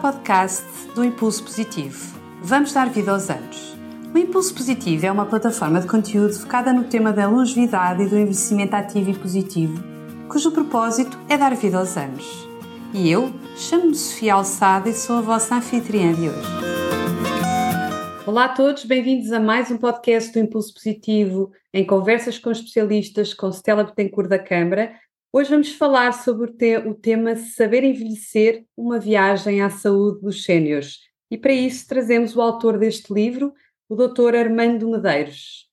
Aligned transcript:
podcast 0.00 0.64
do 0.94 1.04
Impulso 1.04 1.44
Positivo. 1.44 2.18
Vamos 2.42 2.72
dar 2.72 2.88
vida 2.88 3.12
aos 3.12 3.28
anos. 3.28 3.76
O 4.14 4.16
Impulso 4.16 4.54
Positivo 4.54 5.04
é 5.04 5.12
uma 5.12 5.26
plataforma 5.26 5.78
de 5.78 5.86
conteúdo 5.86 6.32
focada 6.32 6.72
no 6.72 6.84
tema 6.84 7.12
da 7.12 7.28
longevidade 7.28 8.02
e 8.02 8.06
do 8.06 8.16
envelhecimento 8.16 8.74
ativo 8.74 9.10
e 9.10 9.14
positivo, 9.14 9.82
cujo 10.26 10.52
propósito 10.52 11.18
é 11.28 11.36
dar 11.36 11.54
vida 11.54 11.78
aos 11.78 11.98
anos. 11.98 12.24
E 12.94 13.10
eu 13.10 13.30
chamo-me 13.56 13.94
Sofia 13.94 14.34
Alçada 14.34 14.88
e 14.88 14.94
sou 14.94 15.16
a 15.16 15.20
vossa 15.20 15.56
anfitriã 15.56 16.14
de 16.14 16.30
hoje. 16.30 16.48
Olá 18.26 18.46
a 18.46 18.54
todos, 18.54 18.86
bem-vindos 18.86 19.30
a 19.32 19.38
mais 19.38 19.70
um 19.70 19.76
podcast 19.76 20.32
do 20.32 20.38
Impulso 20.38 20.72
Positivo 20.72 21.52
em 21.74 21.86
conversas 21.86 22.38
com 22.38 22.50
especialistas 22.50 23.34
com 23.34 23.50
Stella 23.50 23.84
Betancourt 23.84 24.30
da 24.30 24.38
Câmara, 24.38 24.92
Hoje 25.32 25.48
vamos 25.48 25.70
falar 25.70 26.12
sobre 26.12 26.50
o, 26.50 26.52
te 26.52 26.76
o 26.78 26.92
tema 26.92 27.36
Saber 27.36 27.84
Envelhecer, 27.84 28.64
uma 28.76 28.98
viagem 28.98 29.62
à 29.62 29.70
saúde 29.70 30.20
dos 30.22 30.42
séniores. 30.42 30.98
E 31.30 31.38
para 31.38 31.52
isso 31.52 31.86
trazemos 31.86 32.34
o 32.34 32.40
autor 32.40 32.76
deste 32.76 33.14
livro, 33.14 33.54
o 33.88 33.94
Dr. 33.94 34.34
Armando 34.34 34.90
Medeiros. 34.90 35.68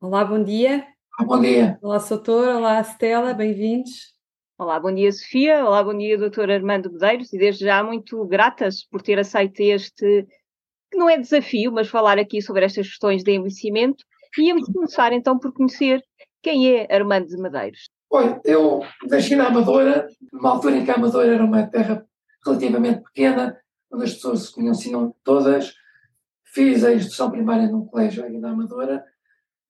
Olá, 0.00 0.24
bom 0.24 0.40
dia. 0.40 0.86
Olá, 1.18 1.26
bom 1.26 1.40
dia. 1.40 1.78
Olá, 1.82 1.98
Soutor. 1.98 2.54
Olá, 2.54 2.80
Estela. 2.80 3.34
Bem-vindos. 3.34 4.14
Olá, 4.56 4.78
bom 4.78 4.94
dia, 4.94 5.10
Sofia. 5.10 5.64
Olá, 5.64 5.82
bom 5.82 5.98
dia, 5.98 6.16
Dr. 6.16 6.48
Armando 6.52 6.92
Medeiros. 6.92 7.32
E 7.32 7.38
desde 7.38 7.64
já 7.64 7.82
muito 7.82 8.24
gratas 8.26 8.84
por 8.84 9.02
ter 9.02 9.18
aceito 9.18 9.58
este, 9.58 10.28
que 10.92 10.96
não 10.96 11.10
é 11.10 11.18
desafio, 11.18 11.72
mas 11.72 11.88
falar 11.88 12.20
aqui 12.20 12.40
sobre 12.40 12.64
estas 12.64 12.86
questões 12.86 13.24
de 13.24 13.32
envelhecimento. 13.32 14.04
E 14.38 14.46
íamos 14.46 14.68
começar 14.68 15.12
então 15.12 15.40
por 15.40 15.52
conhecer 15.52 16.00
quem 16.40 16.76
é 16.76 16.86
Armando 16.94 17.36
Medeiros. 17.42 17.90
Olha, 18.14 18.38
eu 18.44 18.82
nasci 19.08 19.34
na 19.34 19.46
Amadora, 19.46 20.06
numa 20.30 20.50
altura 20.50 20.76
em 20.76 20.84
que 20.84 20.90
a 20.90 20.96
Amadora 20.96 21.34
era 21.34 21.42
uma 21.42 21.66
terra 21.66 22.06
relativamente 22.44 23.02
pequena, 23.04 23.58
onde 23.90 24.04
as 24.04 24.12
pessoas 24.12 24.42
se 24.42 24.52
conheciam 24.52 25.16
todas. 25.24 25.72
Fiz 26.44 26.84
a 26.84 26.92
instrução 26.92 27.30
primária 27.30 27.66
num 27.68 27.86
colégio 27.86 28.22
aqui 28.22 28.36
na 28.36 28.50
Amadora, 28.50 29.02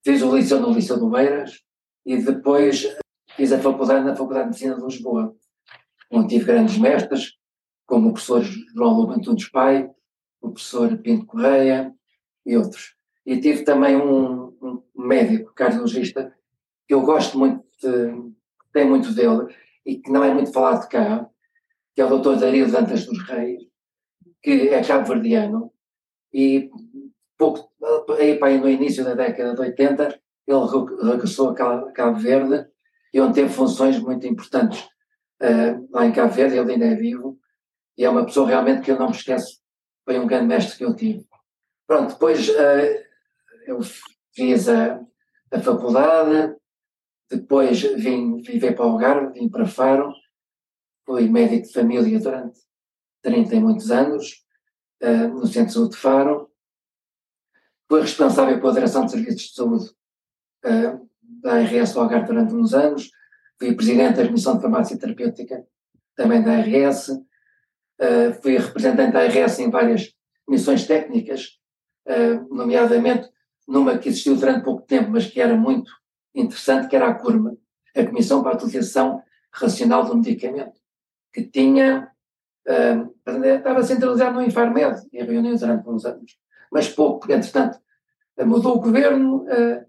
fiz 0.03 0.21
o 0.21 0.35
liceu 0.35 0.59
no 0.59 0.73
Liceu 0.73 0.99
do 0.99 1.09
Beiras 1.09 1.63
e 2.05 2.17
depois 2.21 2.93
fiz 3.37 3.53
a 3.53 3.59
faculdade 3.59 4.03
na 4.03 4.13
Faculdade 4.13 4.43
de 4.43 4.49
Medicina 4.49 4.75
de 4.75 4.83
Lisboa, 4.83 5.33
onde 6.11 6.27
tive 6.27 6.43
grandes 6.43 6.77
mestres, 6.77 7.37
como 7.85 8.09
o 8.09 8.11
professor 8.11 8.41
João 8.41 8.93
Lobo 8.93 9.13
Antunes 9.13 9.49
Pai, 9.49 9.89
o 10.41 10.51
professor 10.51 10.97
Pinto 10.97 11.27
Correia 11.27 11.95
e 12.45 12.57
outros. 12.57 12.97
E 13.25 13.39
tive 13.39 13.63
também 13.63 13.95
um, 13.95 14.53
um 14.61 14.83
médico, 14.97 15.53
cardiologista, 15.53 16.35
que 16.85 16.93
eu 16.93 17.03
gosto 17.03 17.39
muito 17.39 17.63
de, 17.87 18.33
tem 18.71 18.85
muito 18.87 19.13
dele 19.13 19.53
e 19.85 19.97
que 19.97 20.11
não 20.11 20.23
é 20.23 20.33
muito 20.33 20.51
falado 20.51 20.87
cá, 20.89 21.29
que 21.95 22.01
é 22.01 22.05
o 22.05 22.19
Dr. 22.19 22.39
Dario 22.39 22.71
Dantas 22.71 23.05
dos 23.05 23.21
Reis, 23.23 23.63
que 24.41 24.69
é 24.69 24.83
cabo-verdiano 24.83 25.71
e 26.33 26.69
pouco, 27.37 27.71
aí, 28.17 28.37
para 28.37 28.57
no 28.57 28.69
início 28.69 29.03
da 29.03 29.13
década 29.13 29.53
de 29.53 29.61
80 29.61 30.19
ele 30.45 31.11
regressou 31.11 31.49
a 31.49 31.91
Cabo 31.91 32.19
Verde 32.19 32.67
e 33.13 33.21
onde 33.21 33.35
teve 33.35 33.49
funções 33.49 33.99
muito 33.99 34.27
importantes 34.27 34.81
uh, 35.41 35.87
lá 35.91 36.05
em 36.05 36.11
Cabo 36.11 36.33
Verde, 36.33 36.57
ele 36.57 36.73
ainda 36.73 36.85
é 36.85 36.95
vivo 36.95 37.39
e 37.97 38.03
é 38.03 38.09
uma 38.09 38.25
pessoa 38.25 38.47
realmente 38.47 38.81
que 38.81 38.91
eu 38.91 38.99
não 38.99 39.07
me 39.07 39.15
esqueço, 39.15 39.61
foi 40.03 40.19
um 40.19 40.27
grande 40.27 40.47
mestre 40.47 40.77
que 40.77 40.83
eu 40.83 40.95
tive. 40.95 41.25
Pronto, 41.87 42.13
depois 42.13 42.49
uh, 42.49 43.03
eu 43.67 43.79
fiz 44.33 44.67
a, 44.67 44.99
a 45.51 45.59
faculdade, 45.59 46.55
depois 47.37 47.81
vim 47.81 48.41
viver 48.41 48.75
para 48.75 48.85
o 48.85 48.89
Algarve, 48.89 49.39
vim 49.39 49.49
para 49.49 49.65
Faro, 49.65 50.13
fui 51.05 51.27
médico 51.29 51.67
de 51.67 51.73
família 51.73 52.19
durante 52.19 52.59
30 53.21 53.55
e 53.55 53.59
muitos 53.59 53.91
anos, 53.91 54.43
uh, 55.01 55.27
no 55.29 55.47
Centro 55.47 55.67
de 55.67 55.73
Saúde 55.73 55.91
de 55.91 55.97
Faro. 55.97 56.51
Fui 57.87 58.01
responsável 58.01 58.59
pela 58.59 58.73
direção 58.73 59.05
de 59.05 59.11
serviços 59.11 59.41
de 59.41 59.55
saúde 59.55 59.89
uh, 60.65 61.09
da 61.21 61.55
ARS 61.55 61.93
do 61.93 61.99
Algarve 61.99 62.27
durante 62.27 62.53
uns 62.53 62.73
anos. 62.73 63.09
Fui 63.57 63.75
presidente 63.75 64.17
da 64.17 64.25
Comissão 64.25 64.55
de 64.55 64.61
Farmácia 64.61 64.97
Terapêutica 64.97 65.65
também 66.15 66.41
da 66.41 66.53
ARS. 66.53 67.09
Uh, 67.09 67.25
eh, 67.99 68.33
fui 68.33 68.57
representante 68.57 69.13
da 69.13 69.21
ARS 69.21 69.59
em 69.59 69.69
várias 69.69 70.13
missões 70.47 70.85
técnicas, 70.85 71.59
nomeadamente 72.49 73.29
numa 73.67 73.97
que 73.97 74.09
existiu 74.09 74.35
durante 74.35 74.65
pouco 74.65 74.85
tempo, 74.85 75.09
mas 75.09 75.25
que 75.25 75.39
era 75.39 75.55
muito 75.55 75.89
interessante, 76.33 76.87
que 76.87 76.95
era 76.95 77.07
a 77.09 77.13
CURMA, 77.13 77.57
a 77.95 78.05
Comissão 78.05 78.41
para 78.41 78.53
a 78.53 78.55
Utilização 78.55 79.21
Racional 79.51 80.05
do 80.05 80.15
Medicamento, 80.15 80.79
que 81.31 81.43
tinha, 81.43 82.11
uh, 82.67 83.31
estava 83.45 83.83
centralizado 83.83 84.35
no 84.35 84.43
Infarmed, 84.43 85.07
em 85.11 85.23
reuniões 85.23 85.59
durante 85.59 85.87
uns 85.87 86.05
anos, 86.05 86.37
mas 86.71 86.89
pouco, 86.89 87.19
porque 87.19 87.33
entretanto 87.33 87.79
mudou 88.45 88.77
o 88.77 88.81
governo 88.81 89.43
uh, 89.43 89.85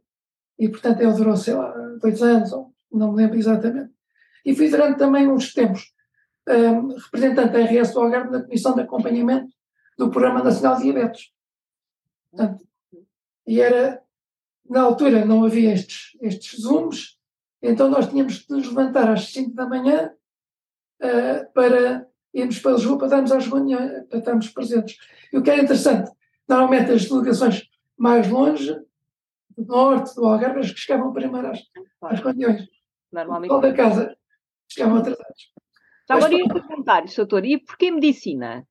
e 0.58 0.68
portanto 0.68 1.00
ele 1.00 1.12
durou, 1.14 1.36
sei 1.36 1.54
lá, 1.54 1.72
dois 2.00 2.22
anos, 2.22 2.50
não 2.92 3.12
me 3.12 3.16
lembro 3.16 3.38
exatamente. 3.38 3.92
E 4.44 4.54
fui 4.54 4.68
durante 4.68 4.98
também 4.98 5.26
uns 5.26 5.54
tempos 5.54 5.94
uh, 6.48 6.94
representante 7.04 7.52
da 7.52 7.60
RS 7.60 7.92
do 7.92 8.00
Algarve 8.00 8.30
na 8.30 8.42
Comissão 8.42 8.74
de 8.74 8.82
Acompanhamento 8.82 9.48
do 9.96 10.10
Programa 10.10 10.42
Nacional 10.42 10.76
de 10.76 10.82
Diabetes. 10.82 11.32
Portanto, 12.30 12.66
e 13.46 13.60
era 13.60 14.03
na 14.68 14.82
altura 14.82 15.24
não 15.24 15.44
havia 15.44 15.72
estes, 15.72 16.16
estes 16.20 16.60
zooms, 16.60 17.18
então 17.62 17.88
nós 17.88 18.08
tínhamos 18.08 18.38
de 18.38 18.50
nos 18.50 18.68
levantar 18.68 19.10
às 19.10 19.32
5 19.32 19.54
da 19.54 19.66
manhã 19.66 20.12
uh, 21.02 21.52
para 21.52 22.06
irmos 22.32 22.58
para 22.58 22.72
Lisboa 22.72 22.98
para 22.98 23.08
darmos 23.08 23.32
às 23.32 23.46
reuniões, 23.46 24.06
para 24.08 24.18
estarmos 24.18 24.48
presentes. 24.48 24.98
E 25.32 25.38
o 25.38 25.42
que 25.42 25.50
era 25.50 25.62
interessante, 25.62 26.10
normalmente 26.48 26.90
as 26.90 27.08
delegações 27.08 27.68
mais 27.96 28.28
longe, 28.28 28.74
do 29.56 29.64
norte, 29.66 30.14
do 30.16 30.26
Algarve, 30.26 30.60
as 30.60 30.72
que 30.72 30.80
chegavam 30.80 31.12
primeiro 31.12 31.48
às, 31.48 31.60
às 32.02 32.20
reuniões. 32.20 32.68
Normalmente. 33.12 33.52
O 33.52 33.60
da 33.60 33.72
casa 33.72 34.16
chegavam 34.68 34.98
atrasados. 34.98 35.52
Já 36.08 36.16
agora 36.16 36.34
ia 36.34 36.48
perguntar, 36.48 37.04
doutor, 37.04 37.44
e 37.44 37.58
porquê 37.58 37.90
medicina? 37.90 38.66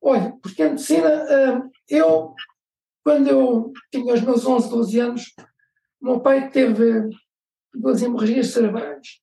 Olha, 0.00 0.32
porque 0.42 0.62
a 0.62 0.68
medicina, 0.68 1.08
uh, 1.08 1.70
eu 1.88 2.34
quando 3.04 3.28
eu 3.28 3.72
tinha 3.92 4.14
os 4.14 4.22
meus 4.22 4.46
11, 4.46 4.70
12 4.70 4.98
anos, 4.98 5.34
meu 6.00 6.20
pai 6.20 6.50
teve 6.50 7.10
duas 7.72 8.02
hemorragias 8.02 8.48
cerebrais. 8.48 9.20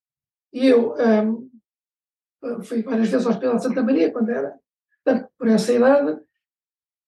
E 0.53 0.67
eu 0.67 0.93
um, 0.93 2.63
fui 2.63 2.83
várias 2.83 3.09
vezes 3.09 3.25
ao 3.25 3.31
Hospital 3.31 3.55
de 3.55 3.63
Santa 3.63 3.83
Maria, 3.83 4.11
quando 4.11 4.29
era, 4.29 4.55
portanto, 5.03 5.29
por 5.37 5.47
essa 5.47 5.73
idade, 5.73 6.21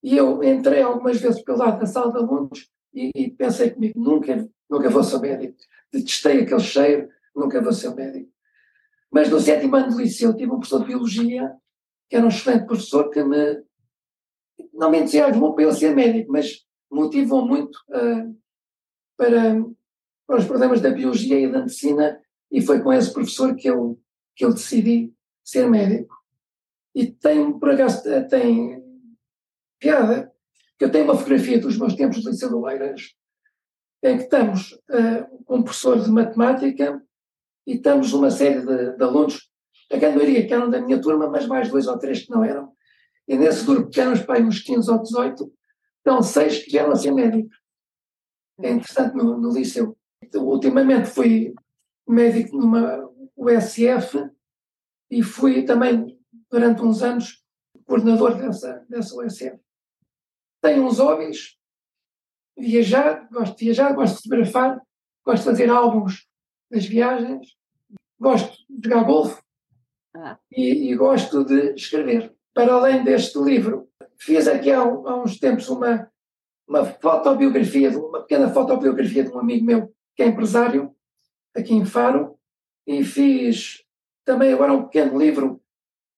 e 0.02 0.16
eu 0.16 0.42
entrei 0.42 0.82
algumas 0.82 1.20
vezes 1.20 1.42
pelo 1.42 1.58
lado 1.58 1.78
da 1.78 1.86
sala 1.86 2.12
de 2.12 2.18
alunos 2.18 2.68
e, 2.92 3.10
e 3.14 3.30
pensei 3.30 3.70
comigo, 3.70 3.98
nunca, 3.98 4.48
nunca 4.68 4.90
vou 4.90 5.02
ser 5.02 5.20
médico. 5.20 5.56
Detestei 5.92 6.42
aquele 6.42 6.60
cheiro, 6.60 7.08
nunca 7.34 7.60
vou 7.62 7.72
ser 7.72 7.94
médico. 7.94 8.30
Mas 9.10 9.30
no 9.30 9.38
sétimo 9.38 9.76
ano 9.76 9.90
de 9.90 10.02
liceu 10.02 10.34
tive 10.34 10.50
um 10.50 10.58
professor 10.58 10.80
de 10.80 10.86
biologia, 10.86 11.54
que 12.08 12.16
era 12.16 12.24
um 12.24 12.28
excelente 12.28 12.66
professor, 12.66 13.10
que 13.10 13.22
me 13.22 13.62
não 14.72 14.90
me 14.90 14.98
entusiasmou 14.98 15.54
para 15.54 15.64
ele 15.64 15.74
ser 15.74 15.94
médico, 15.94 16.32
mas 16.32 16.64
motivou 16.90 17.46
muito 17.46 17.76
uh, 17.88 18.36
para, 19.16 19.64
para 20.26 20.38
os 20.38 20.44
problemas 20.44 20.80
da 20.80 20.90
biologia 20.90 21.38
e 21.38 21.50
da 21.50 21.60
medicina, 21.60 22.20
e 22.50 22.60
foi 22.60 22.80
com 22.82 22.92
esse 22.92 23.12
professor 23.12 23.54
que 23.54 23.68
eu, 23.68 24.00
que 24.36 24.44
eu 24.44 24.52
decidi 24.52 25.12
ser 25.44 25.68
médico. 25.68 26.14
E 26.94 27.06
tem, 27.06 27.58
por 27.58 27.70
acaso, 27.70 28.02
tem 28.28 28.82
piada, 29.78 30.32
que 30.78 30.84
eu 30.84 30.90
tenho 30.90 31.04
uma 31.04 31.16
fotografia 31.16 31.58
dos 31.58 31.78
meus 31.78 31.94
tempos 31.94 32.20
de 32.20 32.28
Liceu 32.28 32.48
de 32.48 32.54
Oeiras, 32.54 33.14
em 34.02 34.16
que 34.18 34.24
estamos 34.24 34.72
uh, 34.72 35.44
com 35.44 35.56
um 35.56 35.62
professor 35.62 36.00
de 36.00 36.10
matemática 36.10 37.02
e 37.66 37.74
estamos 37.74 38.12
uma 38.12 38.30
série 38.30 38.60
de, 38.60 38.96
de 38.96 39.02
alunos, 39.02 39.50
a 39.90 39.96
grande 39.96 40.16
maioria 40.16 40.46
que 40.46 40.52
eram 40.52 40.70
da 40.70 40.80
minha 40.80 41.00
turma, 41.00 41.28
mas 41.28 41.46
mais 41.46 41.70
dois 41.70 41.86
ou 41.86 41.98
três 41.98 42.24
que 42.24 42.30
não 42.30 42.44
eram, 42.44 42.73
e 43.26 43.36
nesse 43.36 43.64
grupo 43.64 43.88
que 43.88 44.00
eram 44.00 44.12
os 44.12 44.22
pais 44.22 44.44
uns 44.44 44.60
15 44.60 44.90
ou 44.90 45.02
18, 45.02 45.52
estão 45.98 46.22
seis 46.22 46.62
que 46.62 46.70
vieram 46.70 46.92
a 46.92 46.96
ser 46.96 47.12
médicos. 47.12 47.56
É 48.60 48.70
interessante 48.70 49.16
no, 49.16 49.38
no 49.38 49.52
liceu. 49.52 49.96
Ultimamente 50.34 51.08
fui 51.08 51.54
médico 52.06 52.56
numa 52.56 53.10
USF 53.36 54.30
e 55.10 55.22
fui 55.22 55.64
também, 55.64 56.18
durante 56.50 56.82
uns 56.82 57.02
anos, 57.02 57.42
coordenador 57.86 58.36
dessa, 58.36 58.84
dessa 58.88 59.16
USF. 59.16 59.58
Tenho 60.60 60.86
uns 60.86 60.98
hobbies, 60.98 61.58
viajar, 62.56 63.28
gosto 63.30 63.56
de 63.56 63.64
viajar, 63.64 63.92
gosto 63.94 64.16
de 64.16 64.22
fotografar, 64.22 64.82
gosto 65.24 65.42
de 65.44 65.50
fazer 65.50 65.70
álbuns 65.70 66.26
das 66.70 66.86
viagens, 66.86 67.56
gosto 68.18 68.56
de 68.68 68.88
jogar 68.88 69.04
golfe 69.04 69.42
ah. 70.14 70.38
e, 70.50 70.90
e 70.90 70.96
gosto 70.96 71.44
de 71.44 71.74
escrever 71.74 72.33
para 72.54 72.72
além 72.72 73.02
deste 73.02 73.38
livro. 73.38 73.88
Fiz 74.16 74.46
aqui 74.46 74.70
há, 74.70 74.80
há 74.80 75.22
uns 75.22 75.38
tempos 75.38 75.68
uma, 75.68 76.08
uma 76.66 76.84
fotobiografia, 76.84 77.90
uma 77.98 78.20
pequena 78.20 78.48
fotobiografia 78.48 79.24
de 79.24 79.30
um 79.30 79.38
amigo 79.38 79.66
meu 79.66 79.92
que 80.16 80.22
é 80.22 80.26
empresário 80.26 80.94
aqui 81.54 81.74
em 81.74 81.84
Faro 81.84 82.38
e 82.86 83.04
fiz 83.04 83.82
também 84.24 84.52
agora 84.52 84.72
um 84.72 84.84
pequeno 84.84 85.18
livro 85.18 85.60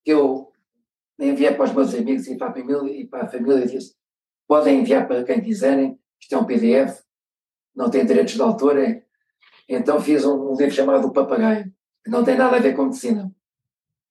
que 0.05 0.13
eu 0.13 0.53
enviei 1.19 1.53
para 1.53 1.65
os 1.65 1.73
meus 1.73 1.95
amigos 1.95 2.27
e 2.27 2.37
para 2.37 2.49
a 2.49 2.53
família, 2.53 2.93
e 2.93 3.07
para 3.07 3.25
a 3.25 3.29
família 3.29 3.67
disse, 3.67 3.95
podem 4.47 4.81
enviar 4.81 5.09
para 5.09 5.25
quem 5.25 5.41
quiserem, 5.41 5.99
isto 6.21 6.35
é 6.35 6.39
um 6.39 6.45
PDF, 6.45 7.03
não 7.75 7.91
tem 7.91 8.05
direitos 8.05 8.35
de 8.35 8.43
autor, 8.43 8.79
é. 8.79 9.03
então 9.69 10.01
fiz 10.01 10.25
um, 10.25 10.53
um 10.53 10.57
livro 10.57 10.75
chamado 10.75 11.09
O 11.09 11.13
Papagaio, 11.13 11.73
que 12.05 12.11
não 12.11 12.23
tem 12.23 12.37
nada 12.37 12.57
a 12.57 12.61
ver 12.61 12.75
com 12.75 12.85
medicina. 12.85 13.33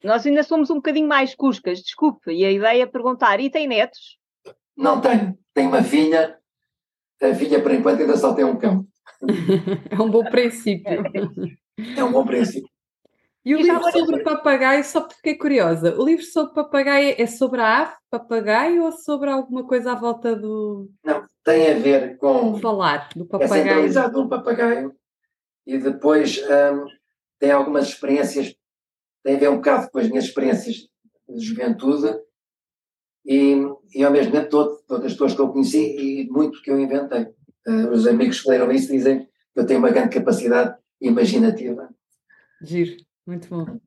Nós 0.03 0.25
ainda 0.25 0.43
somos 0.43 0.69
um 0.69 0.75
bocadinho 0.75 1.07
mais 1.07 1.33
cuscas, 1.33 1.81
desculpe, 1.81 2.31
e 2.31 2.45
a 2.45 2.51
ideia 2.51 2.83
é 2.83 2.85
perguntar, 2.85 3.39
e 3.39 3.49
tem 3.49 3.67
netos? 3.67 4.17
Não 4.77 5.01
tenho, 5.01 5.37
tenho 5.53 5.69
uma 5.69 5.83
filha, 5.83 6.37
a 7.21 7.33
filha 7.33 7.61
por 7.61 7.71
enquanto 7.71 8.01
ainda 8.01 8.17
só 8.17 8.33
tem 8.33 8.45
um 8.45 8.57
cão. 8.57 8.85
é 9.89 10.01
um 10.01 10.09
bom 10.09 10.23
princípio. 10.25 11.03
É 11.97 12.03
um 12.03 12.11
bom 12.11 12.25
princípio. 12.25 12.69
E 13.45 13.53
o 13.53 13.59
e 13.59 13.63
livro 13.63 13.91
sobre 13.91 14.23
papagaio, 14.23 14.83
só 14.83 15.01
porque 15.01 15.15
fiquei 15.17 15.35
curiosa, 15.35 15.95
o 15.95 16.03
livro 16.03 16.25
sobre 16.25 16.55
papagaio 16.55 17.13
é 17.15 17.27
sobre 17.27 17.61
a 17.61 17.81
ave, 17.83 17.93
papagaio, 18.09 18.83
ou 18.83 18.91
sobre 18.91 19.29
alguma 19.29 19.63
coisa 19.63 19.91
à 19.91 19.95
volta 19.95 20.35
do. 20.35 20.89
Não, 21.03 21.23
tem 21.43 21.71
a 21.71 21.77
ver 21.77 22.17
com. 22.17 22.57
Falar 22.57 23.09
do 23.15 23.23
papagaio. 23.23 23.61
É 23.61 23.63
centralizado 23.63 24.23
no 24.23 24.27
papagaio 24.27 24.95
e 25.65 25.77
depois 25.77 26.41
hum, 26.41 26.85
tem 27.39 27.51
algumas 27.51 27.89
experiências, 27.89 28.55
tem 29.25 29.35
a 29.35 29.39
ver 29.39 29.49
um 29.49 29.55
bocado 29.55 29.89
com 29.89 29.97
as 29.97 30.07
minhas 30.07 30.25
experiências 30.25 30.75
de 31.27 31.43
juventude 31.43 32.15
e, 33.25 33.55
e 33.95 34.03
ao 34.03 34.11
mesmo 34.11 34.31
tempo 34.31 34.49
todo, 34.49 34.77
todas 34.87 35.05
as 35.07 35.13
pessoas 35.13 35.33
que 35.33 35.41
eu 35.41 35.49
conheci 35.49 35.95
e 35.97 36.29
muito 36.29 36.61
que 36.61 36.69
eu 36.69 36.79
inventei. 36.79 37.23
Uh, 37.67 37.89
os 37.91 38.05
amigos 38.05 38.39
que 38.39 38.49
leram 38.49 38.71
isso 38.71 38.91
dizem 38.91 39.25
que 39.25 39.59
eu 39.59 39.65
tenho 39.65 39.79
uma 39.79 39.89
grande 39.89 40.15
capacidade 40.15 40.77
imaginativa. 41.01 41.89
Giro. 42.61 42.97
Muito 43.25 43.49
bom. 43.49 43.79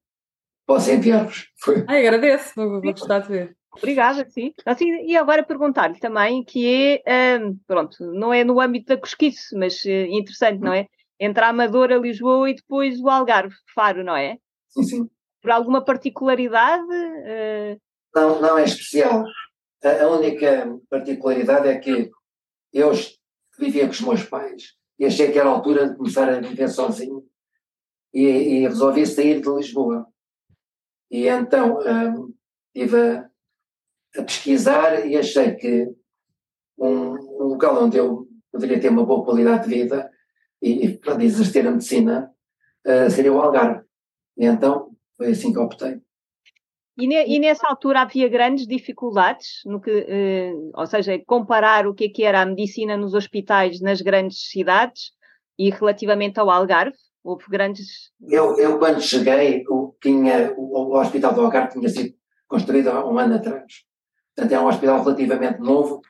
Posso 0.67 0.91
enviar-vos? 0.91 1.47
Ai, 1.87 2.05
agradeço, 2.05 2.53
vou, 2.57 2.69
vou 2.69 2.93
gostar 2.93 3.21
de 3.21 3.29
ver. 3.29 3.57
Obrigada, 3.77 4.29
sim. 4.29 4.53
Assim, 4.67 4.91
e 5.07 5.17
agora 5.17 5.45
perguntar-lhe 5.45 6.01
também 6.01 6.43
que 6.43 7.01
é, 7.07 7.39
um, 7.39 7.57
pronto, 7.65 7.97
não 8.13 8.35
é 8.35 8.43
no 8.43 8.61
âmbito 8.61 8.89
da 8.89 8.97
cosquice, 8.97 9.57
mas 9.57 9.85
uh, 9.85 9.89
interessante, 9.89 10.59
não 10.59 10.73
é? 10.73 10.89
Entre 11.21 11.45
a 11.45 11.51
Amadora, 11.51 11.97
Lisboa 11.97 12.51
e 12.51 12.57
depois 12.57 12.99
o 12.99 13.09
Algarve, 13.09 13.55
Faro, 13.73 14.03
não 14.03 14.17
é? 14.17 14.37
Sim, 14.69 14.83
sim. 14.83 15.11
Por 15.41 15.51
alguma 15.51 15.85
particularidade? 15.85 16.83
Uh... 16.83 17.81
Não, 18.15 18.41
não 18.41 18.59
é 18.59 18.65
especial. 18.65 19.25
A, 19.83 20.03
a 20.03 20.09
única 20.09 20.79
particularidade 20.91 21.69
é 21.69 21.79
que 21.79 22.11
eu 22.73 22.93
vivia 23.59 23.85
com 23.87 23.93
os 23.93 24.01
meus 24.01 24.23
pais 24.25 24.79
e 24.99 25.05
achei 25.05 25.31
que 25.31 25.39
era 25.39 25.49
a 25.49 25.53
altura 25.53 25.89
de 25.89 25.97
começar 25.97 26.29
a 26.29 26.41
viver 26.41 26.69
sozinho 26.69 27.25
e, 28.13 28.25
e 28.25 28.61
resolvi 28.61 29.07
sair 29.07 29.41
de 29.41 29.49
Lisboa. 29.49 30.07
E 31.11 31.27
então 31.27 31.79
um, 31.79 32.35
estive 32.75 32.97
a, 32.97 33.31
a, 34.17 34.23
pesquisar 34.23 35.07
e 35.07 35.17
achei 35.17 35.55
que 35.55 35.89
um, 36.77 37.13
um, 37.13 37.45
local 37.45 37.85
onde 37.85 37.97
eu 37.97 38.29
poderia 38.51 38.81
ter 38.81 38.89
uma 38.89 39.05
boa 39.05 39.25
qualidade 39.25 39.69
de 39.69 39.75
vida 39.75 40.11
e, 40.61 40.87
e 40.87 40.99
para 40.99 41.23
exercer 41.23 41.67
a 41.67 41.71
medicina 41.71 42.33
uh, 42.87 43.11
seria 43.11 43.33
o 43.33 43.41
Algarve. 43.41 43.85
E 44.37 44.45
então 44.45 44.95
foi 45.19 45.33
assim 45.33 45.53
que 45.53 45.59
optei. 45.59 46.01
E, 46.97 47.07
ne, 47.07 47.27
e, 47.27 47.39
nessa 47.39 47.67
altura 47.69 48.01
havia 48.01 48.29
grandes 48.29 48.67
dificuldades, 48.67 49.61
no 49.67 49.81
que, 49.81 49.91
eh, 49.91 50.53
ou 50.75 50.87
seja, 50.87 51.21
comparar 51.27 51.87
o 51.87 51.95
que, 51.95 52.07
é 52.07 52.09
que 52.09 52.25
era 52.25 52.41
a 52.41 52.47
medicina 52.47 52.97
nos 52.97 53.15
hospitais 53.15 53.81
nas 53.81 54.01
grandes 54.01 54.49
cidades 54.49 55.13
e 55.57 55.71
relativamente 55.71 56.41
ao 56.41 56.51
Algarve? 56.51 56.97
Houve 57.23 57.45
grandes. 57.49 58.11
Eu, 58.21 58.57
eu 58.59 58.79
quando 58.79 59.01
cheguei, 59.01 59.65
o, 59.69 59.95
tinha, 60.03 60.53
o, 60.57 60.93
o 60.93 61.01
Hospital 61.01 61.35
do 61.35 61.43
Algarve 61.43 61.73
tinha 61.73 61.89
sido 61.89 62.15
construído 62.49 62.89
há 62.89 63.09
um 63.09 63.19
ano 63.19 63.37
atrás. 63.37 63.85
Portanto, 64.35 64.53
é 64.53 64.61
um 64.61 64.67
hospital 64.67 65.03
relativamente 65.05 65.61
novo 65.61 66.01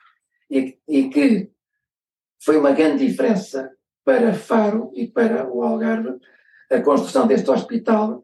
e, 0.49 0.77
e 0.87 1.09
que 1.09 1.51
foi 2.43 2.57
uma 2.57 2.71
grande 2.71 3.05
diferença 3.05 3.71
para 4.03 4.33
Faro 4.33 4.91
e 4.95 5.07
para 5.07 5.47
o 5.51 5.61
Algarve 5.61 6.17
a 6.71 6.81
construção 6.81 7.27
deste 7.27 7.49
hospital, 7.49 8.23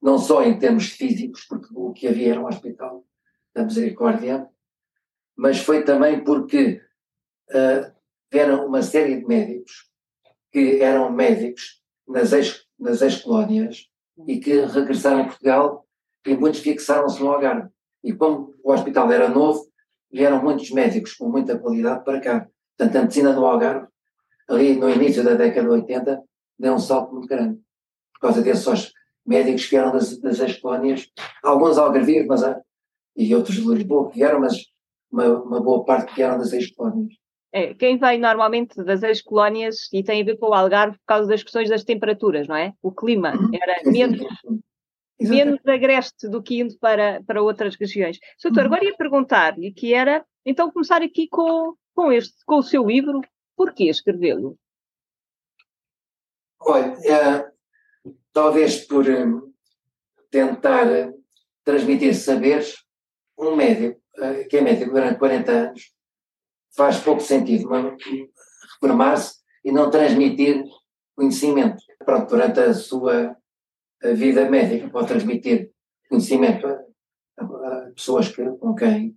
não 0.00 0.18
só 0.18 0.42
em 0.42 0.58
termos 0.58 0.88
físicos, 0.88 1.44
porque 1.44 1.68
o 1.74 1.92
que 1.92 2.08
havia 2.08 2.32
era 2.32 2.40
um 2.40 2.46
hospital 2.46 3.04
da 3.54 3.64
misericórdia, 3.64 4.48
mas 5.36 5.58
foi 5.58 5.84
também 5.84 6.22
porque 6.24 6.80
uh, 7.50 8.66
uma 8.66 8.82
série 8.82 9.20
de 9.20 9.26
médicos 9.26 9.90
que 10.52 10.80
eram 10.80 11.10
médicos 11.12 11.82
nas 12.06 12.32
ex, 12.32 12.64
nas 12.78 13.02
ex-colónias 13.02 13.88
e 14.26 14.38
que 14.38 14.60
regressaram 14.66 15.22
a 15.22 15.24
Portugal 15.24 15.86
e 16.26 16.36
muitos 16.36 16.60
fixaram-se 16.60 17.20
no 17.20 17.32
Algarve. 17.32 17.68
E 18.02 18.12
como 18.12 18.54
o 18.62 18.72
hospital 18.72 19.10
era 19.12 19.28
novo, 19.28 19.70
vieram 20.10 20.42
muitos 20.42 20.70
médicos 20.70 21.14
com 21.14 21.28
muita 21.28 21.58
qualidade 21.58 22.04
para 22.04 22.20
cá. 22.20 22.48
Portanto, 22.76 22.96
a 22.96 23.02
medicina 23.02 23.32
do 23.32 23.44
Algarve, 23.44 23.88
ali 24.48 24.76
no 24.76 24.90
início 24.90 25.22
da 25.22 25.34
década 25.34 25.68
de 25.68 25.74
80, 25.74 26.22
deu 26.58 26.74
um 26.74 26.78
salto 26.78 27.12
muito 27.12 27.28
grande. 27.28 27.60
Por 28.14 28.20
causa 28.20 28.42
desses 28.42 28.92
médicos 29.26 29.64
que 29.64 29.70
vieram 29.70 29.92
das, 29.92 30.18
das 30.18 30.40
ex-colónias, 30.40 31.10
alguns 31.42 31.78
algarvios, 31.78 32.26
mas, 32.26 32.42
e 33.16 33.34
outros 33.34 33.56
de 33.56 33.66
Lisboa 33.66 34.10
que 34.10 34.16
vieram, 34.16 34.40
mas 34.40 34.66
uma, 35.10 35.26
uma 35.42 35.60
boa 35.60 35.84
parte 35.84 36.08
que 36.08 36.16
vieram 36.16 36.38
das 36.38 36.52
ex-colónias. 36.52 37.14
É, 37.52 37.74
quem 37.74 37.98
vem 37.98 38.20
normalmente 38.20 38.82
das 38.84 39.02
ex-colónias 39.02 39.88
e 39.92 40.04
tem 40.04 40.22
a 40.22 40.24
ver 40.24 40.38
com 40.38 40.46
o 40.46 40.54
Algarve 40.54 40.96
por 40.98 41.06
causa 41.06 41.28
das 41.28 41.42
questões 41.42 41.68
das 41.68 41.82
temperaturas, 41.82 42.46
não 42.46 42.54
é? 42.54 42.72
O 42.80 42.92
clima 42.92 43.34
uhum. 43.34 43.50
era 43.52 43.90
menos, 43.90 44.20
menos 45.20 45.58
agreste 45.66 46.28
do 46.28 46.40
que 46.42 46.60
indo 46.60 46.78
para, 46.78 47.20
para 47.24 47.42
outras 47.42 47.74
regiões. 47.74 48.18
Doutor, 48.42 48.60
uhum. 48.60 48.66
agora 48.66 48.84
ia 48.84 48.96
perguntar-lhe 48.96 49.72
que 49.72 49.92
era, 49.92 50.24
então, 50.46 50.70
começar 50.70 51.02
aqui 51.02 51.26
com, 51.28 51.74
com, 51.92 52.12
este, 52.12 52.36
com 52.46 52.58
o 52.58 52.62
seu 52.62 52.86
livro, 52.86 53.20
porquê 53.56 53.84
escrevê-lo? 53.84 54.56
Olha, 56.60 56.94
é, 57.04 57.50
talvez 58.32 58.86
por 58.86 59.08
um, 59.08 59.52
tentar 60.30 60.86
transmitir 61.64 62.14
saberes, 62.14 62.76
um 63.38 63.56
médico, 63.56 64.00
uh, 64.18 64.48
que 64.48 64.58
é 64.58 64.60
médico 64.60 64.92
durante 64.92 65.18
40 65.18 65.52
anos, 65.52 65.94
faz 66.74 66.98
pouco 66.98 67.20
sentido 67.20 67.68
reformar-se 68.74 69.40
e 69.64 69.72
não 69.72 69.90
transmitir 69.90 70.64
conhecimento. 71.16 71.82
Pronto, 72.04 72.28
durante 72.30 72.60
a 72.60 72.74
sua 72.74 73.36
vida 74.14 74.48
médica 74.48 74.88
pode 74.88 75.08
transmitir 75.08 75.70
conhecimento 76.08 76.66
a, 76.66 76.80
a 77.38 77.92
pessoas 77.94 78.28
que, 78.28 78.42
com 78.42 78.74
quem, 78.74 79.16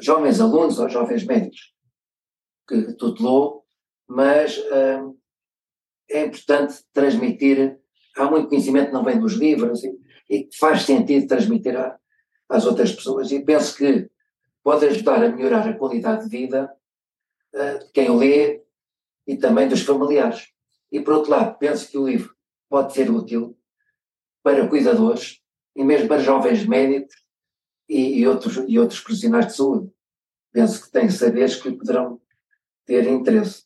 jovens 0.00 0.40
alunos 0.40 0.78
ou 0.78 0.88
jovens 0.88 1.24
médicos 1.24 1.74
que 2.68 2.94
tutelou, 2.94 3.64
mas 4.08 4.58
hum, 4.58 5.18
é 6.08 6.24
importante 6.24 6.84
transmitir, 6.92 7.79
há 8.20 8.30
muito 8.30 8.48
conhecimento 8.48 8.88
que 8.88 8.92
não 8.92 9.04
vem 9.04 9.18
dos 9.18 9.34
livros 9.34 9.82
e, 9.82 9.98
e 10.28 10.48
faz 10.58 10.82
sentido 10.82 11.26
transmitir 11.26 11.76
a, 11.76 11.98
às 12.48 12.66
outras 12.66 12.92
pessoas 12.92 13.30
e 13.32 13.40
penso 13.40 13.76
que 13.76 14.10
pode 14.62 14.86
ajudar 14.86 15.24
a 15.24 15.28
melhorar 15.28 15.68
a 15.68 15.76
qualidade 15.76 16.24
de 16.24 16.30
vida 16.30 16.70
uh, 17.54 17.78
de 17.78 17.90
quem 17.92 18.16
lê 18.16 18.62
e 19.26 19.36
também 19.36 19.68
dos 19.68 19.82
familiares. 19.82 20.48
E 20.92 21.00
por 21.00 21.14
outro 21.14 21.30
lado, 21.30 21.56
penso 21.58 21.90
que 21.90 21.96
o 21.96 22.06
livro 22.06 22.34
pode 22.68 22.92
ser 22.92 23.10
útil 23.10 23.56
para 24.42 24.68
cuidadores 24.68 25.40
e 25.74 25.84
mesmo 25.84 26.08
para 26.08 26.22
jovens 26.22 26.66
médicos 26.66 27.14
e, 27.88 28.20
e 28.20 28.26
outros, 28.26 28.56
e 28.68 28.78
outros 28.78 29.00
profissionais 29.00 29.46
de 29.46 29.56
saúde. 29.56 29.90
Penso 30.52 30.82
que 30.82 30.90
tem 30.90 31.08
saberes 31.08 31.56
que 31.56 31.70
poderão 31.72 32.20
ter 32.84 33.06
interesse. 33.06 33.64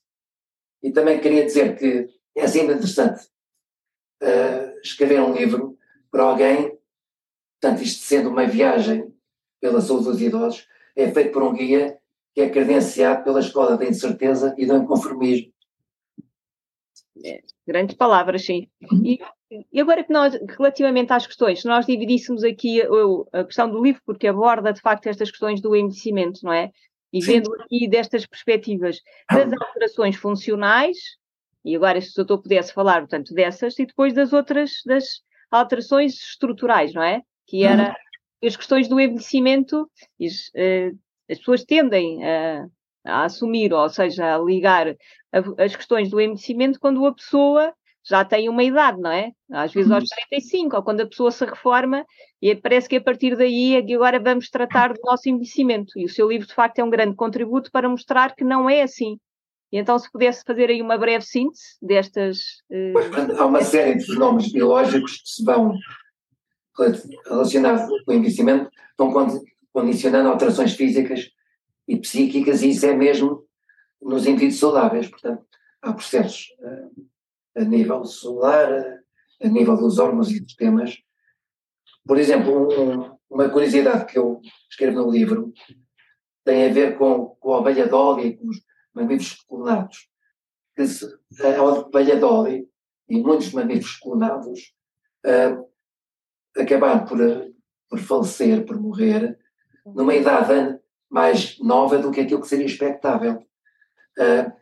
E 0.82 0.92
também 0.92 1.18
queria 1.18 1.44
dizer 1.44 1.78
que 1.78 2.08
é 2.37 2.46
sempre 2.46 2.75
interessante 2.75 3.26
uh, 4.24 4.80
escrever 4.82 5.20
um 5.20 5.34
livro 5.34 5.78
para 6.10 6.24
alguém, 6.24 6.76
portanto, 7.60 7.82
isto 7.82 8.04
sendo 8.04 8.30
uma 8.30 8.46
viagem 8.46 9.12
pela 9.60 9.80
saúde 9.80 10.04
dos 10.04 10.20
idosos, 10.20 10.66
é 10.96 11.10
feito 11.10 11.32
por 11.32 11.42
um 11.42 11.52
guia 11.52 11.98
que 12.34 12.40
é 12.40 12.50
credenciado 12.50 13.24
pela 13.24 13.40
Escola 13.40 13.76
da 13.76 13.84
Incerteza 13.84 14.54
e 14.58 14.66
do 14.66 14.76
Inconformismo. 14.76 15.52
É, 17.24 17.40
grandes 17.66 17.96
palavras, 17.96 18.44
sim. 18.44 18.68
E, 19.04 19.18
e, 19.72 19.80
agora 19.80 20.02
que 20.02 20.12
nós, 20.12 20.38
relativamente 20.48 21.12
às 21.12 21.26
questões, 21.26 21.62
se 21.62 21.68
nós 21.68 21.86
dividíssemos 21.86 22.42
aqui 22.42 22.82
a, 22.82 23.40
a, 23.40 23.44
questão 23.44 23.70
do 23.70 23.82
livro, 23.82 24.02
porque 24.04 24.26
aborda 24.26 24.72
de 24.72 24.80
facto 24.80 25.06
estas 25.06 25.30
questões 25.30 25.60
do 25.60 25.76
envelhecimento, 25.76 26.40
não 26.42 26.52
é? 26.52 26.70
E 27.12 27.22
sim. 27.22 27.34
vendo 27.34 27.54
aqui 27.54 27.88
destas 27.88 28.26
perspectivas 28.26 29.00
das 29.30 29.52
alterações 29.52 30.16
funcionais, 30.16 30.98
e 31.64 31.75
agora 31.75 32.00
se 32.00 32.11
o 32.11 32.25
doutor 32.25 32.42
pudesse 32.42 32.73
falar, 32.73 33.00
portanto, 33.00 33.33
dessas, 33.35 33.78
e 33.78 33.87
depois 33.87 34.12
das 34.12 34.33
outras, 34.33 34.83
das 34.85 35.23
alterações 35.50 36.14
estruturais, 36.14 36.92
não 36.92 37.02
é? 37.02 37.23
Que 37.47 37.64
era 37.64 37.88
uhum 37.88 37.94
as 38.47 38.56
questões 38.56 38.88
do 38.88 39.00
envelhecimento, 39.00 39.83
uh, 39.83 40.99
as 41.30 41.38
pessoas 41.38 41.64
tendem 41.64 42.25
a, 42.25 42.66
a, 43.04 43.25
assumir, 43.25 43.73
ou 43.73 43.88
seja, 43.88 44.35
a 44.35 44.38
ligar 44.38 44.88
a, 44.88 45.64
as 45.64 45.75
questões 45.75 46.11
do 46.11 46.21
envelhecimento 46.21 46.78
quando 46.78 47.04
a 47.06 47.14
pessoa 47.14 47.73
já 48.06 48.23
têm 48.23 48.50
uma 48.50 48.62
idade, 48.62 49.00
não 49.00 49.11
é? 49.11 49.30
Às 49.50 49.73
vezes 49.73 49.90
aos 49.90 50.04
35, 50.04 50.71
uhum. 50.71 50.76
ou 50.76 50.85
quando 50.85 51.00
a 51.00 51.06
pessoa 51.06 51.30
se 51.30 51.44
reforma, 51.44 52.04
e 52.40 52.54
parece 52.54 52.87
que 52.87 52.97
a 52.97 53.00
partir 53.00 53.35
daí 53.35 53.76
é 53.76 53.94
agora 53.94 54.21
vamos 54.21 54.50
tratar 54.50 54.92
do 54.92 55.00
nosso 55.02 55.26
envelhecimento. 55.28 55.99
E 55.99 56.04
o 56.04 56.09
seu 56.09 56.28
livro, 56.28 56.47
de 56.47 56.52
facto, 56.52 56.80
é 56.80 56.85
um 56.85 56.90
grande 56.90 57.16
contributo 57.16 57.71
para 57.73 57.88
mostrar 57.88 58.35
que 58.35 58.44
não 58.44 58.68
é 58.68 58.83
assim. 58.83 59.18
E 59.74 59.76
então, 59.76 59.98
se 59.98 60.08
pudesse 60.08 60.44
fazer 60.46 60.70
aí 60.70 60.80
uma 60.80 60.96
breve 60.96 61.24
síntese 61.24 61.76
destas. 61.82 62.62
Pois, 62.92 63.12
há 63.36 63.44
uma 63.44 63.60
série 63.60 63.98
de 63.98 64.06
fenómenos 64.06 64.52
biológicos 64.52 65.16
que 65.20 65.28
se 65.28 65.44
vão 65.44 65.76
relacionados 67.26 67.84
com 68.04 68.12
o 68.12 68.14
envelhecimento, 68.14 68.70
vão 68.96 69.12
condicionando 69.72 70.28
alterações 70.28 70.74
físicas 70.74 71.28
e 71.88 71.96
psíquicas, 71.96 72.62
e 72.62 72.70
isso 72.70 72.86
é 72.86 72.94
mesmo 72.94 73.44
nos 74.00 74.28
indivíduos 74.28 74.60
saudáveis. 74.60 75.08
Portanto, 75.08 75.44
há 75.82 75.92
processos 75.92 76.46
uh, 76.60 77.06
a 77.56 77.64
nível 77.64 78.04
celular, 78.04 78.72
a, 78.72 79.44
a, 79.44 79.48
nível 79.48 79.76
dos 79.76 79.98
órgãos 79.98 80.30
e 80.30 80.38
sistemas. 80.38 80.96
Por 82.06 82.16
exemplo, 82.16 82.68
um, 82.80 83.18
uma 83.28 83.48
curiosidade 83.48 84.06
que 84.06 84.20
eu 84.20 84.40
escrevo 84.70 85.04
no 85.04 85.10
livro 85.10 85.52
tem 86.44 86.70
a 86.70 86.72
ver 86.72 86.96
com, 86.96 87.34
com 87.40 87.54
a 87.54 87.58
abelha 87.58 87.88
Dolly 87.88 88.28
e 88.28 88.36
com 88.36 88.46
os 88.46 88.62
mamíferos 88.94 89.42
clonados. 89.48 90.08
Que 90.74 90.86
se, 90.86 91.06
a 91.42 91.80
abelha 91.80 92.16
Dolly 92.16 92.68
e 93.08 93.20
muitos 93.20 93.52
mamíferos 93.52 93.96
clonados 93.96 94.74
uh, 95.26 96.60
acabaram 96.60 97.04
por, 97.04 97.18
por 97.88 97.98
falecer, 97.98 98.64
por 98.64 98.80
morrer, 98.80 99.38
numa 99.86 100.14
idade 100.14 100.78
mais 101.10 101.58
nova 101.60 101.98
do 101.98 102.10
que 102.10 102.20
aquilo 102.20 102.40
que 102.40 102.48
seria 102.48 102.66
expectável. 102.66 103.38
Uh, 104.18 104.52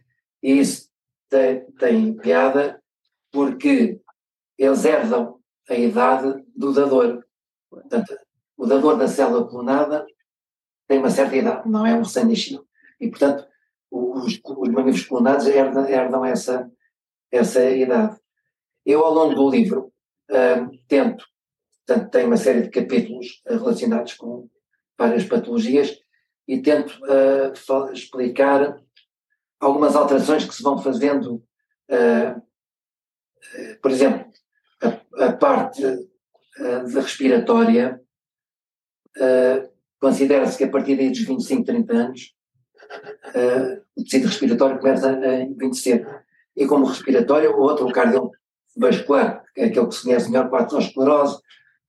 e 0.43 0.59
isso 0.59 0.91
tem, 1.29 1.65
tem 1.73 2.17
piada 2.17 2.83
porque 3.31 4.01
eles 4.59 4.85
herdam 4.85 5.41
a 5.69 5.75
idade 5.75 6.45
do 6.55 6.73
dador. 6.73 7.25
Portanto, 7.71 8.15
o 8.57 8.67
dador 8.67 8.97
da 8.97 9.09
célula 9.09 9.49
clonada 9.49 10.05
tem 10.87 10.99
uma 10.99 11.11
certa 11.11 11.37
idade, 11.37 11.69
não 11.69 11.87
é 11.87 11.95
um 11.95 12.03
recém-nascido. 12.03 12.67
E, 13.01 13.09
portanto, 13.09 13.47
os, 13.93 14.41
os 14.43 14.69
mamíferos 14.71 15.07
clonados 15.07 15.47
herdam, 15.47 15.87
herdam, 15.87 16.25
essa, 16.25 16.71
essa 17.31 17.63
idade. 17.71 18.19
Eu, 18.85 19.05
ao 19.05 19.13
longo 19.13 19.35
do 19.35 19.51
livro, 19.51 19.93
uh, 20.31 20.79
tento, 20.89 21.25
portanto, 21.87 22.11
tem 22.11 22.25
uma 22.25 22.39
série 22.39 22.63
de 22.63 22.71
capítulos 22.71 23.43
relacionados 23.47 24.15
com 24.15 24.49
várias 24.99 25.25
patologias 25.25 25.99
e 26.49 26.61
tento 26.61 26.99
uh, 27.05 27.93
explicar 27.93 28.81
algumas 29.61 29.95
alterações 29.95 30.45
que 30.45 30.55
se 30.55 30.63
vão 30.63 30.79
fazendo, 30.79 31.45
uh, 31.91 32.43
por 33.81 33.91
exemplo, 33.91 34.27
a, 34.83 35.27
a 35.27 35.33
parte 35.33 35.85
uh, 35.85 36.87
respiratória, 36.95 38.01
considera-se 40.01 40.57
que 40.57 40.65
a 40.65 40.71
partir 40.71 40.97
dos 40.97 41.21
25, 41.21 41.65
30 41.65 41.93
anos, 41.93 42.35
o 43.97 44.05
tecido 44.05 44.27
respiratório 44.27 44.79
começa 44.79 45.11
a 45.11 45.41
envelhecer. 45.43 46.07
E 46.57 46.67
como 46.67 46.87
respiratório, 46.87 47.53
o 47.53 47.61
outro, 47.61 47.87
o 47.87 47.93
cardiovascular, 47.93 49.45
que 49.55 49.61
é 49.61 49.65
aquele 49.67 49.87
que 49.87 49.95
se 49.95 50.03
conhece 50.03 50.31
melhor 50.31 50.49
com 50.51 50.57
a 50.57 50.61
arteriosclerose, 50.61 51.41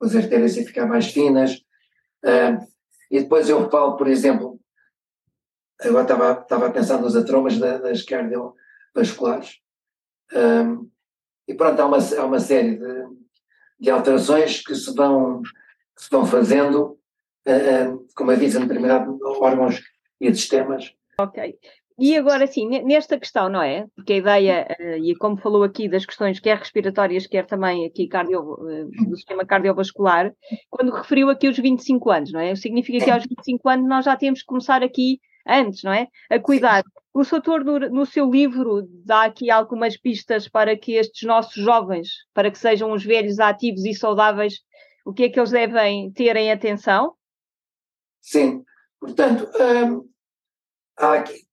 as 0.01 0.15
artérias 0.15 0.57
a 0.57 0.63
ficar 0.63 0.85
mais 0.85 1.07
finas. 1.07 1.62
e 3.12 3.19
depois 3.19 3.50
eu 3.50 3.69
falo, 3.69 3.97
por 3.97 4.07
exemplo, 4.07 4.59
agora 5.81 6.03
estava, 6.03 6.41
estava 6.41 6.67
a 6.67 6.71
pensar 6.71 7.00
nos 7.00 7.15
atromas 7.15 7.57
das 7.57 8.03
cardiovasculares. 8.03 9.59
Um, 10.33 10.89
e 11.47 11.53
pronto, 11.53 11.79
há 11.79 11.85
uma, 11.85 11.97
há 11.97 12.25
uma 12.25 12.39
série 12.39 12.77
de, 12.77 13.05
de 13.79 13.89
alterações 13.89 14.62
que 14.62 14.73
se 14.73 14.93
vão, 14.93 15.41
que 15.41 16.03
se 16.03 16.09
vão 16.09 16.25
fazendo, 16.25 16.97
uh, 17.45 17.93
uh, 17.93 18.07
como 18.15 18.31
aviso, 18.31 18.57
em 18.57 18.62
determinados 18.62 19.21
órgãos 19.39 19.81
e 20.27 20.35
sistemas. 20.35 20.93
Ok. 21.19 21.57
E 21.99 22.17
agora 22.17 22.47
sim, 22.47 22.67
nesta 22.67 23.19
questão, 23.19 23.49
não 23.49 23.61
é? 23.61 23.85
Porque 23.95 24.13
a 24.13 24.17
ideia, 24.17 24.67
uh, 24.79 24.97
e 24.97 25.15
como 25.15 25.37
falou 25.37 25.63
aqui 25.63 25.87
das 25.87 26.05
questões 26.05 26.39
quer 26.39 26.57
respiratórias, 26.57 27.27
quer 27.27 27.45
também 27.45 27.85
aqui 27.85 28.07
cardio, 28.07 28.41
uh, 28.41 28.89
do 29.07 29.15
sistema 29.15 29.45
cardiovascular, 29.45 30.33
quando 30.71 30.91
referiu 30.91 31.29
aqui 31.29 31.47
os 31.47 31.57
25 31.57 32.09
anos, 32.09 32.31
não 32.31 32.39
é? 32.39 32.55
Significa 32.55 33.05
que 33.05 33.11
aos 33.11 33.23
25 33.23 33.69
anos 33.69 33.87
nós 33.87 34.05
já 34.05 34.15
temos 34.15 34.39
que 34.39 34.47
começar 34.47 34.81
aqui 34.81 35.19
antes, 35.47 35.83
não 35.83 35.93
é? 35.93 36.07
A 36.31 36.39
cuidar. 36.39 36.83
O 37.13 37.23
seu 37.23 37.37
autor, 37.37 37.63
no, 37.63 37.77
no, 37.79 38.05
seu 38.07 38.27
livro, 38.27 38.87
dá 39.05 39.25
aqui 39.25 39.51
algumas 39.51 39.95
pistas 39.95 40.47
para 40.47 40.75
que 40.75 40.93
estes 40.93 41.27
nossos 41.27 41.63
jovens, 41.63 42.09
para 42.33 42.49
que 42.49 42.57
sejam 42.57 42.91
os 42.91 43.03
velhos 43.03 43.39
ativos 43.39 43.85
e 43.85 43.93
saudáveis, 43.93 44.61
o 45.05 45.13
que 45.13 45.25
é 45.25 45.29
que 45.29 45.39
eles 45.39 45.51
devem 45.51 46.11
ter 46.11 46.35
em 46.37 46.51
atenção? 46.51 47.13
Sim, 48.19 48.63
portanto, 48.99 49.47
hum, 49.59 50.09
há, 50.97 51.13
aqui, 51.13 51.45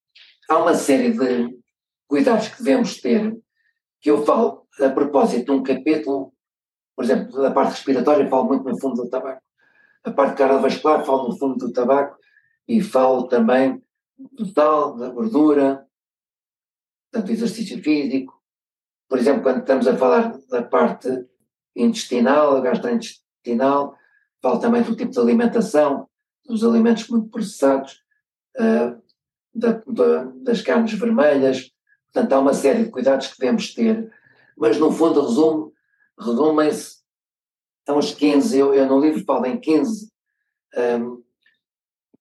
há 0.48 0.58
uma 0.58 0.74
série 0.74 1.12
de 1.12 1.58
cuidados 2.06 2.48
que 2.48 2.62
devemos 2.62 3.00
ter, 3.00 3.36
que 4.00 4.10
eu 4.10 4.24
falo 4.24 4.66
a 4.80 4.88
propósito 4.88 5.46
de 5.46 5.50
um 5.52 5.62
capítulo, 5.62 6.32
por 6.96 7.04
exemplo, 7.04 7.40
da 7.40 7.50
parte 7.50 7.72
respiratória, 7.72 8.28
falo 8.28 8.48
muito 8.48 8.64
no 8.64 8.80
fundo 8.80 9.02
do 9.02 9.10
tabaco. 9.10 9.42
A 10.02 10.10
parte 10.10 10.36
cardiovascular, 10.36 11.04
falo 11.04 11.28
no 11.28 11.38
fundo 11.38 11.56
do 11.56 11.72
tabaco 11.72 12.16
e 12.66 12.80
falo 12.82 13.28
também 13.28 13.82
do 14.32 14.46
sal, 14.46 14.96
da 14.96 15.08
gordura, 15.08 15.86
do 17.12 17.30
exercício 17.30 17.82
físico. 17.82 18.40
Por 19.08 19.18
exemplo, 19.18 19.42
quando 19.42 19.60
estamos 19.60 19.86
a 19.86 19.96
falar 19.96 20.38
da 20.48 20.62
parte 20.62 21.08
intestinal, 21.74 22.60
gastrointestinal, 22.62 23.94
falo 24.42 24.60
também 24.60 24.82
do 24.82 24.96
tipo 24.96 25.10
de 25.10 25.18
alimentação, 25.18 26.08
dos 26.46 26.64
alimentos 26.64 27.08
muito 27.08 27.28
processados, 27.28 28.02
uh, 28.58 28.99
da, 29.54 29.82
da, 29.86 30.24
das 30.42 30.62
carnes 30.62 30.92
vermelhas. 30.92 31.70
Portanto, 32.12 32.32
há 32.32 32.38
uma 32.40 32.54
série 32.54 32.84
de 32.84 32.90
cuidados 32.90 33.28
que 33.28 33.38
devemos 33.38 33.72
ter, 33.74 34.12
mas 34.56 34.78
no 34.78 34.90
fundo 34.92 35.20
resume, 35.20 35.72
resumem-se 36.18 37.00
a 37.86 37.94
uns 37.94 38.12
15, 38.14 38.58
eu, 38.58 38.74
eu 38.74 38.86
no 38.86 39.00
livro 39.00 39.24
falo 39.24 39.46
em 39.46 39.58
15 39.58 40.10
um, 40.76 41.22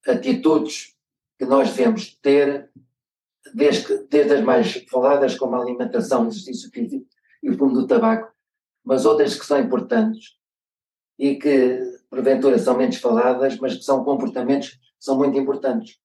atitudes 0.07 0.95
que 1.37 1.45
nós 1.45 1.69
devemos 1.69 2.15
ter, 2.21 2.69
desde, 3.53 4.05
desde 4.07 4.33
as 4.33 4.43
mais 4.43 4.73
faladas, 4.89 5.37
como 5.37 5.55
a 5.55 5.61
alimentação, 5.61 6.25
o 6.25 6.27
exercício 6.27 6.69
físico 6.71 7.05
e 7.41 7.49
o 7.49 7.57
fumo 7.57 7.73
do 7.73 7.87
tabaco, 7.87 8.33
mas 8.83 9.05
outras 9.05 9.37
que 9.37 9.45
são 9.45 9.59
importantes 9.59 10.37
e 11.17 11.35
que, 11.35 11.79
porventura, 12.09 12.57
são 12.57 12.77
menos 12.77 12.97
faladas, 12.97 13.57
mas 13.59 13.75
que 13.75 13.83
são 13.83 14.03
comportamentos 14.03 14.69
que 14.69 14.79
são 14.99 15.17
muito 15.17 15.37
importantes. 15.37 15.99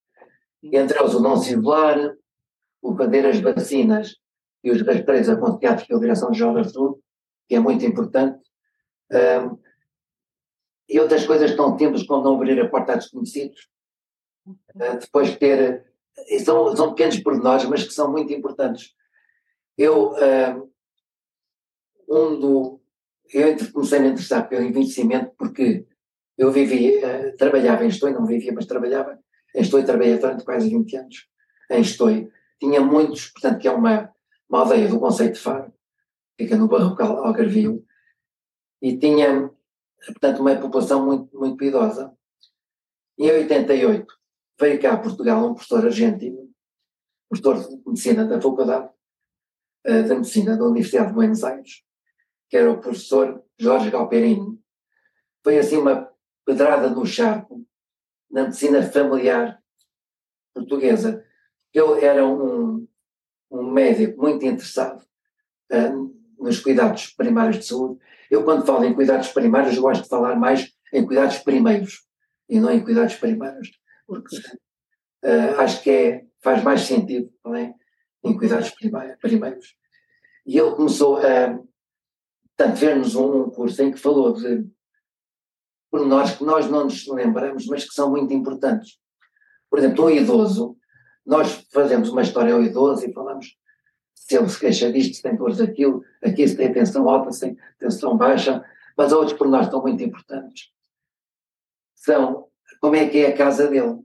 Entre 0.73 0.99
eles, 0.99 1.15
o 1.15 1.21
não 1.21 1.35
isolar, 1.35 2.15
o 2.83 2.97
fazer 2.97 3.27
as 3.27 3.41
vacinas 3.41 4.17
e 4.63 4.71
os 4.71 4.83
rastreios 4.83 5.29
aconselhados 5.29 5.85
pela 5.85 6.01
Direção-Geral 6.01 6.55
da 6.55 6.65
Saúde, 6.65 7.01
que 7.49 7.55
é 7.55 7.61
muito 7.61 7.85
importante. 7.85 8.41
Um, 9.13 9.59
e 10.89 11.01
outras 11.01 11.27
coisas 11.27 11.55
tão 11.55 11.79
simples 11.79 12.07
como 12.07 12.23
não 12.23 12.35
abrir 12.35 12.61
a 12.61 12.69
porta 12.69 12.93
a 12.93 12.97
desconhecidos, 12.97 13.69
Uh, 14.47 14.99
depois 15.01 15.37
ter. 15.37 15.85
São, 16.45 16.77
são 16.77 16.91
pequenos 16.91 17.19
pormenores, 17.21 17.65
mas 17.65 17.83
que 17.83 17.93
são 17.93 18.11
muito 18.11 18.33
importantes. 18.33 18.95
Eu, 19.77 20.13
uh, 20.13 20.73
um 22.09 22.39
do, 22.39 22.81
eu 23.33 23.57
comecei 23.73 23.99
a 23.99 24.03
me 24.03 24.09
interessar 24.11 24.49
pelo 24.49 24.63
envelhecimento 24.63 25.33
porque 25.37 25.85
eu 26.39 26.53
vivi, 26.53 26.99
uh, 26.99 27.37
trabalhava 27.37 27.85
em 27.85 27.89
Estou, 27.89 28.11
não 28.11 28.27
vivia, 28.27 28.53
mas 28.53 28.67
trabalhava 28.67 29.19
em 29.55 29.63
Estou 29.63 29.81
e 29.81 29.85
trabalhei 29.85 30.19
durante 30.19 30.45
quase 30.45 30.69
20 30.69 30.97
anos 30.97 31.29
em 31.71 31.81
Estou. 31.81 32.09
Tinha 32.59 32.81
muitos, 32.81 33.29
portanto, 33.29 33.61
que 33.61 33.69
é 33.69 33.71
uma, 33.71 34.13
uma 34.49 34.61
aldeia 34.61 34.89
do 34.89 34.99
Conceito 34.99 35.35
de 35.35 35.41
Faro, 35.41 35.73
fica 36.39 36.57
no 36.57 36.69
Barrocal 36.69 37.25
Algarvio, 37.25 37.85
e 38.83 38.99
tinha, 38.99 39.51
portanto, 40.07 40.41
uma 40.41 40.57
população 40.57 41.05
muito, 41.07 41.39
muito 41.39 41.63
idosa. 41.65 42.13
Em 43.19 43.31
88, 43.31 44.07
veio 44.61 44.81
cá 44.81 44.95
a 44.95 44.99
Portugal 44.99 45.47
um 45.47 45.55
professor 45.55 45.85
argentino, 45.85 46.51
professor 47.29 47.69
de 47.69 47.83
medicina 47.87 48.25
da 48.27 48.41
Faculdade 48.41 48.91
uh, 49.87 50.03
de 50.03 50.15
Medicina 50.15 50.57
da 50.57 50.65
Universidade 50.65 51.09
de 51.09 51.15
Buenos 51.15 51.45
Aires, 51.45 51.83
que 52.49 52.57
era 52.57 52.71
o 52.71 52.81
professor 52.81 53.43
Jorge 53.59 53.91
Galperini. 53.91 54.59
Foi 55.43 55.59
assim 55.59 55.77
uma 55.77 56.11
pedrada 56.45 56.91
no 56.91 57.07
charco 57.07 57.65
na 58.35 58.43
medicina 58.43 58.83
familiar 58.83 59.63
portuguesa. 60.53 61.25
Ele 61.73 62.05
era 62.05 62.27
um, 62.27 62.87
um 63.49 63.71
médico 63.71 64.21
muito 64.21 64.45
interessado 64.45 65.05
uh, 65.73 66.15
nos 66.37 66.59
cuidados 66.59 67.15
primários 67.15 67.61
de 67.61 67.67
saúde. 67.67 68.01
Eu, 68.29 68.43
quando 68.43 68.67
falo 68.67 68.85
em 68.85 68.93
cuidados 68.93 69.29
primários, 69.29 69.79
gosto 69.79 70.03
de 70.03 70.09
falar 70.09 70.35
mais 70.35 70.73
em 70.93 71.07
cuidados 71.07 71.39
primeiros 71.39 72.05
e 72.49 72.59
não 72.59 72.71
em 72.71 72.83
cuidados 72.83 73.15
primários 73.15 73.71
porque 74.07 74.37
uh, 74.37 75.61
acho 75.61 75.83
que 75.83 75.91
é, 75.91 76.27
faz 76.43 76.63
mais 76.63 76.83
sentido 76.83 77.33
é? 77.55 77.73
em 78.25 78.37
cuidados 78.37 78.75
primeiros. 79.21 79.77
E 80.45 80.59
ele 80.59 80.75
começou 80.75 81.19
a, 81.19 81.59
portanto, 82.57 82.77
ver-nos 82.77 83.15
um, 83.15 83.45
um 83.45 83.51
curso 83.51 83.81
em 83.81 83.93
que 83.93 83.99
falou 83.99 84.33
de 84.33 84.67
pormenores 85.95 86.33
que 86.33 86.43
nós 86.43 86.69
não 86.69 86.87
nos 86.87 87.07
lembramos, 87.07 87.67
mas 87.67 87.85
que 87.85 87.95
são 87.95 88.11
muito 88.11 88.35
importantes. 88.35 88.99
Por 89.71 89.79
exemplo, 89.79 90.07
um 90.07 90.11
idoso, 90.11 90.77
nós 91.25 91.65
fazemos 91.73 92.09
uma 92.09 92.23
história 92.23 92.53
ao 92.53 92.61
idoso 92.65 93.07
e 93.07 93.13
falamos 93.13 93.57
se 94.13 94.37
ele 94.37 94.49
se 94.49 94.59
queixa 94.59 94.91
disto, 94.91 95.15
se 95.15 95.23
tem 95.23 95.37
dores 95.37 95.59
daquilo, 95.59 96.03
aqui 96.21 96.49
se 96.49 96.57
tem 96.57 96.73
tensão 96.73 97.09
alta, 97.09 97.31
se 97.31 97.43
tem 97.43 97.57
tensão 97.79 98.17
baixa, 98.17 98.65
mas 98.97 99.13
outros 99.13 99.39
pormenores 99.39 99.69
estão 99.69 99.83
muito 99.83 100.03
importantes. 100.03 100.73
São 101.95 102.49
como 102.81 102.97
é 102.97 103.09
que 103.09 103.19
é 103.19 103.29
a 103.29 103.37
casa 103.37 103.69
dele, 103.69 104.01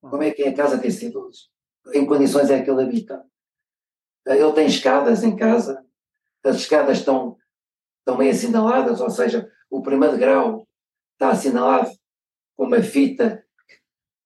como 0.00 0.24
é 0.24 0.32
que 0.32 0.42
é 0.42 0.48
a 0.48 0.54
casa 0.54 0.76
desse 0.76 1.06
idoso, 1.06 1.50
em 1.94 2.04
condições 2.04 2.50
é 2.50 2.60
que 2.60 2.68
ele 2.68 2.82
habita. 2.82 3.24
Ele 4.26 4.52
tem 4.54 4.66
escadas 4.66 5.22
em 5.22 5.36
casa, 5.36 5.86
as 6.42 6.56
escadas 6.56 6.98
estão, 6.98 7.36
estão 8.00 8.18
meio 8.18 8.32
assinaladas, 8.32 9.00
ou 9.00 9.08
seja, 9.08 9.48
o 9.70 9.82
primeiro 9.82 10.18
grau 10.18 10.66
está 11.22 11.30
assinalado 11.30 11.88
com 12.56 12.66
uma 12.66 12.82
fita 12.82 13.44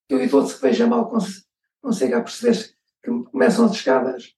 que 0.09 0.15
o 0.15 0.21
idoso 0.21 0.55
que 0.55 0.61
veja 0.63 0.87
mal 0.87 1.11
consiga 1.79 2.23
perceber 2.23 2.75
que 3.03 3.11
começam 3.31 3.65
as 3.65 3.73
escadas. 3.73 4.35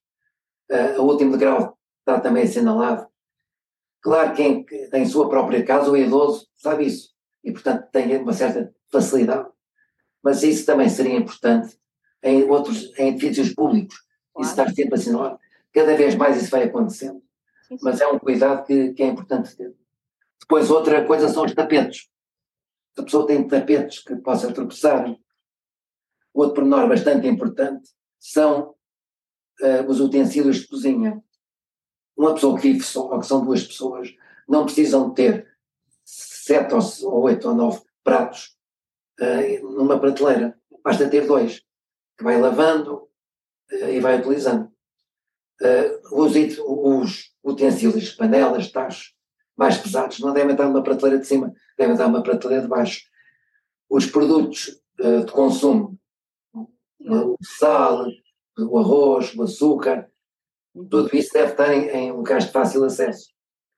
Uh, 0.70 1.00
o 1.00 1.06
último 1.06 1.32
degrau 1.32 1.78
está 2.00 2.20
também 2.20 2.44
assinalado. 2.44 3.08
Claro, 4.02 4.34
quem 4.34 4.64
tem 4.64 5.06
sua 5.06 5.28
própria 5.30 5.64
casa, 5.64 5.90
o 5.90 5.96
idoso, 5.96 6.48
sabe 6.54 6.86
isso. 6.86 7.14
E, 7.42 7.50
portanto, 7.50 7.88
tem 7.90 8.16
uma 8.18 8.32
certa 8.34 8.74
facilidade. 8.90 9.48
Mas 10.22 10.42
isso 10.42 10.66
também 10.66 10.88
seria 10.90 11.16
importante 11.16 11.78
em 12.22 12.44
outros, 12.44 12.92
em 12.98 13.08
edifícios 13.08 13.54
públicos. 13.54 13.96
Claro. 14.34 14.46
Isso 14.46 14.60
está 14.60 14.74
sempre 14.74 14.94
assinalado. 14.94 15.38
Cada 15.72 15.96
vez 15.96 16.14
mais 16.14 16.36
isso 16.36 16.50
vai 16.50 16.64
acontecendo. 16.64 17.22
Sim, 17.66 17.78
sim. 17.78 17.84
Mas 17.84 18.00
é 18.00 18.06
um 18.06 18.18
cuidado 18.18 18.66
que, 18.66 18.92
que 18.92 19.02
é 19.02 19.06
importante 19.06 19.56
ter. 19.56 19.74
Depois, 20.40 20.70
outra 20.70 21.04
coisa 21.06 21.28
são 21.28 21.44
os 21.44 21.54
tapetes. 21.54 22.10
A 22.96 23.02
pessoa 23.02 23.26
tem 23.26 23.46
tapetes 23.46 24.00
que 24.00 24.16
possa 24.16 24.52
tropeçar, 24.52 25.06
outro 26.34 26.54
pormenor 26.54 26.88
bastante 26.88 27.26
importante 27.26 27.90
são 28.18 28.74
uh, 29.60 29.88
os 29.88 30.00
utensílios 30.00 30.58
de 30.58 30.68
cozinha. 30.68 31.22
Uma 32.16 32.34
pessoa 32.34 32.56
que 32.56 32.62
vive 32.62 32.84
só, 32.84 33.08
ou 33.08 33.20
que 33.20 33.26
são 33.26 33.44
duas 33.44 33.64
pessoas, 33.64 34.14
não 34.48 34.64
precisam 34.64 35.12
ter 35.14 35.48
sete 36.04 36.74
ou 37.04 37.22
oito 37.22 37.48
ou 37.48 37.54
nove 37.54 37.82
pratos 38.02 38.56
uh, 39.20 39.70
numa 39.70 39.98
prateleira. 39.98 40.58
Basta 40.82 41.08
ter 41.08 41.26
dois, 41.26 41.60
que 42.16 42.24
vai 42.24 42.40
lavando 42.40 43.08
uh, 43.72 43.88
e 43.88 44.00
vai 44.00 44.18
utilizando. 44.18 44.70
os, 46.12 46.34
os 46.58 47.34
utensílios, 47.42 48.12
panelas, 48.12 48.70
tachos, 48.70 49.14
mais 49.60 49.76
pesados, 49.76 50.18
não 50.20 50.32
devem 50.32 50.52
estar 50.52 50.66
numa 50.66 50.82
prateleira 50.82 51.20
de 51.20 51.26
cima, 51.26 51.52
devem 51.76 51.92
estar 51.92 52.08
numa 52.08 52.22
prateleira 52.22 52.62
de 52.62 52.68
baixo. 52.68 53.02
Os 53.90 54.06
produtos 54.06 54.80
de 54.98 55.30
consumo 55.30 56.00
o 56.98 57.36
sal, 57.42 58.06
o 58.58 58.78
arroz, 58.78 59.34
o 59.34 59.42
açúcar, 59.42 60.10
tudo 60.72 61.14
isso 61.14 61.32
deve 61.34 61.52
estar 61.52 61.74
em, 61.74 61.88
em 61.88 62.12
locais 62.12 62.46
de 62.46 62.52
fácil 62.52 62.84
acesso. 62.84 63.30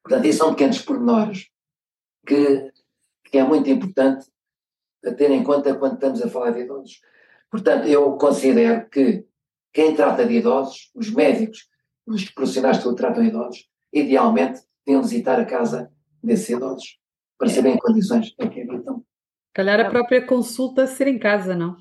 Portanto, 0.05 0.25
isso 0.25 0.39
são 0.39 0.51
pequenos 0.51 0.83
pormenores 0.83 1.49
que, 2.25 2.73
que 3.25 3.39
é 3.39 3.45
muito 3.45 3.69
importante 3.69 4.27
ter 5.17 5.31
em 5.33 5.43
conta 5.43 5.75
quando 5.75 5.95
estamos 5.95 6.23
a 6.23 6.29
falar 6.29 6.53
de 6.53 6.61
idosos. 6.61 7.01
Portanto, 7.51 7.89
eu 7.89 8.17
considero 8.17 8.89
que 8.89 9.27
quem 9.73 9.97
trata 9.97 10.25
de 10.25 10.35
idosos, 10.35 10.93
os 10.95 11.11
médicos, 11.11 11.69
os 12.07 12.29
profissionais 12.31 12.79
que 12.79 12.95
tratam 12.95 13.25
idosos, 13.25 13.69
idealmente 13.93 14.61
deviam 14.85 15.03
visitar 15.03 15.41
a 15.41 15.45
casa 15.45 15.93
desses 16.23 16.49
idosos 16.51 16.99
para 17.39 17.49
saber 17.49 17.71
em 17.71 17.79
condições 17.79 18.35
em 18.39 18.49
que 18.49 18.63
habitam. 18.63 19.05
Calhar 19.53 19.81
a 19.81 19.91
própria 19.91 20.25
consulta 20.25 20.87
ser 20.87 21.09
em 21.09 21.19
casa, 21.19 21.55
não? 21.55 21.77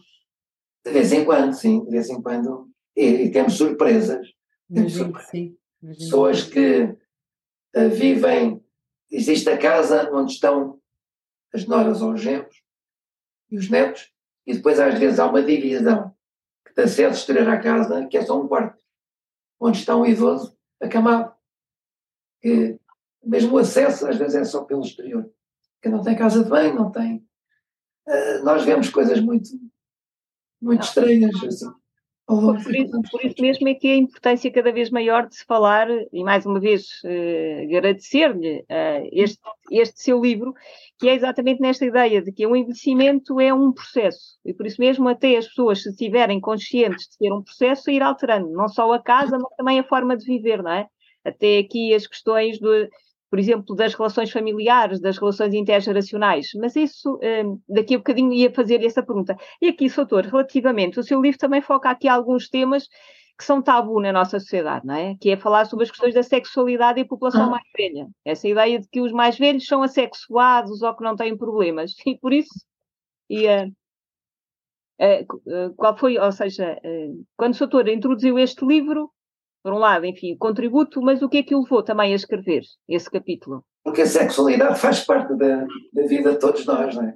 De 0.84 0.92
vez 0.92 1.12
em 1.12 1.24
quando, 1.24 1.54
sim, 1.54 1.84
de 1.86 1.92
vez 1.92 2.10
em 2.10 2.22
quando. 2.22 2.70
E, 2.96 3.06
e 3.06 3.32
temos 3.32 3.54
surpresas. 3.54 4.28
Temos 4.74 4.94
surpresas. 4.94 5.30
Sim. 5.30 5.58
Pessoas 5.82 6.44
que 6.44 6.84
uh, 6.84 7.90
vivem, 7.90 8.64
existe 9.10 9.50
a 9.50 9.58
casa 9.58 10.10
onde 10.14 10.34
estão 10.34 10.80
as 11.54 11.66
noras 11.66 12.02
ou 12.02 12.14
os 12.14 12.22
genros 12.22 12.62
e 13.50 13.58
os 13.58 13.70
netos, 13.70 14.12
e 14.48 14.54
depois 14.54 14.80
às 14.80 14.98
vezes 14.98 15.20
há 15.20 15.28
uma 15.28 15.44
divisão 15.44 16.16
que 16.66 16.74
dá 16.74 16.88
certo 16.88 17.16
exterior 17.16 17.50
à 17.50 17.60
casa, 17.60 18.08
que 18.08 18.18
é 18.18 18.26
só 18.26 18.42
um 18.42 18.48
quarto, 18.48 18.82
onde 19.60 19.78
está 19.78 19.96
um 19.96 20.06
idoso 20.06 20.58
acamado. 20.82 21.34
Que 22.42 22.80
mesmo 23.24 23.56
o 23.56 23.58
acesso 23.60 24.08
às 24.08 24.18
vezes 24.18 24.36
é 24.36 24.44
só 24.44 24.64
pelo 24.64 24.82
exterior, 24.82 25.30
que 25.82 25.90
não 25.90 26.02
tem 26.02 26.16
casa 26.16 26.44
de 26.44 26.50
banho, 26.50 26.76
não 26.76 26.92
tem. 26.92 27.18
Uh, 28.08 28.44
nós 28.44 28.64
vemos 28.64 28.90
coisas 28.90 29.20
muito 29.20 29.50
muito 30.62 30.84
estranhas. 30.84 31.32
Assim, 31.44 31.72
por, 32.26 32.76
isso, 32.76 33.02
por 33.12 33.26
isso 33.26 33.42
mesmo 33.42 33.68
é 33.68 33.74
que 33.74 33.88
a 33.88 33.96
importância 33.96 34.52
cada 34.52 34.72
vez 34.72 34.90
maior 34.90 35.28
de 35.28 35.36
se 35.36 35.46
falar, 35.46 35.88
e 36.14 36.24
mais 36.24 36.46
uma 36.46 36.60
vez 36.60 36.86
uh, 37.04 37.64
agradecer-lhe 37.64 38.60
uh, 38.60 39.10
este, 39.12 39.42
este 39.72 40.02
seu 40.02 40.22
livro, 40.22 40.54
que 40.98 41.10
é 41.10 41.16
exatamente 41.16 41.60
nesta 41.60 41.86
ideia 41.86 42.22
de 42.22 42.32
que 42.32 42.46
o 42.46 42.56
envelhecimento 42.56 43.40
é 43.42 43.54
um 43.54 43.74
processo, 43.74 44.40
e 44.46 44.54
por 44.54 44.66
isso 44.66 44.80
mesmo 44.80 45.10
até 45.10 45.36
as 45.36 45.48
pessoas, 45.48 45.84
se 45.84 45.90
estiverem 45.90 46.40
conscientes 46.40 47.08
de 47.10 47.16
ser 47.16 47.34
um 47.34 47.42
processo, 47.42 47.90
ir 47.90 48.02
alterando, 48.02 48.50
não 48.52 48.70
só 48.70 48.92
a 48.94 49.02
casa, 49.02 49.38
mas 49.38 49.56
também 49.58 49.80
a 49.80 49.84
forma 49.84 50.16
de 50.16 50.26
viver, 50.26 50.64
não 50.64 50.72
é? 50.72 50.88
Até 51.26 51.60
aqui 51.60 51.94
as 51.94 52.08
questões 52.08 52.60
do, 52.60 52.88
por 53.32 53.40
exemplo, 53.40 53.74
das 53.74 53.94
relações 53.94 54.30
familiares, 54.30 55.00
das 55.00 55.18
relações 55.18 55.54
intergeracionais, 55.54 56.50
mas 56.56 56.76
isso, 56.76 57.18
um, 57.24 57.62
daqui 57.68 57.96
a 57.96 57.98
bocadinho 57.98 58.34
ia 58.34 58.54
fazer 58.54 58.84
essa 58.84 59.02
pergunta. 59.02 59.38
E 59.62 59.70
aqui, 59.70 59.90
Soutor, 59.90 60.26
relativamente, 60.26 61.00
o 61.00 61.04
seu 61.04 61.22
livro 61.22 61.40
também 61.40 61.62
foca 61.62 61.90
aqui 61.90 62.10
alguns 62.10 62.50
temas 62.50 62.90
que 63.38 63.46
são 63.46 63.62
tabu 63.62 64.02
na 64.02 64.12
nossa 64.12 64.38
sociedade, 64.38 64.86
não 64.86 64.96
é? 64.96 65.16
Que 65.16 65.32
é 65.32 65.38
falar 65.38 65.66
sobre 65.66 65.86
as 65.86 65.92
questões 65.92 66.14
da 66.14 66.22
sexualidade 66.22 67.00
e 67.00 67.04
a 67.04 67.08
população 67.08 67.46
ah. 67.46 67.52
mais 67.52 67.64
velha. 67.76 68.06
Essa 68.26 68.50
ideia 68.50 68.80
de 68.82 68.88
que 68.90 69.00
os 69.00 69.14
mais 69.14 69.38
velhos 69.38 69.66
são 69.66 69.82
assexuados 69.82 70.82
ou 70.82 70.94
que 70.94 71.04
não 71.04 71.16
têm 71.16 71.36
problemas. 71.38 71.94
E 72.06 72.18
por 72.18 72.34
isso, 72.34 72.54
e, 73.30 73.48
uh, 73.48 73.74
uh, 75.00 75.74
qual 75.78 75.98
foi, 75.98 76.18
ou 76.20 76.32
seja, 76.34 76.78
uh, 76.84 77.26
quando 77.38 77.54
o 77.54 77.58
Soutor 77.58 77.88
introduziu 77.88 78.38
este 78.38 78.66
livro, 78.66 79.10
por 79.64 79.74
um 79.74 79.78
lado, 79.78 80.06
enfim, 80.06 80.36
contributo, 80.36 81.02
mas 81.02 81.22
o 81.22 81.30
que 81.30 81.38
é 81.38 81.44
que 81.44 81.56
o 81.56 81.62
levou 81.62 81.84
também 81.84 82.14
a 82.14 82.16
escrever 82.16 82.64
esse 82.88 83.10
capítulo? 83.10 83.64
Porque 83.84 84.02
a 84.02 84.08
sexualidade 84.08 84.80
faz 84.80 85.02
parte 85.02 85.36
da, 85.36 85.66
da 85.94 86.04
vida 86.08 86.32
de 86.34 86.40
todos 86.40 86.66
nós, 86.66 86.96
não 86.96 87.04
é? 87.04 87.16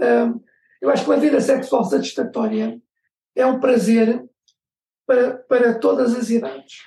Um, 0.00 0.40
eu 0.80 0.90
acho 0.90 1.04
que 1.04 1.10
uma 1.10 1.18
vida 1.18 1.40
sexual 1.40 1.84
satisfatória 1.84 2.80
é 3.34 3.46
um 3.46 3.60
prazer 3.60 4.24
para, 5.06 5.38
para 5.38 5.78
todas 5.78 6.14
as 6.14 6.30
idades 6.30 6.82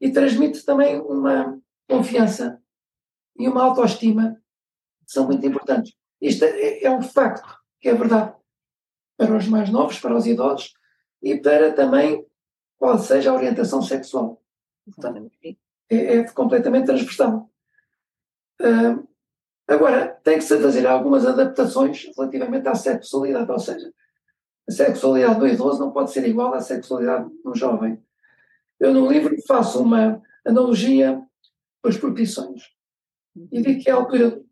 e 0.00 0.10
transmite 0.10 0.64
também 0.64 1.00
uma 1.00 1.58
confiança 1.88 2.60
e 3.38 3.48
uma 3.48 3.64
autoestima 3.64 4.36
que 5.06 5.12
são 5.12 5.26
muito 5.26 5.46
importantes. 5.46 5.94
Isto 6.20 6.44
é, 6.44 6.84
é 6.84 6.90
um 6.90 7.02
facto, 7.02 7.48
que 7.80 7.88
é 7.88 7.94
verdade, 7.94 8.34
para 9.16 9.36
os 9.36 9.46
mais 9.48 9.70
novos, 9.70 9.98
para 9.98 10.16
os 10.16 10.26
idosos 10.26 10.72
e 11.22 11.36
para 11.36 11.72
também 11.72 12.25
qual 12.78 12.98
seja 12.98 13.30
a 13.30 13.34
orientação 13.34 13.82
sexual. 13.82 14.42
É, 15.90 16.16
é 16.16 16.24
completamente 16.32 16.86
transversal. 16.86 17.50
Uh, 18.60 19.06
agora, 19.68 20.08
tem 20.22 20.38
que 20.38 20.44
se 20.44 20.60
fazer 20.60 20.86
algumas 20.86 21.26
adaptações 21.26 22.10
relativamente 22.16 22.68
à 22.68 22.74
sexualidade, 22.74 23.50
ou 23.50 23.58
seja, 23.58 23.92
a 24.68 24.72
sexualidade 24.72 25.38
do 25.38 25.46
idoso 25.46 25.78
não 25.78 25.92
pode 25.92 26.10
ser 26.10 26.26
igual 26.26 26.52
à 26.54 26.60
sexualidade 26.60 27.30
do 27.44 27.54
jovem. 27.54 28.02
Eu 28.80 28.92
no 28.92 29.06
livro 29.06 29.34
faço 29.46 29.82
uma 29.82 30.20
analogia 30.44 31.22
com 31.82 31.88
as 31.88 31.96
profissões 31.96 32.62
e 33.52 33.62
digo 33.62 33.82
que 33.82 33.88
é 33.88 33.92
a 33.92 33.96
altura 33.96 34.42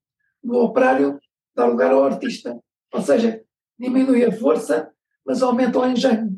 do 0.42 0.54
operário 0.56 1.18
dar 1.54 1.66
lugar 1.66 1.92
ao 1.92 2.04
artista, 2.04 2.58
ou 2.92 3.00
seja, 3.00 3.42
diminui 3.78 4.24
a 4.24 4.32
força, 4.32 4.92
mas 5.24 5.42
aumenta 5.42 5.78
o 5.78 5.86
engenho. 5.86 6.33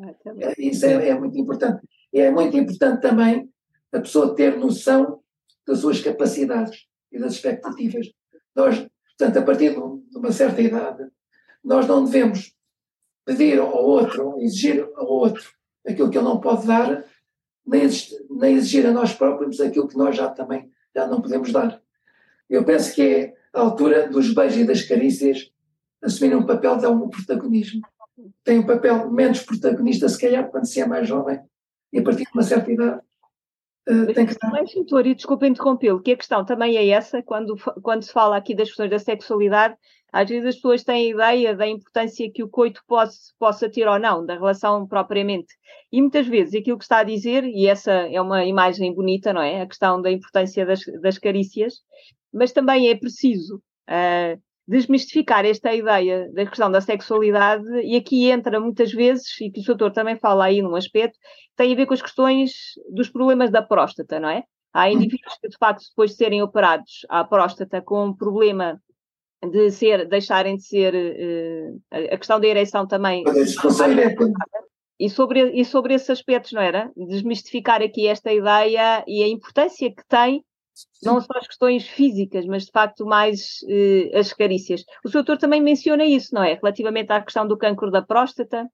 É, 0.00 0.54
isso 0.58 0.86
é, 0.86 1.08
é, 1.08 1.18
muito 1.18 1.36
importante. 1.38 1.86
E 2.12 2.20
é 2.20 2.30
muito 2.30 2.56
importante 2.56 3.00
também 3.00 3.50
a 3.92 4.00
pessoa 4.00 4.34
ter 4.34 4.56
noção 4.56 5.20
das 5.66 5.80
suas 5.80 6.00
capacidades 6.00 6.86
e 7.10 7.18
das 7.18 7.34
expectativas. 7.34 8.06
Nós, 8.54 8.86
portanto, 9.18 9.38
a 9.38 9.42
partir 9.42 9.74
de 9.74 10.16
uma 10.16 10.32
certa 10.32 10.60
idade, 10.60 11.04
nós 11.64 11.86
não 11.86 12.04
devemos 12.04 12.54
pedir 13.24 13.58
ao 13.58 13.84
outro, 13.84 14.40
exigir 14.40 14.88
ao 14.94 15.06
outro 15.06 15.50
aquilo 15.86 16.10
que 16.10 16.16
ele 16.16 16.24
não 16.24 16.40
pode 16.40 16.66
dar, 16.66 17.04
nem 17.66 17.82
exigir, 17.82 18.18
nem 18.30 18.54
exigir 18.54 18.86
a 18.86 18.92
nós 18.92 19.12
próprios 19.12 19.60
aquilo 19.60 19.88
que 19.88 19.96
nós 19.96 20.16
já 20.16 20.28
também 20.28 20.70
já 20.94 21.06
não 21.06 21.20
podemos 21.20 21.52
dar. 21.52 21.82
Eu 22.48 22.64
penso 22.64 22.94
que 22.94 23.02
é 23.02 23.34
a 23.52 23.60
altura 23.60 24.08
dos 24.08 24.32
beijos 24.32 24.58
e 24.58 24.64
das 24.64 24.82
carícias 24.82 25.50
assumir 26.02 26.34
um 26.36 26.46
papel 26.46 26.76
de 26.76 26.86
algum 26.86 27.08
protagonismo 27.08 27.82
tem 28.44 28.58
um 28.58 28.66
papel 28.66 29.10
menos 29.10 29.42
protagonista, 29.42 30.08
se 30.08 30.20
calhar, 30.20 30.50
quando 30.50 30.66
se 30.66 30.80
é 30.80 30.86
mais 30.86 31.06
jovem, 31.08 31.40
e 31.92 31.98
a 31.98 32.02
partir 32.02 32.24
de 32.24 32.30
uma 32.32 32.42
certa 32.42 32.70
idade 32.70 33.00
Uh, 33.88 34.12
tem 34.12 34.26
que 34.26 34.34
Mas, 34.50 34.74
doutor, 34.74 35.06
e 35.06 35.14
desculpa 35.14 35.46
interrompê-lo, 35.46 36.02
que 36.02 36.12
a 36.12 36.16
questão 36.16 36.44
também 36.44 36.76
é 36.76 36.88
essa, 36.88 37.22
quando, 37.22 37.56
quando 37.82 38.02
se 38.02 38.12
fala 38.12 38.36
aqui 38.36 38.54
das 38.54 38.68
questões 38.68 38.90
da 38.90 38.98
sexualidade, 38.98 39.74
às 40.12 40.28
vezes 40.28 40.46
as 40.46 40.54
pessoas 40.56 40.84
têm 40.84 41.06
a 41.06 41.14
ideia 41.14 41.56
da 41.56 41.66
importância 41.66 42.30
que 42.30 42.42
o 42.42 42.50
coito 42.50 42.82
possa, 42.86 43.18
possa 43.38 43.70
ter 43.70 43.88
ou 43.88 43.98
não, 43.98 44.26
da 44.26 44.34
relação 44.34 44.86
propriamente. 44.86 45.54
E 45.90 46.02
muitas 46.02 46.26
vezes 46.26 46.54
aquilo 46.54 46.76
que 46.76 46.84
está 46.84 46.98
a 46.98 47.04
dizer, 47.04 47.44
e 47.44 47.66
essa 47.66 47.90
é 47.90 48.20
uma 48.20 48.44
imagem 48.44 48.94
bonita, 48.94 49.32
não 49.32 49.40
é? 49.40 49.62
A 49.62 49.66
questão 49.66 50.02
da 50.02 50.10
importância 50.10 50.66
das, 50.66 50.80
das 51.00 51.16
carícias, 51.16 51.76
mas 52.30 52.52
também 52.52 52.90
é 52.90 52.94
preciso 52.94 53.56
uh, 53.88 54.42
desmistificar 54.68 55.46
esta 55.46 55.72
ideia 55.72 56.30
da 56.34 56.44
questão 56.44 56.70
da 56.70 56.82
sexualidade, 56.82 57.64
e 57.82 57.96
aqui 57.96 58.30
entra 58.30 58.60
muitas 58.60 58.92
vezes, 58.92 59.40
e 59.40 59.50
que 59.50 59.60
o 59.60 59.64
doutor 59.64 59.92
também 59.92 60.16
fala 60.16 60.44
aí 60.44 60.60
num 60.60 60.76
aspecto, 60.76 61.18
tem 61.56 61.72
a 61.72 61.76
ver 61.76 61.86
com 61.86 61.94
as 61.94 62.02
questões 62.02 62.52
dos 62.92 63.08
problemas 63.08 63.50
da 63.50 63.62
próstata, 63.62 64.20
não 64.20 64.28
é? 64.28 64.44
Há 64.74 64.90
indivíduos 64.90 65.38
que, 65.40 65.48
de 65.48 65.56
facto, 65.56 65.82
depois 65.88 66.10
de 66.10 66.18
serem 66.18 66.42
operados 66.42 67.06
à 67.08 67.24
próstata 67.24 67.80
com 67.80 68.04
um 68.04 68.14
problema 68.14 68.78
de 69.50 69.70
ser, 69.70 70.06
deixarem 70.06 70.56
de 70.56 70.64
ser, 70.64 70.94
uh, 70.94 72.12
a 72.12 72.18
questão 72.18 72.38
da 72.38 72.46
ereção 72.46 72.86
também. 72.86 73.24
E 75.00 75.08
sobre, 75.08 75.52
e 75.52 75.64
sobre 75.64 75.94
esses 75.94 76.10
aspectos, 76.10 76.52
não 76.52 76.60
era? 76.60 76.92
Desmistificar 76.94 77.80
aqui 77.80 78.06
esta 78.06 78.32
ideia 78.32 79.02
e 79.06 79.22
a 79.22 79.28
importância 79.28 79.88
que 79.90 80.02
tem 80.08 80.44
não 81.02 81.20
só 81.20 81.32
as 81.36 81.46
questões 81.46 81.86
físicas, 81.86 82.46
mas 82.46 82.64
de 82.64 82.72
facto 82.72 83.04
mais 83.04 83.58
eh, 83.68 84.10
as 84.18 84.32
carícias. 84.32 84.84
O 85.04 85.08
Sr. 85.08 85.14
Doutor 85.14 85.38
também 85.38 85.62
menciona 85.62 86.04
isso, 86.04 86.34
não 86.34 86.42
é? 86.42 86.54
Relativamente 86.54 87.10
à 87.12 87.22
questão 87.22 87.46
do 87.46 87.56
cancro 87.56 87.90
da 87.90 88.02
próstata. 88.02 88.68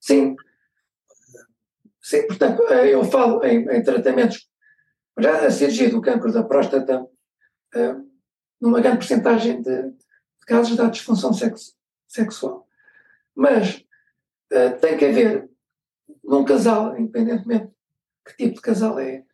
Sim. 0.00 0.36
Sim, 2.00 2.26
portanto, 2.26 2.62
eh, 2.70 2.94
eu 2.94 3.04
falo 3.04 3.44
em, 3.44 3.68
em 3.70 3.82
tratamentos, 3.82 4.48
já 5.18 5.46
a 5.46 5.50
cirurgia 5.50 5.90
do 5.90 6.00
cancro 6.00 6.32
da 6.32 6.42
próstata, 6.42 7.06
eh, 7.74 7.96
numa 8.60 8.80
grande 8.80 8.98
porcentagem 8.98 9.62
de, 9.62 9.90
de, 9.90 10.46
casos 10.46 10.76
da 10.76 10.88
disfunção 10.88 11.32
sex, 11.32 11.76
sexual. 12.06 12.66
Mas 13.34 13.84
tem 14.80 14.96
que 14.96 15.04
haver, 15.04 15.50
num 16.22 16.44
casal, 16.44 16.96
independentemente 16.96 17.74
que 18.24 18.36
tipo 18.36 18.54
de 18.54 18.60
casal 18.60 18.98
é, 18.98 19.24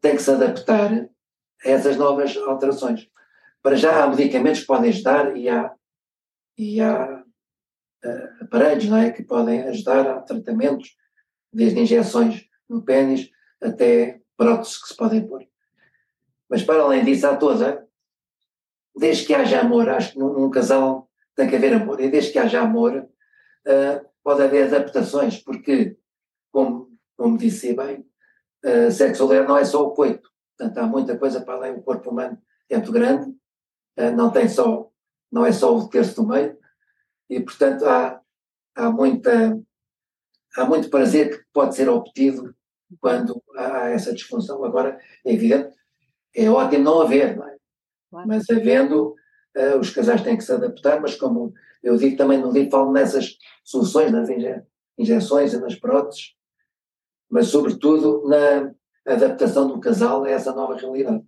tem 0.00 0.16
que 0.16 0.22
se 0.22 0.30
adaptar 0.30 0.92
a 0.92 1.68
essas 1.68 1.96
novas 1.96 2.36
alterações. 2.36 3.08
Para 3.62 3.76
já 3.76 4.04
há 4.04 4.08
medicamentos 4.08 4.60
que 4.60 4.66
podem 4.66 4.90
ajudar 4.90 5.36
e 5.36 5.48
há, 5.48 5.74
e 6.56 6.80
há 6.80 7.22
uh, 8.04 8.44
aparelhos 8.44 8.86
não 8.86 8.96
é, 8.96 9.10
que 9.10 9.22
podem 9.22 9.62
ajudar 9.62 10.08
a 10.08 10.20
tratamentos, 10.20 10.96
desde 11.52 11.80
injeções 11.80 12.44
no 12.68 12.82
pênis 12.82 13.30
até 13.60 14.20
próteses 14.36 14.80
que 14.80 14.88
se 14.88 14.96
podem 14.96 15.26
pôr. 15.26 15.46
Mas 16.48 16.62
para 16.62 16.82
além 16.82 17.04
disso, 17.04 17.26
há 17.26 17.36
toda, 17.36 17.86
desde 18.96 19.26
que 19.26 19.34
haja 19.34 19.60
amor, 19.60 19.88
acho 19.88 20.12
que 20.12 20.18
num, 20.18 20.32
num 20.32 20.50
casal 20.50 21.08
tem 21.36 21.48
que 21.48 21.56
haver 21.56 21.74
amor, 21.74 22.00
e 22.00 22.10
desde 22.10 22.32
que 22.32 22.38
haja 22.38 22.60
amor, 22.60 22.96
uh, 22.96 24.08
pode 24.22 24.42
haver 24.42 24.66
adaptações, 24.66 25.38
porque, 25.38 25.96
como, 26.50 26.90
como 27.16 27.38
disse 27.38 27.74
bem, 27.74 28.04
uh, 28.64 28.90
sexualidade 28.90 29.48
não 29.48 29.56
é 29.56 29.64
só 29.64 29.84
o 29.84 29.92
coito. 29.92 30.28
Portanto, 30.56 30.78
há 30.78 30.86
muita 30.86 31.16
coisa 31.16 31.40
para 31.40 31.54
além. 31.54 31.72
O 31.74 31.82
corpo 31.82 32.10
humano 32.10 32.38
é 32.68 32.76
muito 32.76 32.92
grande, 32.92 33.30
uh, 33.98 34.10
não 34.16 34.30
tem 34.30 34.48
só, 34.48 34.90
não 35.30 35.44
é 35.44 35.52
só 35.52 35.76
o 35.76 35.88
terço 35.88 36.16
do 36.16 36.28
meio, 36.28 36.56
e 37.28 37.40
portanto 37.40 37.84
há, 37.84 38.20
há 38.74 38.90
muita, 38.90 39.58
há 40.56 40.64
muito 40.64 40.90
prazer 40.90 41.30
que 41.30 41.44
pode 41.52 41.74
ser 41.74 41.88
obtido 41.88 42.54
quando 43.00 43.42
há 43.56 43.90
essa 43.90 44.12
disfunção. 44.12 44.64
Agora, 44.64 44.98
é 45.24 45.32
evidente, 45.32 45.74
é 46.34 46.48
ótimo 46.50 46.84
não 46.84 47.00
haver, 47.00 47.36
não 47.36 47.48
é? 47.48 47.56
Mas 48.26 48.50
havendo, 48.50 49.14
uh, 49.56 49.78
os 49.78 49.90
casais 49.90 50.22
têm 50.22 50.36
que 50.36 50.44
se 50.44 50.52
adaptar, 50.52 51.00
mas 51.00 51.14
como 51.14 51.52
eu 51.82 51.96
digo 51.96 52.16
também 52.16 52.38
no 52.38 52.50
livro, 52.50 52.70
falo 52.70 52.92
nessas 52.92 53.36
soluções, 53.64 54.10
nas 54.10 54.28
injeções 54.98 55.52
e 55.52 55.60
nas 55.60 55.76
próteses, 55.76 56.34
mas 57.30 57.48
sobretudo 57.48 58.26
na 58.26 58.72
adaptação 59.06 59.68
do 59.68 59.80
casal 59.80 60.24
a 60.24 60.30
essa 60.30 60.52
nova 60.52 60.76
realidade. 60.76 61.22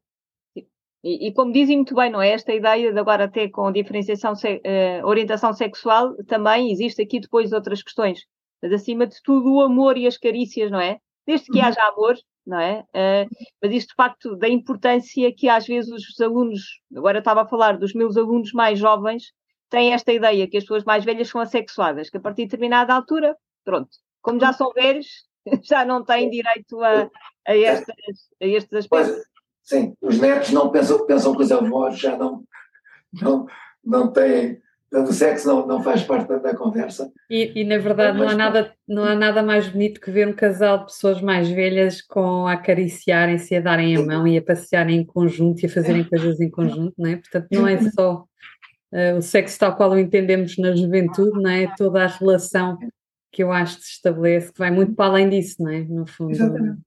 E, 1.05 1.29
e, 1.29 1.33
como 1.33 1.53
dizem 1.53 1.77
muito 1.77 1.95
bem, 1.97 2.11
não 2.11 2.23
é? 2.23 2.31
Esta 2.31 2.53
ideia 2.53 2.93
de 2.93 2.99
agora 2.99 3.25
até 3.25 3.49
com 3.49 3.73
diferenciação, 3.73 4.35
uh, 4.35 5.07
orientação 5.07 5.53
sexual, 5.53 6.15
também 6.29 6.71
existe 6.71 7.03
aqui 7.03 7.19
depois 7.19 7.53
outras 7.53 7.83
questões. 7.83 8.21
Mas 8.63 8.73
acima 8.73 9.07
de 9.07 9.21
tudo 9.23 9.53
o 9.53 9.61
amor 9.61 9.99
e 9.99 10.07
as 10.07 10.17
carícias, 10.17 10.71
não 10.71 10.81
é? 10.81 10.99
Desde 11.27 11.47
que 11.47 11.59
uhum. 11.59 11.65
haja 11.65 11.83
amor, 11.89 12.15
não 12.47 12.61
é? 12.61 12.85
Uh, 12.95 13.29
mas 13.61 13.73
isto 13.73 13.89
de 13.89 13.95
facto 13.97 14.37
da 14.37 14.49
importância 14.49 15.35
que 15.35 15.49
às 15.49 15.67
vezes 15.67 15.91
os 15.91 16.21
alunos, 16.21 16.63
agora 16.97 17.19
estava 17.19 17.43
a 17.43 17.49
falar 17.49 17.79
dos 17.79 17.93
meus 17.95 18.17
alunos 18.17 18.53
mais 18.53 18.79
jovens, 18.79 19.33
têm 19.69 19.93
esta 19.93 20.13
ideia 20.13 20.49
que 20.49 20.57
as 20.57 20.63
pessoas 20.63 20.85
mais 20.85 21.05
velhas 21.05 21.29
são 21.29 21.41
assexuadas, 21.41 22.11
que 22.11 22.17
a 22.17 22.21
partir 22.21 22.43
de 22.43 22.51
determinada 22.51 22.95
altura, 22.95 23.37
pronto, 23.65 23.91
como 24.21 24.39
já 24.39 24.53
são 24.53 24.71
velhos, 24.73 25.09
já 25.63 25.85
não 25.85 26.05
têm 26.05 26.31
direito 26.31 26.83
a, 26.83 27.11
a, 27.47 27.57
estes, 27.57 27.95
a 28.41 28.47
estes 28.47 28.73
aspectos. 28.73 29.13
Pois, 29.13 29.25
sim, 29.63 29.97
os 30.01 30.19
netos 30.19 30.51
não 30.51 30.71
pensam, 30.71 31.07
pensam 31.07 31.35
que 31.35 31.43
os 31.43 31.53
avós 31.53 31.99
já 31.99 32.17
não, 32.17 32.45
não, 33.13 33.47
não 33.85 34.13
têm. 34.13 34.61
O 34.95 35.11
sexo 35.11 35.49
não, 35.49 35.67
não 35.67 35.83
faz 35.83 36.03
parte 36.03 36.29
da, 36.39 36.55
conversa. 36.55 37.11
E, 37.31 37.51
e 37.59 37.65
na 37.65 37.79
verdade 37.79 38.19
não 38.19 38.29
há, 38.29 38.35
nada, 38.35 38.75
não 38.87 39.03
há 39.03 39.15
nada 39.15 39.43
mais 39.43 39.67
bonito 39.67 39.99
que 39.99 40.11
ver 40.11 40.29
um 40.29 40.35
casal 40.35 40.81
de 40.81 40.85
pessoas 40.85 41.23
mais 41.23 41.49
velhas 41.49 42.03
com 42.03 42.47
a 42.47 42.53
acariciarem-se, 42.53 43.57
a 43.57 43.61
darem 43.63 43.97
a 43.97 44.03
mão 44.03 44.29
e 44.29 44.37
a 44.37 44.43
passearem 44.43 44.99
em 44.99 45.05
conjunto 45.07 45.63
e 45.63 45.67
a 45.67 45.71
fazerem 45.71 46.05
coisas 46.05 46.39
em 46.43 46.51
conjunto, 46.51 46.93
não 46.99 47.09
é? 47.09 47.17
Portanto, 47.17 47.49
não 47.51 47.67
é 47.67 47.81
só 47.91 48.27
uh, 48.93 49.17
o 49.17 49.23
sexo 49.23 49.59
tal 49.59 49.75
qual 49.75 49.93
o 49.93 49.99
entendemos 49.99 50.59
na 50.59 50.77
juventude, 50.77 51.41
não 51.41 51.51
é? 51.51 51.75
Toda 51.75 52.05
a 52.05 52.09
relação 52.09 52.77
que 53.33 53.43
eu 53.43 53.51
acho 53.51 53.79
que 53.79 53.85
se 53.85 53.93
estabelece, 53.93 54.53
que 54.53 54.59
vai 54.59 54.71
muito 54.71 54.95
para 54.95 55.07
além 55.07 55.29
disso, 55.29 55.63
não 55.63 55.71
é? 55.71 55.81
No 55.85 56.07
fundo. 56.07 56.33
Exatamente. 56.33 56.81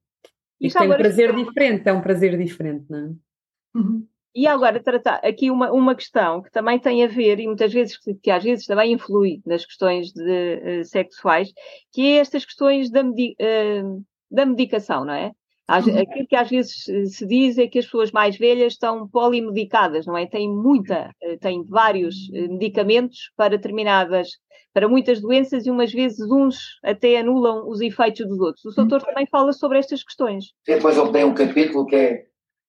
Isto 0.61 0.79
tem 0.79 0.91
um 0.91 0.95
prazer 0.95 1.35
diferente, 1.35 1.89
é 1.89 1.93
um 1.93 2.01
prazer 2.01 2.37
diferente, 2.37 2.85
não 2.89 2.99
é? 2.99 3.77
Uhum. 3.77 4.07
E 4.33 4.47
agora 4.47 4.83
tratar 4.83 5.15
aqui 5.23 5.49
uma, 5.49 5.71
uma 5.71 5.95
questão 5.95 6.41
que 6.41 6.51
também 6.51 6.77
tem 6.77 7.03
a 7.03 7.07
ver, 7.07 7.39
e 7.39 7.47
muitas 7.47 7.73
vezes, 7.73 7.97
que, 7.97 8.13
que 8.15 8.29
às 8.29 8.43
vezes 8.43 8.65
também 8.65 8.93
influi 8.93 9.41
nas 9.45 9.65
questões 9.65 10.11
de, 10.11 10.81
uh, 10.81 10.85
sexuais, 10.85 11.51
que 11.91 12.01
é 12.01 12.17
estas 12.17 12.45
questões 12.45 12.91
da, 12.91 13.01
medi 13.01 13.35
uh, 13.41 14.03
da 14.29 14.45
medicação, 14.45 15.05
não 15.05 15.13
é? 15.13 15.31
Uhum. 15.67 15.99
Aquilo 15.99 16.27
que 16.27 16.35
às 16.35 16.49
vezes 16.49 16.83
se 16.83 17.25
diz 17.25 17.57
é 17.57 17.67
que 17.67 17.79
as 17.79 17.85
pessoas 17.85 18.11
mais 18.11 18.37
velhas 18.37 18.73
estão 18.73 19.07
polimedicadas, 19.07 20.05
não 20.05 20.15
é? 20.15 20.27
Têm 20.27 20.47
muita, 20.47 21.11
eh, 21.21 21.37
têm 21.37 21.63
vários 21.63 22.29
medicamentos 22.29 23.31
para 23.35 23.57
determinadas 23.57 24.29
para 24.75 24.89
muitas 24.89 25.21
doenças 25.21 25.65
e 25.65 25.71
umas 25.71 25.93
vezes 25.93 26.29
uns 26.29 26.57
até 26.83 27.19
anulam 27.19 27.65
os 27.69 27.79
efeitos 27.79 28.27
dos 28.27 28.37
outros. 28.41 28.65
O 28.65 28.75
doutor 28.75 29.01
também 29.03 29.25
fala 29.25 29.53
sobre 29.53 29.79
estas 29.79 30.03
questões. 30.03 30.47
Sim, 30.65 30.75
depois 30.75 30.97
ele 30.97 31.11
tem 31.13 31.23
um 31.23 31.33
capítulo 31.33 31.85
que 31.85 31.95
é 31.95 32.25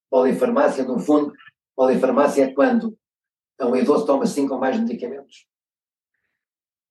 polifarmácia, 0.09 0.85
no 0.85 1.01
fundo, 1.01 1.33
polifarmácia 1.75 2.45
é 2.45 2.55
quando 2.55 2.97
um 3.61 3.75
idoso 3.75 4.07
toma 4.07 4.25
cinco 4.25 4.55
ou 4.55 4.61
mais 4.61 4.79
medicamentos. 4.79 5.47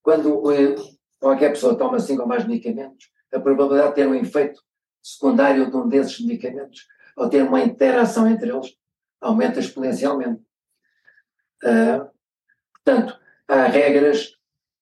Quando 0.04 0.42
qualquer 1.18 1.52
pessoa 1.52 1.78
toma 1.78 1.98
cinco 1.98 2.24
ou 2.24 2.28
mais 2.28 2.46
medicamentos, 2.46 3.10
a 3.34 3.40
probabilidade 3.40 3.90
de 3.92 3.96
ter 3.96 4.08
um 4.08 4.16
efeito 4.16 4.62
secundário 5.06 5.70
de 5.70 5.78
um 5.78 5.88
desses 5.88 6.20
medicamentos 6.20 6.88
ou 7.16 7.30
ter 7.30 7.44
uma 7.44 7.62
interação 7.62 8.28
entre 8.28 8.50
eles 8.50 8.76
aumenta 9.22 9.60
exponencialmente. 9.60 10.42
Uh, 11.64 12.10
portanto, 12.74 13.20
há 13.48 13.66
regras 13.66 14.36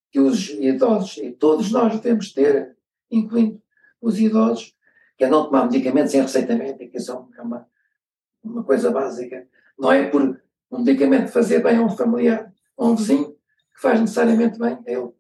que 0.10 0.20
os 0.20 0.50
idosos, 0.50 1.18
e 1.18 1.32
todos 1.32 1.72
nós 1.72 2.00
devemos 2.00 2.32
ter, 2.32 2.78
incluindo 3.12 3.62
os 4.02 4.18
idosos, 4.20 4.76
que 5.18 5.26
é 5.26 5.30
não 5.30 5.46
tomar 5.46 5.66
medicamentos 5.66 6.12
sem 6.12 6.22
receita 6.22 6.56
médica, 6.56 6.98
isso 6.98 7.12
é 7.38 7.42
uma, 7.42 7.68
uma 8.44 8.64
coisa 8.64 8.92
básica. 8.92 9.48
Não 9.78 9.92
é 9.92 10.10
por 10.10 10.42
um 10.72 10.80
medicamento 10.80 11.32
fazer 11.32 11.62
bem 11.62 11.78
a 11.78 11.82
um 11.82 11.90
familiar 11.90 12.54
a 12.78 12.86
um 12.86 12.96
vizinho 12.96 13.36
que 13.76 13.82
faz 13.82 14.00
necessariamente 14.00 14.58
bem 14.58 14.74
a 14.74 14.92
ele, 14.92 15.12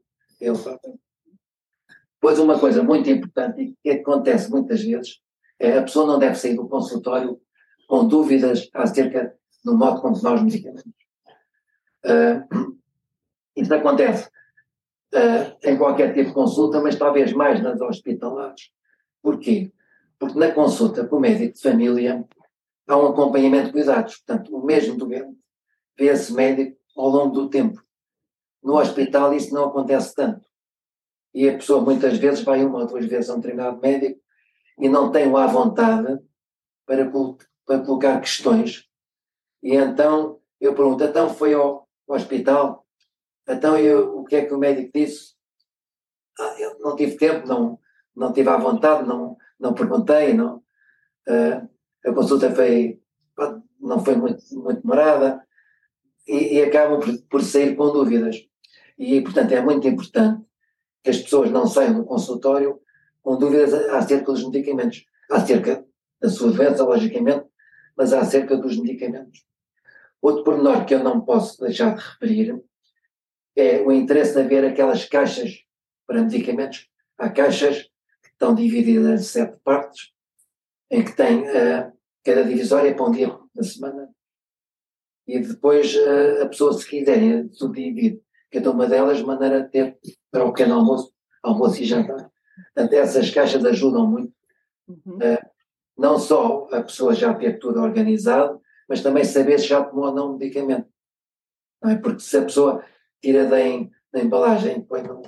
a 0.42 0.46
ele 0.46 0.58
próprio. 0.58 1.00
Pois 2.24 2.40
uma 2.40 2.58
coisa 2.58 2.82
muito 2.82 3.10
importante 3.10 3.76
que 3.84 3.90
acontece 3.90 4.50
muitas 4.50 4.82
vezes 4.82 5.20
é 5.60 5.78
a 5.78 5.82
pessoa 5.84 6.08
não 6.08 6.18
deve 6.18 6.36
sair 6.36 6.56
do 6.56 6.70
consultório 6.70 7.38
com 7.86 8.08
dúvidas 8.08 8.70
acerca 8.74 9.36
do 9.62 9.78
modo 9.78 10.00
como 10.00 10.14
os 10.14 10.42
medicamentos. 10.42 10.90
Uh, 12.06 12.78
isso 13.54 13.74
acontece 13.74 14.30
uh, 15.14 15.68
em 15.68 15.78
qualquer 15.78 16.14
tipo 16.14 16.30
de 16.30 16.34
consulta, 16.34 16.80
mas 16.80 16.96
talvez 16.96 17.34
mais 17.34 17.62
nas 17.62 17.82
hospitalares. 17.82 18.72
Porquê? 19.22 19.74
Porque 20.18 20.40
na 20.40 20.54
consulta 20.54 21.06
com 21.06 21.18
o 21.18 21.20
médico 21.20 21.56
de 21.56 21.62
família 21.62 22.26
há 22.88 22.98
um 22.98 23.08
acompanhamento 23.08 23.66
de 23.66 23.74
cuidados. 23.74 24.16
Portanto, 24.16 24.56
o 24.56 24.66
mesmo 24.66 24.96
doente 24.96 25.38
vê 26.00 26.06
esse 26.06 26.32
médico 26.32 26.78
ao 26.96 27.10
longo 27.10 27.34
do 27.34 27.50
tempo. 27.50 27.84
No 28.64 28.80
hospital 28.80 29.34
isso 29.34 29.54
não 29.54 29.66
acontece 29.66 30.16
tanto. 30.16 30.53
E 31.34 31.50
a 31.50 31.54
pessoa 31.54 31.82
muitas 31.82 32.18
vezes 32.18 32.44
vai 32.44 32.64
uma 32.64 32.80
ou 32.80 32.88
duas 32.88 33.06
vezes 33.06 33.30
a 33.30 33.34
um 33.34 33.40
determinado 33.40 33.80
médico 33.82 34.20
e 34.78 34.88
não 34.88 35.12
tenho 35.12 35.36
a 35.36 35.48
vontade 35.48 36.20
para, 36.86 37.10
para 37.66 37.80
colocar 37.80 38.20
questões. 38.20 38.88
E 39.62 39.76
então 39.76 40.40
eu 40.60 40.76
pergunto, 40.76 41.04
então 41.04 41.34
foi 41.34 41.54
ao, 41.54 41.88
ao 42.08 42.16
hospital? 42.16 42.86
Então 43.48 43.78
eu, 43.78 44.20
o 44.20 44.24
que 44.24 44.36
é 44.36 44.46
que 44.46 44.54
o 44.54 44.60
médico 44.60 44.92
disse? 44.94 45.34
Ah, 46.40 46.56
eu 46.60 46.80
não 46.80 46.96
tive 46.96 47.18
tempo, 47.18 47.48
não, 47.48 47.80
não 48.16 48.32
tive 48.32 48.50
à 48.50 48.58
vontade, 48.58 49.08
não, 49.08 49.38
não 49.60 49.74
perguntei, 49.74 50.34
não, 50.34 50.58
uh, 51.28 51.70
a 52.06 52.14
consulta 52.14 52.54
foi, 52.54 53.00
não 53.80 54.04
foi 54.04 54.16
muito, 54.16 54.44
muito 54.54 54.82
demorada 54.82 55.46
e, 56.28 56.56
e 56.56 56.64
acabam 56.64 57.00
por, 57.00 57.18
por 57.30 57.42
sair 57.42 57.76
com 57.76 57.92
dúvidas. 57.92 58.38
E, 58.98 59.22
portanto, 59.22 59.52
é 59.52 59.62
muito 59.62 59.88
importante 59.88 60.44
que 61.04 61.10
as 61.10 61.20
pessoas 61.20 61.52
não 61.52 61.68
saiam 61.68 61.96
do 61.96 62.06
consultório 62.06 62.80
com 63.22 63.38
dúvidas 63.38 63.74
acerca 63.74 64.32
dos 64.32 64.44
medicamentos, 64.44 65.06
acerca 65.30 65.86
da 66.22 66.30
sua 66.30 66.52
doença, 66.52 66.84
logicamente, 66.84 67.46
mas 67.96 68.14
acerca 68.14 68.58
dos 68.58 68.78
medicamentos. 68.78 69.46
Outro 70.22 70.44
pormenor 70.44 70.86
que 70.86 70.96
eu 70.96 71.04
não 71.04 71.22
posso 71.22 71.60
deixar 71.60 71.96
de 71.96 72.02
referir 72.02 72.64
é 73.56 73.82
o 73.82 73.92
interesse 73.92 74.34
de 74.34 74.40
haver 74.40 74.64
aquelas 74.66 75.06
caixas 75.06 75.64
para 76.08 76.24
medicamentos. 76.24 76.90
Há 77.18 77.30
caixas 77.30 77.84
que 78.22 78.30
estão 78.30 78.56
divididas 78.56 79.22
em 79.22 79.24
sete 79.24 79.58
partes, 79.64 80.14
em 80.90 81.04
que 81.04 81.12
tem 81.12 81.42
uh, 81.42 81.92
cada 82.24 82.44
divisória 82.44 82.96
para 82.96 83.06
um 83.06 83.12
dia 83.12 83.38
da 83.54 83.64
semana. 83.64 84.10
E 85.28 85.40
depois 85.40 85.94
uh, 85.96 86.44
a 86.44 86.48
pessoa, 86.48 86.74
se 86.74 86.88
quiser, 86.88 87.48
subdivide 87.52 88.23
cada 88.54 88.72
uma 88.72 88.88
delas 88.88 89.18
de 89.18 89.26
maneira 89.26 89.60
a 89.60 89.68
ter 89.68 89.98
para 90.32 90.46
o 90.46 90.54
pequeno 90.54 90.76
almoço, 90.76 91.12
almoço 91.42 91.82
e 91.82 91.86
jantar. 91.86 92.30
Portanto, 92.74 92.94
essas 92.94 93.30
caixas 93.32 93.66
ajudam 93.66 94.06
muito. 94.08 94.32
Uhum. 94.88 95.16
Uh, 95.16 95.54
não 95.98 96.20
só 96.20 96.68
a 96.72 96.82
pessoa 96.82 97.14
já 97.14 97.34
ter 97.34 97.58
tudo 97.60 97.82
organizado, 97.82 98.62
mas 98.88 99.02
também 99.02 99.24
saber 99.24 99.60
se 99.60 99.68
já 99.68 99.84
tomou 99.84 100.06
ou 100.06 100.14
não 100.14 100.32
o 100.32 100.38
medicamento. 100.38 100.88
Não 101.82 101.92
é? 101.92 101.96
Porque 101.98 102.20
se 102.20 102.38
a 102.38 102.44
pessoa 102.44 102.84
tira 103.22 103.46
da, 103.46 103.58
da 104.12 104.24
embalagem 104.24 104.78
e 104.78 104.82
põe, 104.82 105.02
no, 105.02 105.22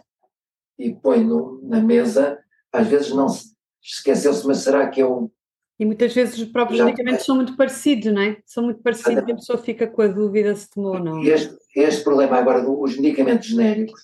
e 0.78 0.94
põe 0.94 1.24
no, 1.24 1.62
na 1.64 1.82
mesa, 1.82 2.40
às 2.72 2.88
vezes 2.88 3.12
não 3.12 3.28
se 3.28 3.56
esqueceu-se, 3.82 4.46
mas 4.46 4.60
será 4.60 4.88
que 4.90 5.02
eu. 5.02 5.32
E 5.78 5.86
muitas 5.86 6.14
vezes 6.14 6.38
os 6.38 6.46
próprios 6.46 6.78
já 6.78 6.86
medicamentos 6.86 7.26
são 7.26 7.36
muito 7.36 7.56
parecidos, 7.58 8.14
não 8.14 8.22
é? 8.22 8.38
São 8.46 8.64
muito 8.64 8.82
parecidos 8.82 9.28
e 9.28 9.32
a 9.32 9.36
pessoa 9.36 9.58
fica 9.58 9.86
com 9.86 10.02
a 10.02 10.08
dúvida 10.08 10.56
se 10.56 10.70
tomou 10.70 10.94
ou 10.94 11.04
não. 11.04 11.24
Este, 11.24 11.58
este 11.76 12.04
problema 12.04 12.38
agora 12.38 12.62
dos 12.62 12.98
medicamentos 12.98 13.48
genéricos 13.48 14.02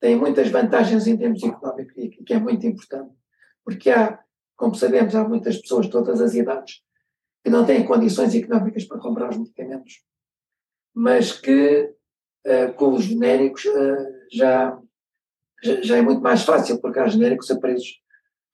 tem 0.00 0.16
muitas 0.16 0.48
vantagens 0.48 1.06
em 1.06 1.16
termos 1.16 1.42
económicos 1.42 1.92
que 1.94 2.32
é 2.32 2.38
muito 2.38 2.66
importante, 2.66 3.12
porque 3.64 3.90
há, 3.90 4.18
como 4.56 4.74
sabemos, 4.74 5.14
há 5.14 5.28
muitas 5.28 5.58
pessoas 5.58 5.86
de 5.86 5.92
todas 5.92 6.20
as 6.20 6.34
idades 6.34 6.82
que 7.44 7.50
não 7.50 7.66
têm 7.66 7.84
condições 7.84 8.34
económicas 8.34 8.84
para 8.84 8.98
comprar 8.98 9.30
os 9.30 9.36
medicamentos, 9.36 10.02
mas 10.94 11.32
que 11.32 11.94
uh, 12.46 12.72
com 12.74 12.94
os 12.94 13.04
genéricos 13.04 13.64
uh, 13.64 14.06
já, 14.32 14.78
já, 15.62 15.82
já, 15.82 15.96
é 15.96 16.02
muito 16.02 16.22
mais 16.22 16.44
fácil, 16.44 16.80
porque 16.80 16.98
há 16.98 17.06
genéricos 17.08 17.50
a 17.50 17.58
preços 17.58 18.00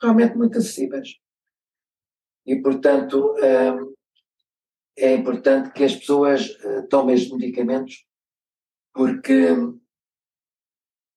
realmente 0.00 0.36
muito 0.36 0.58
acessíveis. 0.58 1.23
E, 2.46 2.56
portanto, 2.56 3.34
uh, 3.34 3.94
é 4.96 5.14
importante 5.14 5.72
que 5.72 5.84
as 5.84 5.96
pessoas 5.96 6.56
tomem 6.88 7.14
os 7.14 7.30
medicamentos, 7.30 8.06
porque 8.92 9.48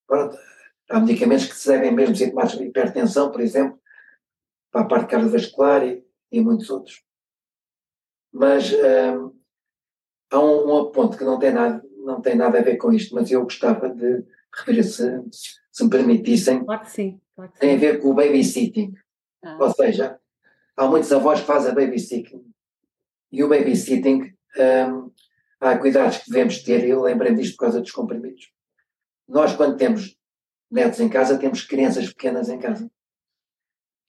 Pronto, 0.08 0.38
há 0.90 1.00
medicamentos 1.02 1.46
que 1.46 1.56
se 1.56 1.68
devem 1.68 1.92
mesmo 1.92 2.16
ser 2.16 2.30
tomados 2.30 2.56
para 2.56 2.66
hipertensão, 2.66 3.30
por 3.30 3.42
exemplo, 3.42 3.80
para 4.72 4.82
a 4.82 4.86
parte 4.86 5.12
cardiovascular 5.12 5.86
e, 5.86 6.04
e 6.32 6.40
muitos 6.40 6.70
outros. 6.70 7.04
Mas 8.32 8.72
hum, 8.72 9.38
há 10.32 10.40
um, 10.40 10.68
um 10.68 10.78
aponto 10.78 11.18
que 11.18 11.26
não 11.26 11.38
tem, 11.38 11.52
nada, 11.52 11.84
não 11.98 12.22
tem 12.22 12.36
nada 12.36 12.60
a 12.60 12.64
ver 12.64 12.78
com 12.78 12.94
isto, 12.94 13.14
mas 13.14 13.30
eu 13.30 13.44
gostava 13.44 13.90
de 13.90 14.24
referir, 14.56 14.84
se, 14.84 15.22
se 15.72 15.84
me 15.84 15.90
permitissem. 15.90 16.64
Claro 16.64 16.82
que 16.82 16.92
sim. 16.92 17.22
Claro 17.36 17.52
que 17.52 17.60
tem 17.60 17.76
a 17.76 17.80
ver 17.80 18.02
com 18.02 18.10
o 18.10 18.14
babysitting. 18.14 18.94
Ah. 19.44 19.58
Ou 19.60 19.72
seja, 19.72 20.20
há 20.78 20.88
muitos 20.88 21.12
avós 21.12 21.42
que 21.42 21.48
fazem 21.48 21.74
babysitting. 21.74 22.46
E 23.32 23.44
o 23.44 23.50
babysitting, 23.50 24.34
hum, 24.58 25.12
há 25.60 25.78
cuidados 25.78 26.20
que 26.20 26.30
devemos 26.30 26.62
ter, 26.64 26.86
e 26.86 26.90
eu 26.90 27.02
lembrei-me 27.02 27.42
disto 27.42 27.58
por 27.58 27.66
causa 27.66 27.82
dos 27.82 27.92
comprimidos. 27.92 28.54
Nós, 29.28 29.56
quando 29.56 29.76
temos 29.76 30.16
netos 30.70 31.00
em 31.00 31.10
casa, 31.10 31.38
temos 31.38 31.64
crianças 31.64 32.08
pequenas 32.08 32.48
em 32.48 32.60
casa. 32.60 32.90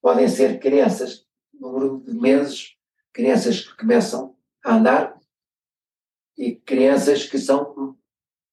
Podem 0.01 0.29
ser 0.29 0.61
crianças, 0.61 1.27
número 1.53 2.01
de 2.07 2.15
meses, 2.15 2.77
crianças 3.13 3.67
que 3.67 3.77
começam 3.77 4.37
a 4.65 4.77
andar 4.77 5.19
e 6.37 6.55
crianças 6.55 7.25
que 7.25 7.39
são 7.39 7.97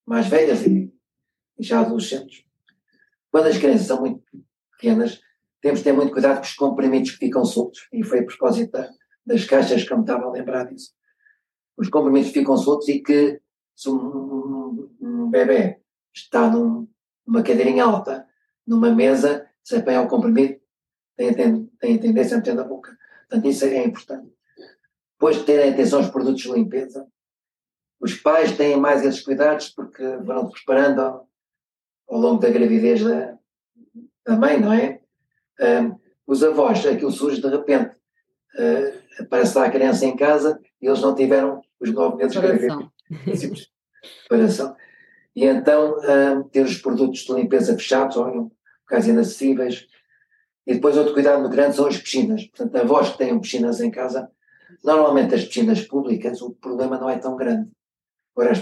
mais 0.05 0.27
velhas 0.27 0.65
e 0.65 0.91
já 1.59 1.81
adolescentes. 1.81 2.43
Quando 3.29 3.47
as 3.47 3.57
crianças 3.57 3.87
são 3.87 3.99
muito 3.99 4.23
pequenas, 4.71 5.21
temos 5.65 5.79
de 5.79 5.85
ter 5.85 5.93
muito 5.93 6.11
cuidado 6.11 6.35
com 6.35 6.43
os 6.43 6.53
comprimidos 6.53 7.09
que 7.09 7.17
ficam 7.17 7.43
soltos. 7.43 7.87
E 7.91 8.03
foi 8.03 8.19
a 8.19 8.23
propósito 8.23 8.77
das 9.25 9.45
caixas 9.45 9.83
que 9.83 9.91
eu 9.91 9.97
me 9.97 10.03
estava 10.03 10.25
a 10.25 10.31
lembrar 10.31 10.65
disso. 10.65 10.91
Os 11.75 11.89
comprimidos 11.89 12.29
ficam 12.29 12.55
soltos 12.55 12.87
e 12.87 12.99
que 12.99 13.41
se 13.75 13.89
um, 13.89 13.95
um, 13.95 14.95
um 15.01 15.29
bebê 15.31 15.81
está 16.13 16.51
num, 16.51 16.87
numa 17.25 17.41
cadeirinha 17.41 17.83
alta, 17.83 18.27
numa 18.67 18.93
mesa, 18.93 19.49
se 19.63 19.75
apanha 19.75 20.03
o 20.03 20.07
comprimido, 20.07 20.61
tem, 21.17 21.33
tem, 21.33 21.65
tem 21.79 21.97
tendência 21.97 22.35
a 22.35 22.37
meter 22.37 22.53
na 22.53 22.63
boca. 22.63 22.95
Portanto, 23.21 23.49
isso 23.49 23.65
é 23.65 23.83
importante. 23.83 24.31
Depois 25.13 25.37
de 25.37 25.45
terem 25.45 25.73
atenção 25.73 25.97
aos 25.97 26.11
produtos 26.11 26.43
de 26.43 26.51
limpeza. 26.51 27.07
Os 27.99 28.13
pais 28.13 28.55
têm 28.55 28.77
mais 28.77 29.03
esses 29.03 29.21
cuidados 29.21 29.69
porque 29.69 30.17
vão 30.17 30.47
preparando 30.47 31.01
ao, 31.01 31.29
ao 32.07 32.19
longo 32.19 32.39
da 32.39 32.51
gravidez 32.51 33.03
da, 33.03 33.35
da 34.27 34.37
mãe, 34.37 34.61
não 34.61 34.71
é? 34.71 35.01
Um, 35.59 35.95
os 36.27 36.43
avós, 36.43 36.85
aquilo 36.85 37.11
surge 37.11 37.41
de 37.41 37.47
repente. 37.47 37.95
Uh, 38.57 39.23
aparece 39.23 39.57
lá 39.57 39.65
a 39.65 39.71
criança 39.71 40.05
em 40.05 40.15
casa 40.15 40.59
e 40.81 40.87
eles 40.87 41.01
não 41.01 41.15
tiveram 41.15 41.61
os 41.79 41.91
nove 41.91 42.17
meses 42.17 42.33
de 42.33 42.41
gravidez. 42.41 43.69
Preparação. 44.27 44.75
E 45.35 45.45
então 45.45 45.97
uh, 45.97 46.43
ter 46.49 46.65
os 46.65 46.77
produtos 46.77 47.19
de 47.19 47.33
limpeza 47.33 47.75
fechados 47.75 48.15
ou 48.15 48.29
em 48.29 48.51
locais 48.81 49.07
inacessíveis. 49.07 49.87
E 50.65 50.73
depois 50.73 50.97
outro 50.97 51.13
cuidado 51.13 51.41
muito 51.41 51.53
grande 51.53 51.75
são 51.75 51.87
as 51.87 51.97
piscinas. 51.97 52.45
Portanto, 52.47 52.75
avós 52.77 53.09
que 53.09 53.17
tenham 53.17 53.39
piscinas 53.39 53.81
em 53.81 53.91
casa, 53.91 54.29
normalmente 54.83 55.35
as 55.35 55.43
piscinas 55.43 55.81
públicas 55.81 56.41
o 56.41 56.51
problema 56.51 56.97
não 56.97 57.09
é 57.09 57.17
tão 57.17 57.35
grande. 57.35 57.69
Agora, 58.35 58.53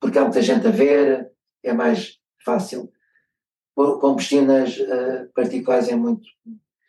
porque 0.00 0.18
há 0.18 0.22
muita 0.22 0.42
gente 0.42 0.66
a 0.66 0.70
ver, 0.70 1.30
é 1.62 1.72
mais 1.72 2.18
fácil. 2.44 2.92
Com 4.00 4.16
piscinas 4.16 4.76
uh, 4.76 5.30
particulares 5.32 5.88
é 5.88 5.94
muito. 5.94 6.26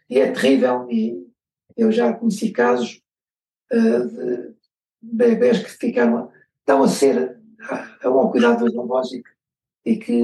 E 0.10 0.18
é 0.20 0.32
terrível, 0.32 0.88
e 0.90 1.24
eu 1.78 1.92
já 1.92 2.12
conheci 2.14 2.50
casos 2.50 3.00
uh, 3.72 4.08
de 4.08 4.56
bebés 5.00 5.60
que 5.60 5.70
ficaram, 5.70 6.32
estão 6.60 6.82
a 6.82 6.88
ser 6.88 7.38
ao 8.04 8.32
cuidado 8.32 8.66
do 8.66 8.72
zoológico 8.72 9.30
e 9.86 9.98
que 9.98 10.24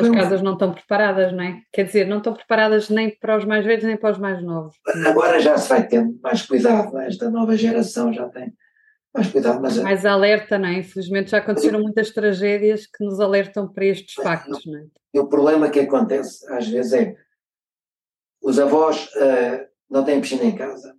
as 0.00 0.10
casas 0.10 0.42
não 0.42 0.54
estão 0.54 0.72
preparadas, 0.72 1.32
não 1.32 1.44
é? 1.44 1.60
Quer 1.70 1.84
dizer, 1.84 2.06
não 2.06 2.18
estão 2.18 2.32
preparadas 2.32 2.88
nem 2.88 3.14
para 3.14 3.36
os 3.36 3.44
mais 3.44 3.64
velhos 3.64 3.84
nem 3.84 3.96
para 3.96 4.12
os 4.12 4.18
mais 4.18 4.42
novos. 4.42 4.74
Agora 5.06 5.38
já 5.38 5.58
se 5.58 5.68
vai 5.68 5.86
tendo 5.86 6.18
mais 6.22 6.46
cuidado, 6.46 6.96
esta 6.98 7.30
nova 7.30 7.54
geração 7.56 8.10
já 8.10 8.26
tem 8.28 8.54
mais 9.14 9.30
cuidado. 9.30 9.60
Mas... 9.60 9.78
É 9.78 9.82
mais 9.82 10.06
alerta, 10.06 10.58
não 10.58 10.68
é? 10.68 10.78
Infelizmente 10.78 11.30
já 11.30 11.38
aconteceram 11.38 11.80
muitas 11.80 12.10
tragédias 12.10 12.86
que 12.86 13.04
nos 13.04 13.20
alertam 13.20 13.68
para 13.68 13.84
estes 13.84 14.14
factos, 14.14 14.64
não 14.66 14.78
é? 14.78 14.86
E 15.14 15.18
o 15.18 15.28
problema 15.28 15.70
que 15.70 15.80
acontece 15.80 16.50
às 16.52 16.66
vezes 16.66 16.92
é 16.94 17.16
os 18.40 18.58
avós 18.58 19.06
uh, 19.14 19.68
não 19.88 20.04
têm 20.04 20.20
piscina 20.20 20.44
em 20.44 20.56
casa. 20.56 20.96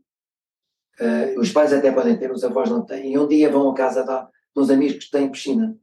Uh, 0.99 1.39
os 1.39 1.51
pais 1.51 1.73
até 1.73 1.91
podem 1.91 2.17
ter, 2.17 2.31
os 2.31 2.43
avós 2.43 2.69
não 2.69 2.85
têm. 2.85 3.13
E 3.13 3.17
um 3.17 3.27
dia 3.27 3.49
vão 3.49 3.69
à 3.69 3.73
casa 3.73 4.03
da, 4.03 4.29
dos 4.55 4.69
amigos 4.69 5.05
que 5.05 5.11
têm 5.11 5.31
piscina. 5.31 5.75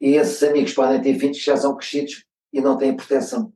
E 0.00 0.14
esses 0.14 0.42
amigos 0.42 0.72
podem 0.72 1.00
ter 1.00 1.18
filhos 1.18 1.38
que 1.38 1.44
já 1.44 1.56
são 1.56 1.76
crescidos 1.76 2.24
e 2.52 2.60
não 2.60 2.78
têm 2.78 2.96
proteção. 2.96 3.52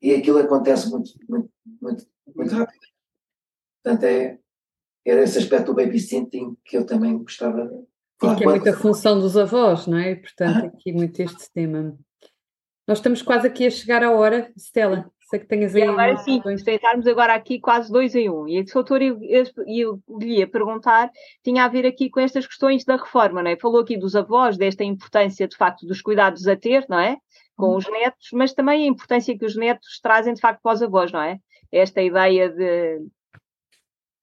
E 0.00 0.14
aquilo 0.14 0.38
acontece 0.38 0.88
muito, 0.88 1.10
muito, 1.28 1.50
muito, 1.80 2.06
muito 2.34 2.54
rápido. 2.54 2.80
Portanto, 3.82 4.04
é, 4.04 4.38
era 5.04 5.22
esse 5.22 5.38
aspecto 5.38 5.66
do 5.66 5.74
babysitting 5.74 6.56
que 6.64 6.76
eu 6.76 6.84
também 6.84 7.16
gostava 7.18 7.66
de 7.66 7.84
falar. 8.18 8.34
E 8.34 8.36
que 8.36 8.44
é 8.44 8.46
muita 8.46 8.72
função 8.72 9.18
dos 9.18 9.36
avós, 9.36 9.86
não 9.86 9.98
é? 9.98 10.12
E, 10.12 10.16
portanto, 10.16 10.66
aqui 10.66 10.92
muito 10.92 11.20
este 11.20 11.50
tema. 11.52 11.96
Nós 12.86 12.98
estamos 12.98 13.22
quase 13.22 13.46
aqui 13.46 13.66
a 13.66 13.70
chegar 13.70 14.02
à 14.02 14.10
hora, 14.10 14.52
Stella. 14.56 15.10
Sei 15.28 15.38
que 15.38 15.46
tenhas 15.46 15.76
aí. 15.76 15.82
E 15.82 15.86
agora 15.86 16.16
sim, 16.16 16.42
tentarmos 16.64 17.06
agora 17.06 17.34
aqui 17.34 17.60
quase 17.60 17.90
dois 17.90 18.16
em 18.16 18.28
um. 18.28 18.48
E 18.48 18.58
a 18.58 18.64
doutora 18.64 19.04
eu, 19.04 19.18
eu, 19.66 20.00
lhe 20.18 20.38
ia 20.38 20.46
perguntar, 20.48 21.08
tinha 21.44 21.64
a 21.64 21.68
ver 21.68 21.86
aqui 21.86 22.10
com 22.10 22.18
estas 22.18 22.48
questões 22.48 22.84
da 22.84 22.96
reforma, 22.96 23.40
não 23.40 23.50
é? 23.50 23.56
Falou 23.56 23.80
aqui 23.80 23.96
dos 23.96 24.16
avós, 24.16 24.58
desta 24.58 24.82
importância 24.82 25.46
de 25.46 25.56
facto 25.56 25.86
dos 25.86 26.02
cuidados 26.02 26.48
a 26.48 26.56
ter, 26.56 26.84
não 26.88 26.98
é? 26.98 27.16
Com 27.56 27.76
os 27.76 27.88
netos, 27.88 28.28
mas 28.32 28.54
também 28.54 28.84
a 28.84 28.86
importância 28.86 29.38
que 29.38 29.44
os 29.44 29.54
netos 29.54 30.00
trazem 30.02 30.34
de 30.34 30.40
facto 30.40 30.60
para 30.62 30.72
os 30.72 30.82
avós, 30.82 31.12
não 31.12 31.22
é? 31.22 31.38
esta 31.72 32.02
ideia 32.02 32.48
de 32.50 33.00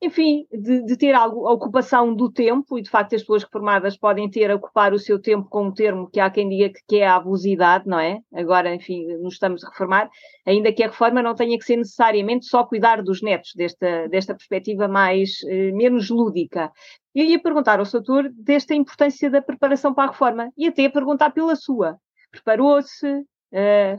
enfim, 0.01 0.45
de, 0.51 0.83
de, 0.83 0.95
ter 0.95 1.13
algo, 1.13 1.47
a 1.47 1.53
ocupação 1.53 2.13
do 2.13 2.31
tempo, 2.31 2.77
e 2.77 2.83
de 2.83 2.89
facto 2.89 3.15
as 3.15 3.21
pessoas 3.21 3.43
reformadas 3.43 3.97
podem 3.97 4.29
ter, 4.29 4.51
ocupar 4.51 4.93
o 4.93 4.99
seu 4.99 5.19
tempo 5.19 5.49
com 5.49 5.67
um 5.67 5.73
termo 5.73 6.07
que 6.09 6.19
há 6.19 6.29
quem 6.29 6.47
diga 6.47 6.69
que, 6.69 6.81
que 6.87 6.95
é 6.97 7.07
a 7.07 7.15
abusidade, 7.15 7.87
não 7.87 7.99
é? 7.99 8.19
Agora, 8.33 8.73
enfim, 8.73 9.07
nos 9.17 9.33
estamos 9.33 9.63
a 9.63 9.69
reformar, 9.69 10.09
ainda 10.45 10.71
que 10.71 10.83
a 10.83 10.87
reforma 10.87 11.21
não 11.23 11.33
tenha 11.33 11.57
que 11.57 11.65
ser 11.65 11.77
necessariamente 11.77 12.45
só 12.45 12.63
cuidar 12.63 13.01
dos 13.01 13.23
netos, 13.23 13.53
desta, 13.55 14.07
desta 14.07 14.35
perspectiva 14.35 14.87
mais, 14.87 15.43
eh, 15.47 15.71
menos 15.71 16.09
lúdica. 16.09 16.71
Eu 17.15 17.25
ia 17.25 17.41
perguntar 17.41 17.79
ao 17.79 17.85
Soutor 17.85 18.29
desta 18.33 18.75
importância 18.75 19.31
da 19.31 19.41
preparação 19.41 19.93
para 19.95 20.09
a 20.09 20.11
reforma, 20.11 20.51
e 20.55 20.67
até 20.67 20.87
perguntar 20.89 21.31
pela 21.31 21.55
sua. 21.55 21.97
Preparou-se 22.29 23.23
eh, 23.51 23.97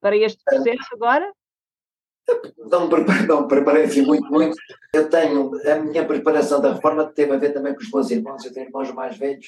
para 0.00 0.16
este 0.16 0.42
processo 0.44 0.94
agora? 0.94 1.32
Não, 2.70 2.88
não 2.88 3.48
preparei 3.48 3.84
assim 3.84 4.02
muito, 4.02 4.30
muito. 4.30 4.56
Eu 4.92 5.08
tenho, 5.08 5.50
a 5.70 5.76
minha 5.76 6.06
preparação 6.06 6.60
da 6.60 6.74
reforma 6.74 7.06
teve 7.06 7.32
a 7.32 7.38
ver 7.38 7.52
também 7.52 7.74
com 7.74 7.80
os 7.80 7.90
meus 7.90 8.10
irmãos, 8.10 8.44
eu 8.44 8.52
tenho 8.52 8.66
irmãos 8.66 8.92
mais 8.92 9.16
velhos, 9.16 9.46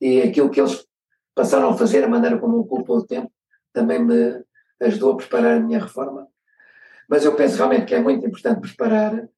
e 0.00 0.22
aquilo 0.22 0.50
que 0.50 0.60
eles 0.60 0.86
passaram 1.34 1.70
a 1.70 1.76
fazer, 1.76 2.04
a 2.04 2.08
maneira 2.08 2.38
como 2.38 2.58
ocupam 2.58 2.94
o 2.94 3.06
tempo, 3.06 3.30
também 3.72 3.98
me 4.02 4.42
ajudou 4.80 5.12
a 5.12 5.16
preparar 5.16 5.56
a 5.56 5.60
minha 5.60 5.80
reforma. 5.80 6.28
Mas 7.08 7.24
eu 7.24 7.34
penso 7.34 7.56
realmente 7.56 7.86
que 7.86 7.94
é 7.94 8.00
muito 8.00 8.26
importante 8.26 8.60
preparar. 8.60 9.28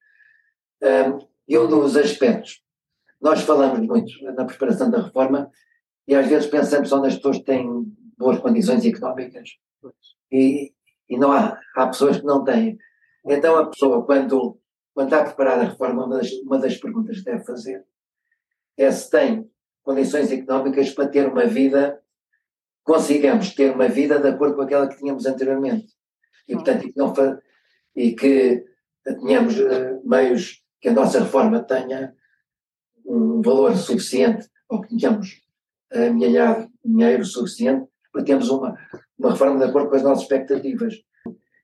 Um, 0.82 1.28
e 1.46 1.58
um 1.58 1.66
dos 1.66 1.96
aspectos, 1.96 2.62
nós 3.20 3.40
falamos 3.42 3.80
muito 3.80 4.12
na 4.34 4.44
preparação 4.44 4.90
da 4.90 5.02
reforma, 5.02 5.50
e 6.06 6.14
às 6.14 6.26
vezes 6.26 6.48
pensamos 6.48 6.88
só 6.88 7.00
nas 7.00 7.16
pessoas 7.16 7.38
que 7.38 7.44
têm 7.44 7.84
boas 8.16 8.38
condições 8.38 8.84
económicas. 8.84 9.50
E, 10.30 10.72
e 11.08 11.16
não 11.16 11.32
há, 11.32 11.58
há 11.74 11.86
pessoas 11.86 12.18
que 12.18 12.26
não 12.26 12.44
têm. 12.44 12.78
Então 13.24 13.56
a 13.56 13.66
pessoa, 13.66 14.04
quando, 14.04 14.58
quando 14.94 15.06
está 15.08 15.20
a 15.20 15.24
preparar 15.24 15.60
a 15.60 15.64
reforma, 15.64 16.04
uma 16.04 16.16
das, 16.16 16.30
uma 16.44 16.58
das 16.58 16.76
perguntas 16.76 17.18
que 17.18 17.24
deve 17.24 17.44
fazer 17.44 17.84
é 18.76 18.90
se 18.90 19.10
tem 19.10 19.50
condições 19.82 20.30
económicas 20.30 20.90
para 20.90 21.08
ter 21.08 21.26
uma 21.26 21.46
vida, 21.46 22.00
consigamos 22.84 23.54
ter 23.54 23.72
uma 23.72 23.88
vida 23.88 24.20
de 24.20 24.28
acordo 24.28 24.54
com 24.54 24.62
aquela 24.62 24.88
que 24.88 24.98
tínhamos 24.98 25.26
anteriormente. 25.26 25.92
E, 26.46 26.54
portanto, 26.54 26.86
e 26.86 26.92
que, 26.92 26.98
não, 26.98 27.12
e 27.96 28.12
que 28.14 28.64
tenhamos 29.02 29.58
uh, 29.58 30.00
meios 30.04 30.62
que 30.80 30.88
a 30.88 30.92
nossa 30.92 31.20
reforma 31.20 31.62
tenha 31.64 32.14
um 33.04 33.40
valor 33.42 33.74
suficiente, 33.76 34.48
ou 34.68 34.80
que 34.82 34.96
tenhamos 34.96 35.42
amelhado 35.90 36.70
dinheiro 36.84 37.24
suficiente 37.24 37.88
para 38.12 38.24
termos 38.24 38.50
uma, 38.50 38.76
uma 39.18 39.32
reforma 39.32 39.58
de 39.58 39.64
acordo 39.64 39.90
com 39.90 39.96
as 39.96 40.02
nossas 40.02 40.22
expectativas. 40.22 40.94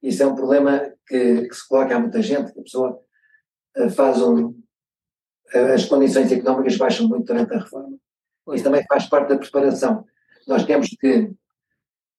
Isso 0.03 0.23
é 0.23 0.27
um 0.27 0.35
problema 0.35 0.93
que, 1.07 1.49
que 1.49 1.55
se 1.55 1.67
coloca 1.67 1.97
a 1.97 1.99
muita 1.99 2.21
gente, 2.21 2.53
que 2.53 2.61
a 2.61 2.63
pessoa 2.63 3.01
uh, 3.79 3.91
faz 3.91 4.21
um. 4.21 4.49
Uh, 5.55 5.73
as 5.75 5.87
condições 5.87 6.31
económicas 6.33 6.77
baixam 6.77 7.09
muito 7.09 7.27
durante 7.27 7.55
a 7.55 7.59
reforma. 7.61 7.97
Isso 8.53 8.65
também 8.65 8.85
faz 8.87 9.07
parte 9.07 9.29
da 9.29 9.39
preparação. 9.39 10.05
Nós 10.47 10.65
temos 10.67 10.89
que 10.89 11.31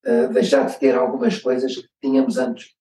uh, 0.08 0.34
deixar 0.34 0.65
de 0.65 0.80
ter 0.80 0.95
algumas 0.95 1.38
coisas 1.39 1.76
que 1.76 1.88
tínhamos 2.02 2.38
antes. 2.38 2.74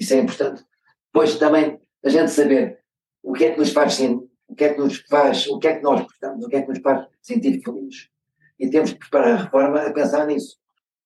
Isso 0.00 0.14
é 0.14 0.18
importante. 0.18 0.64
Depois 1.12 1.36
também 1.36 1.78
a 2.02 2.08
gente 2.08 2.30
saber 2.32 2.80
o 3.22 3.32
que 3.32 3.44
é 3.44 3.52
que 3.52 3.58
nos 3.58 3.70
faz 3.70 4.00
o 4.48 4.54
que 4.54 4.64
é 4.64 4.74
que 4.74 4.80
nos 4.80 4.98
faz, 5.08 5.46
o 5.46 5.58
que 5.58 5.68
é 5.68 5.76
que 5.76 5.82
nós 5.82 6.02
gostamos, 6.02 6.44
o 6.44 6.48
que 6.48 6.56
é 6.56 6.62
que 6.62 6.68
nos 6.68 6.80
faz 6.80 7.06
sentir 7.22 7.62
felizes. 7.62 8.10
E 8.58 8.68
temos 8.68 8.92
que 8.92 8.98
preparar 8.98 9.32
a 9.32 9.42
reforma 9.44 9.80
a 9.80 9.92
pensar 9.92 10.26
nisso. 10.26 10.61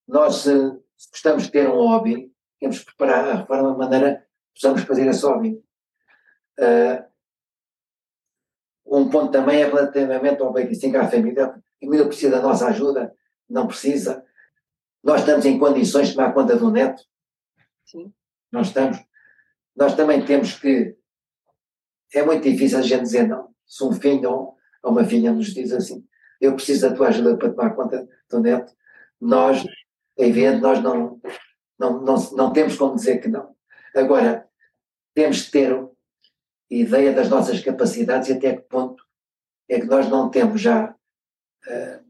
Nós, 0.07 0.37
se, 0.37 0.53
se 0.97 1.11
gostamos 1.11 1.45
de 1.45 1.53
ter 1.53 1.69
um 1.69 1.77
hobby, 1.77 2.33
temos 2.61 2.79
que 2.79 2.87
preparar 2.87 3.29
a 3.29 3.35
reforma 3.37 3.73
de 3.73 3.79
maneira 3.79 4.17
que 4.55 4.61
possamos 4.61 4.83
fazer 4.83 5.07
esse 5.07 5.25
hobby. 5.25 5.63
Uh, 6.59 7.07
um 8.87 9.11
ponto 9.11 9.33
também 9.33 9.63
é 9.63 9.67
relativamente 9.67 10.41
ao 10.41 10.53
25 10.53 10.97
à 10.97 11.09
família. 11.09 11.47
A 11.47 11.85
família 11.85 12.07
precisa 12.07 12.37
da 12.37 12.43
nossa 12.43 12.69
ajuda, 12.69 13.15
não 13.49 13.67
precisa. 13.67 14.25
Nós 15.03 15.21
estamos 15.21 15.45
em 15.45 15.59
condições 15.59 16.09
de 16.09 16.15
tomar 16.15 16.33
conta 16.33 16.57
do 16.57 16.71
neto. 16.71 17.03
Sim. 17.85 18.13
Nós 18.51 18.69
estamos. 18.69 18.99
Nós 19.75 19.95
também 19.95 20.25
temos 20.25 20.59
que. 20.59 20.97
É 22.15 22.25
muito 22.25 22.49
difícil 22.49 22.79
a 22.79 22.83
gente 22.83 23.03
dizer 23.03 23.29
não. 23.29 23.55
Se 23.67 23.85
um 23.85 23.93
filho 23.93 24.57
ou 24.83 24.91
uma 24.91 25.05
filha 25.05 25.33
nos 25.33 25.53
diz 25.53 25.73
assim, 25.73 26.07
eu 26.41 26.55
preciso 26.55 26.89
da 26.89 26.95
tua 26.95 27.09
ajuda 27.09 27.37
para 27.37 27.51
tomar 27.51 27.75
conta 27.75 28.09
do 28.31 28.41
neto, 28.41 28.73
nós 29.21 29.65
é 30.19 30.27
evidente, 30.27 30.61
nós 30.61 30.83
não, 30.83 31.21
não, 31.79 32.03
não, 32.03 32.17
não 32.33 32.53
temos 32.53 32.77
como 32.77 32.97
dizer 32.97 33.21
que 33.21 33.29
não. 33.29 33.55
Agora, 33.95 34.49
temos 35.15 35.43
que 35.43 35.53
ter 35.53 35.89
ideia 36.71 37.13
das 37.13 37.29
nossas 37.29 37.61
capacidades 37.63 38.29
e 38.29 38.33
até 38.33 38.57
que 38.57 38.63
ponto 38.63 39.05
é 39.69 39.81
que 39.81 39.87
nós 39.87 40.09
não 40.09 40.31
temos 40.31 40.61
já, 40.61 40.91
uh, 40.91 42.07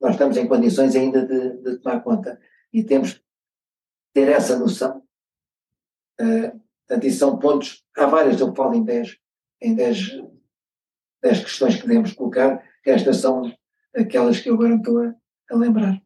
nós 0.00 0.12
estamos 0.12 0.36
em 0.36 0.46
condições 0.46 0.94
ainda 0.94 1.26
de, 1.26 1.62
de, 1.62 1.78
tomar 1.78 2.00
conta 2.00 2.40
e 2.72 2.82
temos 2.82 3.14
que 3.14 3.24
ter 4.12 4.28
essa 4.28 4.58
noção. 4.58 5.02
Uh, 6.20 6.60
portanto, 6.86 7.06
isso 7.06 7.18
são 7.18 7.38
pontos, 7.38 7.84
há 7.96 8.06
várias, 8.06 8.40
eu 8.40 8.54
falo 8.54 8.74
em 8.74 8.84
10 8.84 9.18
em 9.60 9.74
10 9.74 10.20
questões 11.22 11.76
que 11.76 11.86
devemos 11.86 12.12
colocar, 12.12 12.62
estas 12.84 13.16
são 13.16 13.50
aquelas 13.96 14.38
que 14.40 14.50
eu 14.50 14.54
agora 14.54 14.74
estou 14.74 15.00
a, 15.00 15.14
a 15.50 15.56
lembrar. 15.56 16.03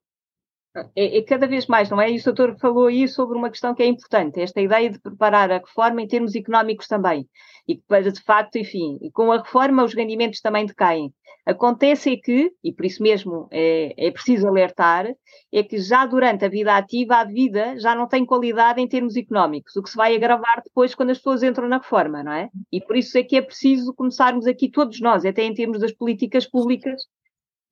É, 0.95 1.19
é, 1.19 1.23
cada 1.23 1.47
vez 1.47 1.67
mais, 1.67 1.91
não 1.91 2.01
é? 2.01 2.11
E 2.11 2.19
o 2.19 2.25
doutor 2.25 2.57
falou 2.59 2.87
aí 2.87 3.09
sobre 3.09 3.37
uma 3.37 3.51
questão 3.51 3.75
que 3.75 3.83
é 3.83 3.87
importante, 3.87 4.41
esta 4.41 4.61
ideia 4.61 4.91
de 4.91 5.01
preparar 5.01 5.51
a 5.51 5.59
reforma 5.59 6.03
em 6.03 6.07
termos 6.07 6.35
económicos 6.35 6.87
também. 6.87 7.27
E 7.67 7.77
que, 7.77 8.11
de 8.13 8.23
facto, 8.23 8.57
enfim, 8.57 8.99
com 9.13 9.33
a 9.33 9.39
reforma 9.39 9.85
os 9.85 9.95
rendimentos 9.95 10.41
também 10.41 10.67
decaem. 10.67 11.13
Acontece 11.49 12.13
é 12.13 12.17
que, 12.17 12.53
e 12.63 12.73
por 12.73 12.85
isso 12.85 13.03
mesmo 13.03 13.49
é, 13.51 13.95
é 13.97 14.11
preciso 14.11 14.47
alertar, 14.47 15.07
é 15.51 15.63
que 15.63 15.79
já 15.79 16.05
durante 16.05 16.45
a 16.45 16.49
vida 16.49 16.77
ativa 16.77 17.17
a 17.17 17.25
vida 17.25 17.79
já 17.79 17.95
não 17.95 18.07
tem 18.07 18.27
qualidade 18.27 18.83
em 18.83 18.87
termos 18.87 19.17
económicos, 19.17 19.75
o 19.75 19.83
que 19.83 19.89
se 19.89 19.97
vai 19.97 20.15
agravar 20.15 20.63
depois 20.63 20.95
quando 20.95 21.09
as 21.09 21.17
pessoas 21.17 21.43
entram 21.43 21.67
na 21.67 21.79
reforma, 21.79 22.23
não 22.23 22.33
é? 22.33 22.51
E 22.71 22.83
por 22.83 22.97
isso 22.97 23.17
é 23.17 23.23
que 23.23 23.35
é 23.37 23.41
preciso 23.41 23.95
começarmos 23.95 24.47
aqui 24.47 24.71
todos 24.71 25.01
nós, 25.01 25.25
até 25.25 25.43
em 25.43 25.55
termos 25.55 25.81
das 25.81 25.93
políticas 25.93 26.47
públicas, 26.47 27.01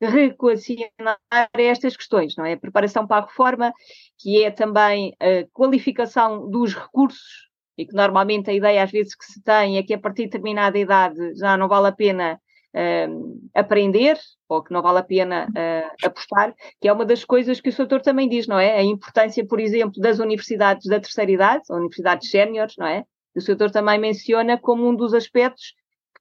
reequacionar 0.00 1.18
estas 1.54 1.96
questões, 1.96 2.34
não 2.36 2.44
é? 2.44 2.52
A 2.52 2.58
preparação 2.58 3.06
para 3.06 3.22
a 3.24 3.26
reforma, 3.26 3.72
que 4.18 4.42
é 4.44 4.50
também 4.50 5.14
a 5.20 5.46
qualificação 5.52 6.48
dos 6.48 6.74
recursos, 6.74 7.46
e 7.78 7.84
que 7.86 7.94
normalmente 7.94 8.50
a 8.50 8.54
ideia 8.54 8.82
às 8.82 8.90
vezes 8.90 9.14
que 9.14 9.24
se 9.24 9.42
tem 9.42 9.76
é 9.76 9.82
que 9.82 9.94
a 9.94 9.98
partir 9.98 10.22
de 10.22 10.30
determinada 10.30 10.78
idade 10.78 11.34
já 11.36 11.56
não 11.56 11.68
vale 11.68 11.88
a 11.88 11.92
pena 11.92 12.40
uh, 12.74 13.40
aprender, 13.54 14.18
ou 14.48 14.62
que 14.62 14.72
não 14.72 14.82
vale 14.82 14.98
a 14.98 15.02
pena 15.02 15.46
uh, 15.48 16.06
apostar, 16.06 16.54
que 16.80 16.88
é 16.88 16.92
uma 16.92 17.04
das 17.04 17.24
coisas 17.24 17.60
que 17.60 17.68
o 17.68 17.72
Soutor 17.72 18.00
também 18.00 18.28
diz, 18.28 18.46
não 18.46 18.58
é? 18.58 18.76
A 18.76 18.82
importância, 18.82 19.46
por 19.46 19.60
exemplo, 19.60 20.00
das 20.00 20.18
universidades 20.18 20.86
da 20.86 21.00
terceira 21.00 21.30
idade, 21.30 21.64
universidades 21.70 22.30
séniores, 22.30 22.74
não 22.78 22.86
é? 22.86 23.04
O 23.34 23.40
Soutor 23.40 23.70
também 23.70 23.98
menciona 23.98 24.58
como 24.58 24.88
um 24.88 24.96
dos 24.96 25.12
aspectos 25.12 25.74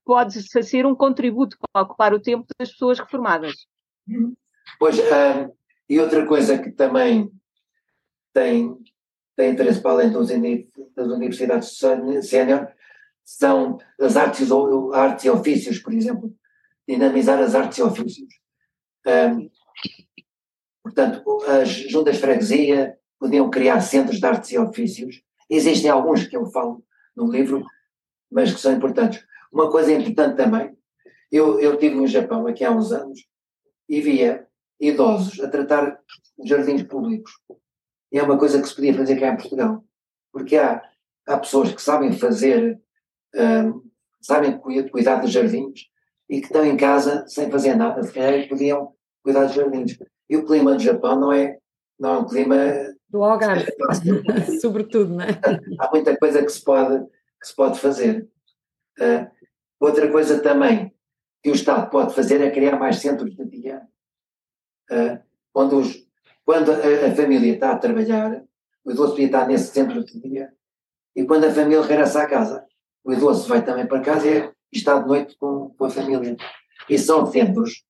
pode 0.06 0.42
ser 0.64 0.86
um 0.86 0.96
contributo 0.96 1.58
para 1.60 1.82
ocupar 1.82 2.14
o 2.14 2.22
tempo 2.22 2.46
das 2.60 2.72
pessoas 2.72 3.00
reformadas. 3.00 3.54
Pois, 4.80 5.00
um, 5.00 5.52
e 5.90 6.00
outra 6.00 6.26
coisa 6.28 6.60
que 6.60 6.72
também 6.72 7.32
tem, 8.32 8.78
tem 9.36 9.52
interesse 9.52 9.82
para 9.82 9.92
além 9.92 10.12
das 10.12 10.30
universidades 11.08 11.78
sénior 12.22 12.68
são 13.24 13.80
as 14.00 14.16
artes, 14.16 14.50
artes 14.94 15.26
e 15.26 15.30
ofícios, 15.30 15.80
por 15.80 15.92
exemplo, 15.92 16.34
dinamizar 16.88 17.40
as 17.40 17.56
artes 17.56 17.80
e 17.80 17.82
ofícios. 17.82 18.34
Um, 19.08 19.50
portanto, 20.84 21.44
as 21.48 21.70
juntas 21.70 22.16
de 22.16 22.22
freguesia 22.22 22.98
podiam 23.20 23.50
criar 23.50 23.82
centros 23.82 24.20
de 24.20 24.26
artes 24.26 24.52
e 24.52 24.58
ofícios. 24.60 25.24
Existem 25.50 25.90
alguns 25.90 26.28
que 26.28 26.38
eu 26.38 26.46
falo 26.48 26.84
no 27.16 27.32
livro, 27.32 27.66
mas 28.32 28.54
que 28.54 28.60
são 28.60 28.74
importantes. 28.74 29.26
Uma 29.56 29.72
coisa 29.72 29.94
importante 29.94 30.36
também, 30.36 30.78
eu, 31.32 31.62
eu 31.62 31.76
estive 31.76 31.96
no 31.96 32.06
Japão 32.06 32.46
aqui 32.46 32.66
há 32.66 32.72
uns 32.72 32.92
anos 32.92 33.26
e 33.88 34.02
via 34.02 34.46
idosos 34.82 35.40
a 35.40 35.48
tratar 35.48 35.98
jardins 36.44 36.84
públicos. 36.84 37.32
E 38.12 38.20
é 38.20 38.24
uma 38.24 38.38
coisa 38.38 38.62
que 38.62 38.68
se 38.68 38.76
podia 38.76 38.94
fazer 38.94 39.18
cá 39.18 39.30
em 39.30 39.38
Portugal. 39.38 39.82
Porque 40.34 40.58
há, 40.58 40.84
há 41.26 41.38
pessoas 41.38 41.74
que 41.74 41.82
sabem 41.82 42.12
fazer, 42.12 42.78
um, 43.34 43.82
sabem 44.20 44.60
cuidar 44.60 45.22
dos 45.22 45.32
jardins 45.32 45.86
e 46.30 46.42
que 46.42 46.48
estão 46.48 46.66
em 46.66 46.76
casa 46.76 47.26
sem 47.26 47.50
fazer 47.50 47.76
nada, 47.76 48.04
se 48.04 48.12
calhar 48.12 48.50
podiam 48.50 48.94
cuidar 49.24 49.46
dos 49.46 49.56
jardins. 49.56 49.98
E 50.30 50.36
o 50.36 50.46
clima 50.46 50.74
do 50.74 50.84
Japão 50.84 51.18
não 51.18 51.32
é, 51.32 51.58
não 51.98 52.14
é 52.14 52.18
um 52.18 52.26
clima. 52.26 52.58
Do 53.08 53.24
Algarve, 53.24 53.72
sobretudo, 54.60 55.14
não 55.14 55.24
é? 55.24 55.40
Há 55.80 55.90
muita 55.92 56.18
coisa 56.18 56.44
que 56.44 56.52
se 56.52 56.62
pode, 56.62 57.06
que 57.40 57.48
se 57.48 57.56
pode 57.56 57.80
fazer. 57.80 58.28
Uh, 59.00 59.34
Outra 59.80 60.12
coisa 60.12 60.42
também 60.42 60.94
que 61.44 61.52
o 61.52 61.56
Estado 61.56 61.90
pode 61.90 62.16
fazer 62.16 62.42
é 62.42 62.50
criar 62.50 62.78
mais 62.78 62.98
centros 62.98 63.36
de 63.36 63.46
dia. 63.46 63.82
Uh, 64.92 65.20
quando, 65.54 65.80
os, 65.80 66.08
quando 66.44 66.72
a, 66.72 66.76
a, 66.76 67.16
família 67.16 67.54
está 67.54 67.72
a 67.72 67.78
trabalhar, 67.78 68.44
o 68.84 68.92
idoso 68.92 69.12
podia 69.12 69.26
estar 69.28 69.48
nesse 69.48 69.72
centro 69.72 70.04
de 70.04 70.20
dia 70.20 70.54
e 71.16 71.24
quando 71.26 71.46
a 71.46 71.52
família 71.52 71.82
regressa 71.82 72.24
à 72.24 72.28
casa, 72.28 72.66
o 73.04 73.14
idoso 73.14 73.48
vai 73.48 73.64
também 73.64 73.88
para 73.88 74.02
casa 74.02 74.28
e 74.28 74.52
está 74.72 75.00
de 75.00 75.08
noite 75.08 75.38
com, 75.38 75.70
com 75.70 75.86
a 75.86 75.90
família. 75.90 76.36
E 76.90 76.98
são 76.98 77.26
centros, 77.26 77.86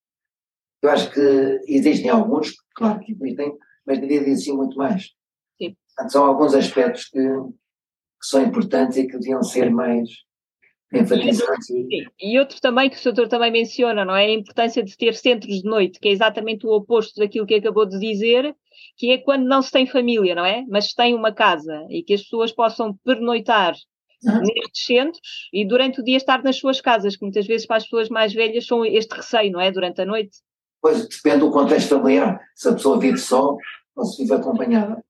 eu 0.82 0.90
acho 0.90 1.12
que 1.12 1.62
existem 1.68 2.10
alguns, 2.10 2.54
claro 2.76 3.00
que 3.00 3.14
existem, 3.14 3.58
mas 3.86 4.00
devia 4.00 4.22
existir 4.22 4.54
muito 4.54 4.78
mais. 4.78 5.12
Sim. 5.58 5.76
Portanto, 5.88 6.12
são 6.12 6.26
alguns 6.26 6.54
aspectos 6.54 7.06
que, 7.06 7.20
que 7.20 8.28
são 8.28 8.44
importantes 8.44 8.98
e 8.98 9.08
que 9.08 9.18
deviam 9.18 9.42
ser 9.42 9.72
mais. 9.72 10.10
E 12.20 12.40
outro 12.40 12.60
também 12.62 12.90
que 12.90 12.98
o 12.98 13.04
doutor 13.04 13.28
também 13.28 13.52
menciona, 13.52 14.06
não 14.06 14.16
é? 14.16 14.26
A 14.26 14.34
importância 14.34 14.84
de 14.84 14.96
ter 14.96 15.14
centros 15.16 15.62
de 15.62 15.70
noite, 15.70 16.00
que 16.00 16.08
é 16.08 16.12
exatamente 16.12 16.66
o 16.66 16.72
oposto 16.72 17.20
daquilo 17.20 17.46
que 17.46 17.56
acabou 17.56 17.86
de 17.86 18.00
dizer, 18.00 18.56
que 18.98 19.12
é 19.12 19.18
quando 19.18 19.46
não 19.46 19.62
se 19.62 19.72
tem 19.72 19.86
família, 19.86 20.36
não 20.36 20.46
é? 20.46 20.64
Mas 20.70 20.90
se 20.90 20.96
tem 20.96 21.14
uma 21.14 21.34
casa 21.34 21.86
e 21.90 22.04
que 22.04 22.14
as 22.14 22.22
pessoas 22.22 22.52
possam 22.52 22.96
pernoitar 23.04 23.76
Uhum. 24.24 24.42
nestes 24.42 24.86
centros 24.86 25.50
e 25.54 25.68
durante 25.68 26.02
o 26.02 26.04
dia 26.04 26.18
estar 26.18 26.42
nas 26.42 26.58
suas 26.58 26.82
casas, 26.82 27.16
que 27.16 27.24
muitas 27.24 27.46
vezes 27.46 27.68
para 27.68 27.78
as 27.78 27.84
pessoas 27.84 28.10
mais 28.10 28.34
velhas 28.34 28.66
são 28.66 28.84
este 28.84 29.14
receio, 29.14 29.52
não 29.52 29.62
é? 29.62 29.72
Durante 29.72 30.02
a 30.02 30.06
noite. 30.06 30.38
Pois 30.82 31.08
depende 31.08 31.40
do 31.40 31.52
contexto 31.52 31.90
familiar. 31.90 32.40
Se 32.56 32.70
a 32.70 32.74
pessoa 32.74 33.00
vive 33.00 33.18
só 33.18 33.56
ou 33.96 34.06
se 34.06 34.24
vive 34.24 34.34
acompanhada. 34.34 35.04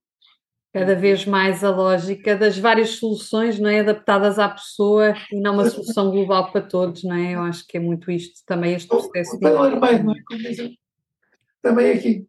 Cada 0.75 0.93
vez 0.93 1.25
mais 1.25 1.63
a 1.63 1.69
lógica 1.69 2.35
das 2.35 2.57
várias 2.57 2.89
soluções, 2.97 3.57
não 3.57 3.69
é? 3.69 3.79
Adaptadas 3.79 4.37
à 4.37 4.49
pessoa 4.49 5.13
e 5.31 5.39
não 5.39 5.53
uma 5.53 5.69
solução 5.69 6.11
global 6.11 6.51
para 6.51 6.59
todos, 6.59 7.01
não 7.05 7.15
é? 7.15 7.35
Eu 7.35 7.43
acho 7.43 7.65
que 7.65 7.77
é 7.77 7.79
muito 7.79 8.11
isto 8.11 8.41
também, 8.45 8.73
este 8.73 8.89
processo 8.89 9.39
não 9.39 9.47
é? 9.49 10.75
Também 11.61 11.91
aqui. 11.93 12.27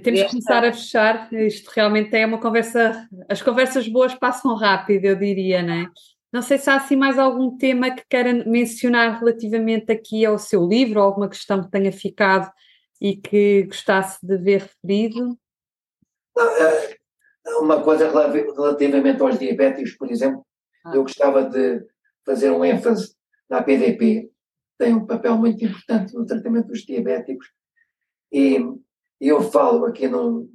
Temos 0.00 0.22
que 0.22 0.28
começar 0.28 0.64
a 0.64 0.72
fechar. 0.72 1.32
Isto 1.32 1.72
realmente 1.74 2.14
é 2.14 2.24
uma 2.24 2.38
conversa. 2.38 3.04
As 3.28 3.42
conversas 3.42 3.88
boas 3.88 4.14
passam 4.14 4.54
rápido, 4.54 5.06
eu 5.06 5.16
diria, 5.16 5.64
não 5.64 5.74
é? 5.74 5.90
Não 6.32 6.40
sei 6.40 6.56
se 6.56 6.70
há 6.70 6.76
assim 6.76 6.94
mais 6.94 7.18
algum 7.18 7.56
tema 7.56 7.90
que 7.90 8.04
queira 8.08 8.32
mencionar 8.48 9.18
relativamente 9.18 9.90
aqui 9.90 10.24
ao 10.24 10.38
seu 10.38 10.64
livro, 10.64 11.00
ou 11.00 11.06
alguma 11.06 11.28
questão 11.28 11.64
que 11.64 11.70
tenha 11.72 11.90
ficado 11.90 12.48
e 13.00 13.16
que 13.16 13.64
gostasse 13.64 14.24
de 14.24 14.36
ver 14.38 14.60
referido. 14.60 15.36
Não, 16.40 16.56
é, 16.56 16.96
Uma 17.60 17.82
coisa 17.82 18.10
relativamente 18.10 19.20
aos 19.22 19.38
diabéticos, 19.38 19.92
por 19.96 20.10
exemplo, 20.10 20.46
Ah. 20.84 20.94
eu 20.94 21.02
gostava 21.02 21.44
de 21.44 21.84
fazer 22.24 22.50
um 22.50 22.64
ênfase 22.64 23.14
na 23.48 23.62
PDP, 23.62 24.30
tem 24.78 24.94
um 24.94 25.06
papel 25.06 25.36
muito 25.36 25.62
importante 25.64 26.14
no 26.14 26.24
tratamento 26.24 26.68
dos 26.68 26.80
diabéticos, 26.84 27.50
e 28.32 28.58
eu 29.20 29.42
falo 29.42 29.84
aqui 29.86 30.06
num, 30.08 30.50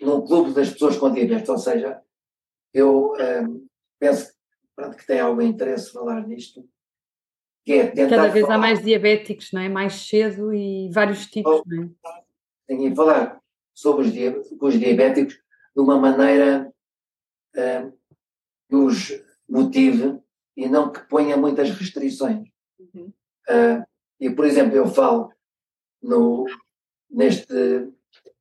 num 0.00 0.24
clube 0.24 0.52
das 0.54 0.70
pessoas 0.70 0.96
com 0.96 1.12
diabetes, 1.12 1.48
ou 1.48 1.58
seja, 1.58 2.00
eu 2.72 3.12
ehm, 3.18 3.66
penso 4.00 4.32
pronto, 4.74 4.96
que 4.96 5.06
tem 5.06 5.20
algum 5.20 5.42
interesse 5.42 5.92
falar 5.92 6.26
nisto, 6.26 6.64
que 7.64 7.72
é 7.74 7.86
tentar 7.90 8.16
Cada 8.16 8.28
vez 8.28 8.44
há 8.44 8.48
falar- 8.48 8.58
mais 8.60 8.82
diabéticos, 8.82 9.52
não 9.52 9.60
é? 9.60 9.68
Mais 9.68 9.94
cedo 10.08 10.52
e 10.54 10.90
vários 10.92 11.26
tipos, 11.26 11.62
não 11.66 11.84
é? 11.84 12.22
tenho 12.66 12.92
a 12.92 12.96
falar 12.96 13.40
sobre 13.78 14.06
os, 14.06 14.12
dia- 14.12 14.42
os 14.60 14.74
diabéticos 14.78 15.34
de 15.34 15.80
uma 15.80 15.96
maneira 15.98 16.72
ah, 17.56 17.92
que 18.68 18.74
os 18.74 19.22
motive 19.48 20.18
e 20.56 20.68
não 20.68 20.90
que 20.90 21.00
ponha 21.08 21.36
muitas 21.36 21.70
restrições. 21.70 22.48
Uhum. 22.80 23.12
Ah, 23.48 23.86
e, 24.18 24.28
por 24.30 24.44
exemplo, 24.44 24.76
eu 24.76 24.86
falo 24.88 25.32
no, 26.02 26.44
neste, 27.08 27.54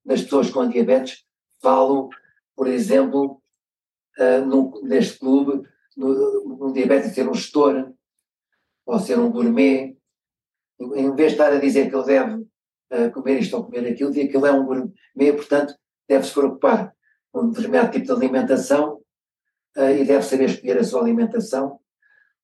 nas 0.04 0.24
pessoas 0.24 0.50
com 0.50 0.68
diabetes, 0.68 1.24
falo, 1.62 2.10
por 2.56 2.68
exemplo, 2.68 3.40
num- 4.48 4.82
neste 4.82 5.20
clube, 5.20 5.70
no, 5.96 6.68
um 6.68 6.74
diabético 6.74 7.14
ser 7.14 7.30
um 7.30 7.34
gestor 7.36 7.94
ou 8.88 9.00
ser 9.00 9.20
um 9.20 9.30
gourmet, 9.32 9.96
em 10.80 11.14
vez 11.16 11.34
de 11.34 11.34
estar 11.38 11.54
a 11.54 11.60
dizer 11.60 11.90
que 11.90 11.96
ele 11.96 12.06
deve 12.06 12.48
a 12.90 13.10
comer 13.10 13.40
isto 13.40 13.58
ou 13.58 13.66
comer 13.66 13.92
aquilo, 13.92 14.16
e 14.16 14.22
aquilo 14.22 14.46
é 14.46 14.52
um 14.52 14.66
gourmet, 14.66 15.34
portanto, 15.34 15.76
deve-se 16.08 16.34
preocupar 16.34 16.94
com 17.32 17.42
um 17.42 17.50
determinado 17.50 17.92
tipo 17.92 18.06
de 18.06 18.12
alimentação 18.12 19.02
eh, 19.76 20.02
e 20.02 20.06
deve 20.06 20.24
saber 20.24 20.46
escolher 20.46 20.78
a 20.78 20.84
sua 20.84 21.02
alimentação. 21.02 21.80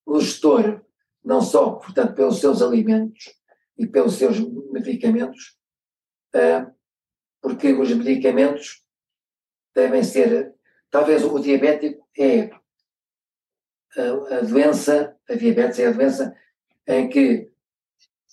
O 0.06 0.20
gestor, 0.20 0.82
não 1.24 1.42
só, 1.42 1.72
portanto, 1.72 2.14
pelos 2.14 2.40
seus 2.40 2.62
alimentos 2.62 3.34
e 3.78 3.88
pelos 3.88 4.16
seus 4.16 4.40
medicamentos, 4.72 5.58
eh, 6.34 6.66
porque 7.42 7.74
os 7.74 7.92
medicamentos 7.94 8.84
devem 9.74 10.04
ser, 10.04 10.54
talvez 10.90 11.24
o 11.24 11.40
diabético 11.40 12.08
é 12.18 12.52
a, 13.98 14.38
a 14.38 14.42
doença, 14.42 15.16
a 15.30 15.36
diabetes 15.36 15.80
é 15.80 15.88
a 15.88 15.92
doença 15.92 16.36
em 16.88 17.10
que 17.10 17.50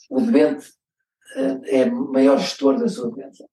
o 0.08 0.20
doente 0.20 0.66
eh, 0.66 0.79
é 1.36 1.84
maior 1.90 2.38
gestor 2.38 2.78
da 2.78 2.88
sua 2.88 3.10
doença. 3.10 3.48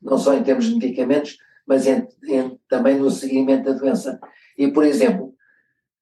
Não 0.00 0.18
só 0.18 0.34
em 0.34 0.42
termos 0.42 0.66
de 0.66 0.74
medicamentos, 0.74 1.38
mas 1.66 1.86
em- 1.86 2.06
em- 2.24 2.58
também 2.68 2.96
no 2.98 3.10
seguimento 3.10 3.64
da 3.64 3.78
doença. 3.78 4.20
E, 4.56 4.70
por 4.70 4.84
exemplo, 4.84 5.36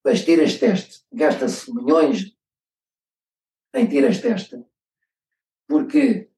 as 0.05 0.25
tiras-teste, 0.25 1.05
gasta-se 1.13 1.73
milhões 1.75 2.35
em 3.75 3.87
tiras-teste, 3.87 4.65
porque 5.69 6.29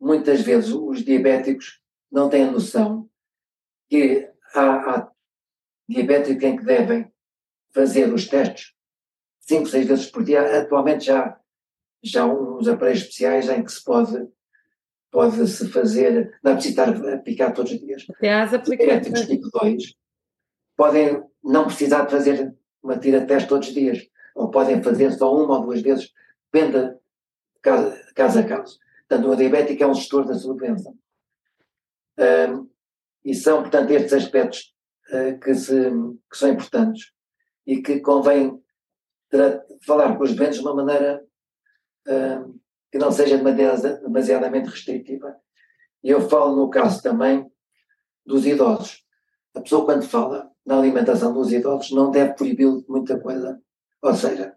muitas 0.00 0.42
vezes 0.42 0.70
os 0.72 1.04
diabéticos 1.04 1.80
não 2.10 2.28
têm 2.28 2.50
noção 2.50 3.08
que 3.88 4.28
há, 4.54 4.90
há 4.96 5.12
diabéticos 5.88 6.42
em 6.42 6.56
que 6.56 6.64
devem 6.64 7.12
fazer 7.72 8.12
os 8.12 8.28
testes 8.28 8.74
cinco, 9.40 9.66
seis 9.66 9.86
vezes 9.86 10.06
por 10.10 10.22
dia. 10.24 10.60
Atualmente 10.60 11.06
já 11.06 11.40
já 12.02 12.22
há 12.22 12.26
uns 12.26 12.68
aparelhos 12.68 13.02
especiais 13.02 13.48
em 13.48 13.62
que 13.62 13.72
se 13.72 13.82
pode 13.84 14.28
pode 15.10 15.46
se 15.46 15.68
fazer, 15.68 16.38
não 16.42 16.52
é 16.52 16.54
preciso 16.54 16.80
estar 16.80 17.12
a 17.12 17.18
picar 17.18 17.52
todos 17.52 17.72
os 17.72 17.78
dias. 17.78 18.06
Até 18.16 18.32
às 18.32 18.54
aplicações. 18.54 19.26
tipo 19.26 19.50
2 19.50 19.94
podem 20.74 21.22
não 21.44 21.66
precisar 21.66 22.06
de 22.06 22.10
fazer 22.10 22.56
uma 22.82 22.98
tira-teste 22.98 23.48
todos 23.48 23.68
os 23.68 23.74
dias, 23.74 24.08
ou 24.34 24.50
podem 24.50 24.82
fazer 24.82 25.12
só 25.12 25.32
uma 25.32 25.58
ou 25.58 25.66
duas 25.66 25.82
vezes, 25.82 26.10
depende 26.50 26.88
de 26.88 26.96
caso, 27.60 27.94
caso 28.14 28.38
a 28.38 28.42
caso. 28.42 28.78
Portanto, 29.08 29.30
o 29.30 29.36
diabético 29.36 29.82
é 29.82 29.86
um 29.86 29.94
gestor 29.94 30.26
da 30.26 30.34
sua 30.34 30.56
doença. 30.56 30.92
Ahm, 32.18 32.66
e 33.24 33.34
são, 33.34 33.60
portanto, 33.60 33.90
estes 33.90 34.12
aspectos 34.14 34.74
ah, 35.12 35.34
que, 35.34 35.54
se, 35.54 35.90
que 36.30 36.36
são 36.36 36.48
importantes 36.48 37.12
e 37.66 37.80
que 37.80 38.00
convém 38.00 38.60
falar 39.86 40.16
com 40.16 40.24
os 40.24 40.34
doentes 40.34 40.56
de 40.56 40.62
uma 40.62 40.74
maneira 40.74 41.22
que 42.90 42.98
não 42.98 43.10
seja 43.10 43.38
demasiada- 43.38 44.00
demasiadamente 44.00 44.68
restritiva. 44.68 45.36
E 46.02 46.10
eu 46.10 46.28
falo 46.28 46.56
no 46.56 46.70
caso 46.70 47.02
também 47.02 47.50
dos 48.26 48.44
idosos. 48.46 49.04
A 49.54 49.60
pessoa, 49.60 49.84
quando 49.84 50.02
fala 50.02 50.50
na 50.64 50.78
alimentação 50.78 51.32
dos 51.32 51.52
idosos, 51.52 51.90
não 51.92 52.10
deve 52.10 52.34
proibi-lo 52.34 52.82
de 52.82 52.88
muita 52.88 53.18
coisa. 53.20 53.60
Ou 54.02 54.14
seja, 54.14 54.54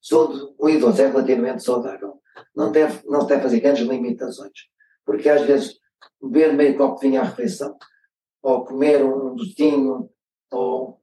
se 0.00 0.14
o 0.14 0.54
o 0.58 0.68
idoso 0.68 1.02
é 1.02 1.06
relativamente 1.08 1.62
saudável, 1.62 2.20
não, 2.54 2.72
deve, 2.72 3.06
não 3.06 3.26
deve 3.26 3.42
fazer 3.42 3.60
grandes 3.60 3.86
limitações. 3.86 4.52
Porque 5.04 5.28
às 5.28 5.42
vezes, 5.42 5.78
beber 6.20 6.54
meio 6.54 6.76
copo 6.76 7.00
de 7.00 7.08
vinho 7.08 7.20
à 7.20 7.24
refeição, 7.24 7.76
ou 8.42 8.64
comer 8.64 9.04
um 9.04 9.34
docinho, 9.34 10.10
ou 10.50 11.00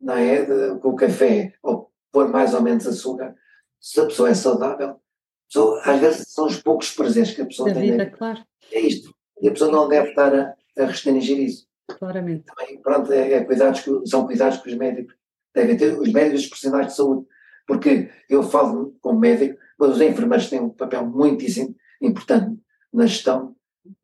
não 0.00 0.14
é, 0.14 0.78
com 0.78 0.94
café, 0.94 1.54
ou 1.62 1.90
pôr 2.12 2.28
mais 2.28 2.54
ou 2.54 2.62
menos 2.62 2.86
açúcar, 2.86 3.34
se 3.80 4.00
a 4.00 4.06
pessoa 4.06 4.30
é 4.30 4.34
saudável, 4.34 5.00
só- 5.48 5.80
às 5.84 6.00
vezes 6.00 6.26
são 6.32 6.46
os 6.46 6.60
poucos 6.60 6.90
prazeres 6.90 7.32
que 7.32 7.42
a 7.42 7.46
pessoa 7.46 7.68
Da 7.70 7.80
tem. 7.80 7.90
vida, 7.92 8.06
claro, 8.06 8.42
É 8.72 8.80
isto. 8.80 9.14
E 9.42 9.48
a 9.48 9.50
pessoa 9.52 9.70
não 9.70 9.88
deve 9.88 10.08
estar 10.10 10.34
a, 10.34 10.54
a 10.78 10.86
restringir 10.86 11.38
isso 11.38 11.66
claramente. 11.98 12.44
também, 12.44 12.80
pronto, 12.80 13.12
é, 13.12 13.32
é 13.34 13.44
cuidados 13.44 13.80
que, 13.80 13.90
são 14.06 14.26
cuidados 14.26 14.58
que 14.58 14.68
os 14.70 14.74
médicos 14.76 15.14
devem 15.54 15.76
ter, 15.76 15.98
os 15.98 16.10
médicos 16.12 16.40
e 16.40 16.44
os 16.44 16.48
profissionais 16.48 16.86
de 16.88 16.94
saúde, 16.96 17.26
porque 17.66 18.10
eu 18.28 18.42
falo 18.42 18.96
como 19.00 19.18
médico, 19.20 19.58
mas 19.78 19.90
os 19.90 20.00
enfermeiros 20.00 20.48
têm 20.48 20.60
um 20.60 20.70
papel 20.70 21.04
muitíssimo 21.06 21.74
importante 22.00 22.58
na 22.92 23.06
gestão 23.06 23.54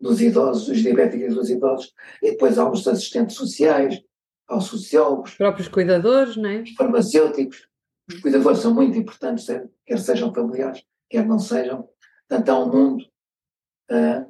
dos 0.01 0.20
idosos, 0.20 0.66
dos 0.66 0.78
diabéticos 0.82 1.32
e 1.32 1.34
dos 1.34 1.49
idosos, 1.51 1.95
e 2.22 2.32
depois 2.32 2.59
há 2.59 2.68
os 2.70 2.86
assistentes 2.86 3.36
sociais, 3.36 3.99
há 4.47 4.59
os 4.59 4.64
sociólogos, 4.66 5.30
Os 5.30 5.36
próprios 5.38 5.68
cuidadores, 5.68 6.36
não 6.36 6.51
é? 6.51 6.61
os 6.62 6.72
farmacêuticos, 6.74 7.66
os 8.09 8.20
cuidadores 8.20 8.59
são 8.59 8.74
muito 8.74 8.99
importantes, 8.99 9.47
quer 9.86 9.99
sejam 9.99 10.34
familiares, 10.34 10.82
quer 11.11 11.26
não 11.26 11.38
sejam, 11.38 11.88
portanto 12.28 12.48
há 12.48 12.58
um 12.64 12.72
mundo 12.72 13.04
ah, 13.90 14.24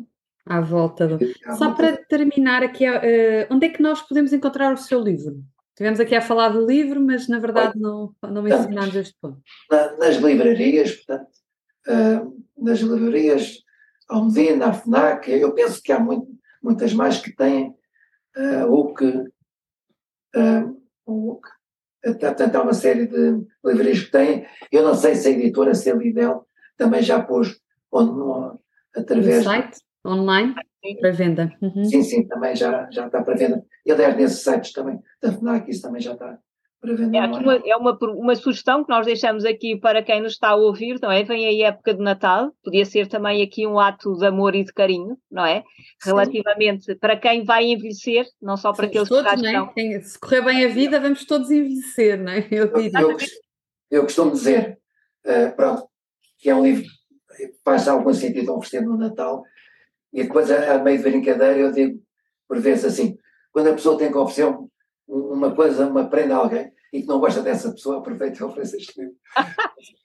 À 0.47 0.61
volta 0.61 1.07
do. 1.07 1.19
há 1.45 1.55
Só 1.55 1.67
muita- 1.67 1.77
para 1.77 1.97
terminar 2.07 2.63
aqui, 2.63 2.85
eh, 2.87 3.47
onde 3.51 3.67
é 3.67 3.69
que 3.69 3.83
nós 3.83 4.01
podemos 4.03 4.33
encontrar 4.33 4.73
o 4.73 4.77
seu 4.79 4.99
livro? 5.01 5.45
Tivemos 5.77 6.01
aqui 6.01 6.15
a 6.15 6.21
falar 6.23 6.49
do 6.49 6.67
livro, 6.67 7.01
mas 7.01 7.29
na 7.29 7.39
verdade 7.39 7.79
não, 7.79 8.15
não 8.23 8.43
mencionámos 8.43 8.95
este 8.97 9.15
ponto. 9.21 9.41
na- 9.71 9.97
nas 9.99 10.17
livrarias, 10.17 10.93
portanto, 10.97 11.31
ah, 11.89 12.27
nas 12.57 12.79
livrarias 12.81 13.59
Almedina, 14.09 14.67
a 14.67 14.73
FNAC, 14.73 15.31
eu 15.31 15.55
penso 15.55 15.81
que 15.81 15.93
há 15.93 16.01
muito- 16.01 16.27
muitas 16.63 16.93
mais 16.93 17.19
que 17.19 17.31
têm, 17.37 17.73
ah, 18.37 18.67
ou 18.67 18.93
que 18.95 19.07
uh, 20.37 20.81
Portanto, 22.03 22.57
há 22.57 22.63
uma 22.63 22.73
série 22.73 23.07
de 23.07 23.45
livrarias 23.65 24.01
que 24.05 24.11
têm. 24.11 24.47
Eu 24.73 24.83
não 24.83 24.95
sei 24.95 25.15
se 25.15 25.29
a 25.29 25.33
editora, 25.33 25.73
Lidl, 25.73 26.47
também 26.81 27.03
já 27.03 27.23
pôs 27.23 27.61
onde, 27.93 28.13
no, 28.13 28.59
através. 28.97 29.45
No 29.45 29.45
site, 29.45 29.79
online, 30.07 30.55
para 30.99 31.13
venda. 31.13 31.53
Uhum. 31.61 31.85
Sim, 31.85 32.03
sim, 32.03 32.27
também 32.27 32.57
já, 32.57 32.89
já 32.91 33.07
está 33.07 33.23
para 33.23 33.37
venda. 33.37 33.63
E 33.85 33.93
aliás, 33.93 34.17
nesses 34.17 34.43
sites 34.43 34.73
também 34.73 34.99
da 35.21 35.31
FNAC, 35.31 35.71
isso 35.71 35.83
também 35.83 36.01
já 36.01 36.15
está 36.15 36.39
é, 36.83 37.27
uma, 37.27 37.55
é 37.57 37.77
uma, 37.77 37.99
uma 38.15 38.35
sugestão 38.35 38.83
que 38.83 38.89
nós 38.89 39.05
deixamos 39.05 39.45
aqui 39.45 39.77
para 39.79 40.03
quem 40.03 40.23
nos 40.23 40.33
está 40.33 40.49
a 40.49 40.55
ouvir, 40.55 40.99
não 41.03 41.13
é? 41.13 41.23
Vem 41.23 41.47
aí 41.47 41.63
a 41.63 41.69
época 41.69 41.93
de 41.93 42.03
Natal, 42.03 42.53
podia 42.65 42.87
ser 42.87 43.07
também 43.07 43.43
aqui 43.43 43.67
um 43.67 43.79
ato 43.79 44.17
de 44.17 44.25
amor 44.25 44.55
e 44.55 44.65
de 44.65 44.73
carinho, 44.73 45.19
não 45.31 45.45
é? 45.45 45.63
Relativamente 46.03 46.87
Sim. 46.87 46.97
para 46.97 47.19
quem 47.19 47.45
vai 47.45 47.67
envelhecer, 47.67 48.25
não 48.41 48.57
só 48.57 48.73
para 48.73 48.85
Sim, 48.87 48.91
aqueles 48.93 49.09
todos, 49.11 49.31
que 49.31 49.41
já 49.41 49.47
estão. 49.47 49.73
É? 49.77 50.01
Se 50.01 50.19
correr 50.19 50.41
bem 50.41 50.65
a 50.65 50.69
vida, 50.69 50.99
vamos 50.99 51.27
todos 51.27 51.51
envelhecer, 51.51 52.19
não 52.19 52.33
é? 52.33 52.49
Eu, 52.51 52.73
eu, 52.75 53.17
eu 53.91 54.03
costumo 54.05 54.31
dizer, 54.31 54.79
uh, 55.27 55.55
pronto, 55.55 55.90
que 56.41 56.51
é 56.51 56.55
um 56.55 56.65
livro 56.65 56.85
que 57.37 57.53
faz 57.65 57.87
algum 57.87 58.13
sentido 58.13 58.53
oferecer 58.53 58.83
no 58.83 58.97
Natal, 58.97 59.45
e 60.13 60.25
depois, 60.25 60.51
a, 60.51 60.75
a 60.75 60.79
meio 60.79 60.99
de 60.99 61.05
brincadeira, 61.05 61.59
eu 61.59 61.71
digo, 61.71 62.03
por 62.49 62.59
vezes 62.59 62.85
assim, 62.85 63.17
quando 63.53 63.69
a 63.69 63.75
pessoa 63.75 63.97
tem 63.97 64.11
que 64.11 64.19
oferecer 64.19 64.47
um 64.47 64.71
uma 65.11 65.55
coisa, 65.55 65.87
uma 65.87 66.09
prenda 66.09 66.37
a 66.37 66.39
alguém 66.39 66.73
e 66.93 67.03
que 67.03 67.07
não 67.07 67.21
gosta 67.21 67.43
dessa 67.43 67.71
pessoa, 67.71 67.99
aproveita 67.99 68.41
e 68.41 68.45
oferece 68.45 68.77
este 68.77 69.01
livro. 69.01 69.17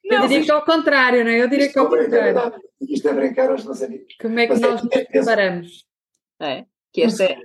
não, 0.03 0.17
eu 0.23 0.27
diria 0.27 0.45
que 0.45 0.51
é 0.51 0.53
ao 0.53 0.65
contrário, 0.65 1.23
não 1.23 1.31
é? 1.31 1.41
Eu 1.41 1.47
diria 1.47 1.71
que 1.71 1.77
é 1.77 1.81
ao 1.81 1.89
contrário. 1.89 2.61
Isto 2.81 3.09
é 3.09 3.13
brincar 3.13 3.49
aos 3.49 3.63
meus 3.63 3.81
amigos. 3.81 4.15
Como 4.19 4.39
é 4.39 4.47
que 4.47 4.53
Mas 4.53 4.61
é 4.61 4.67
nós 4.67 4.81
é, 4.81 4.83
nos 4.83 5.07
preparamos? 5.07 5.85
É, 6.41 6.65
que 6.91 7.01
esta 7.01 7.23
é, 7.23 7.37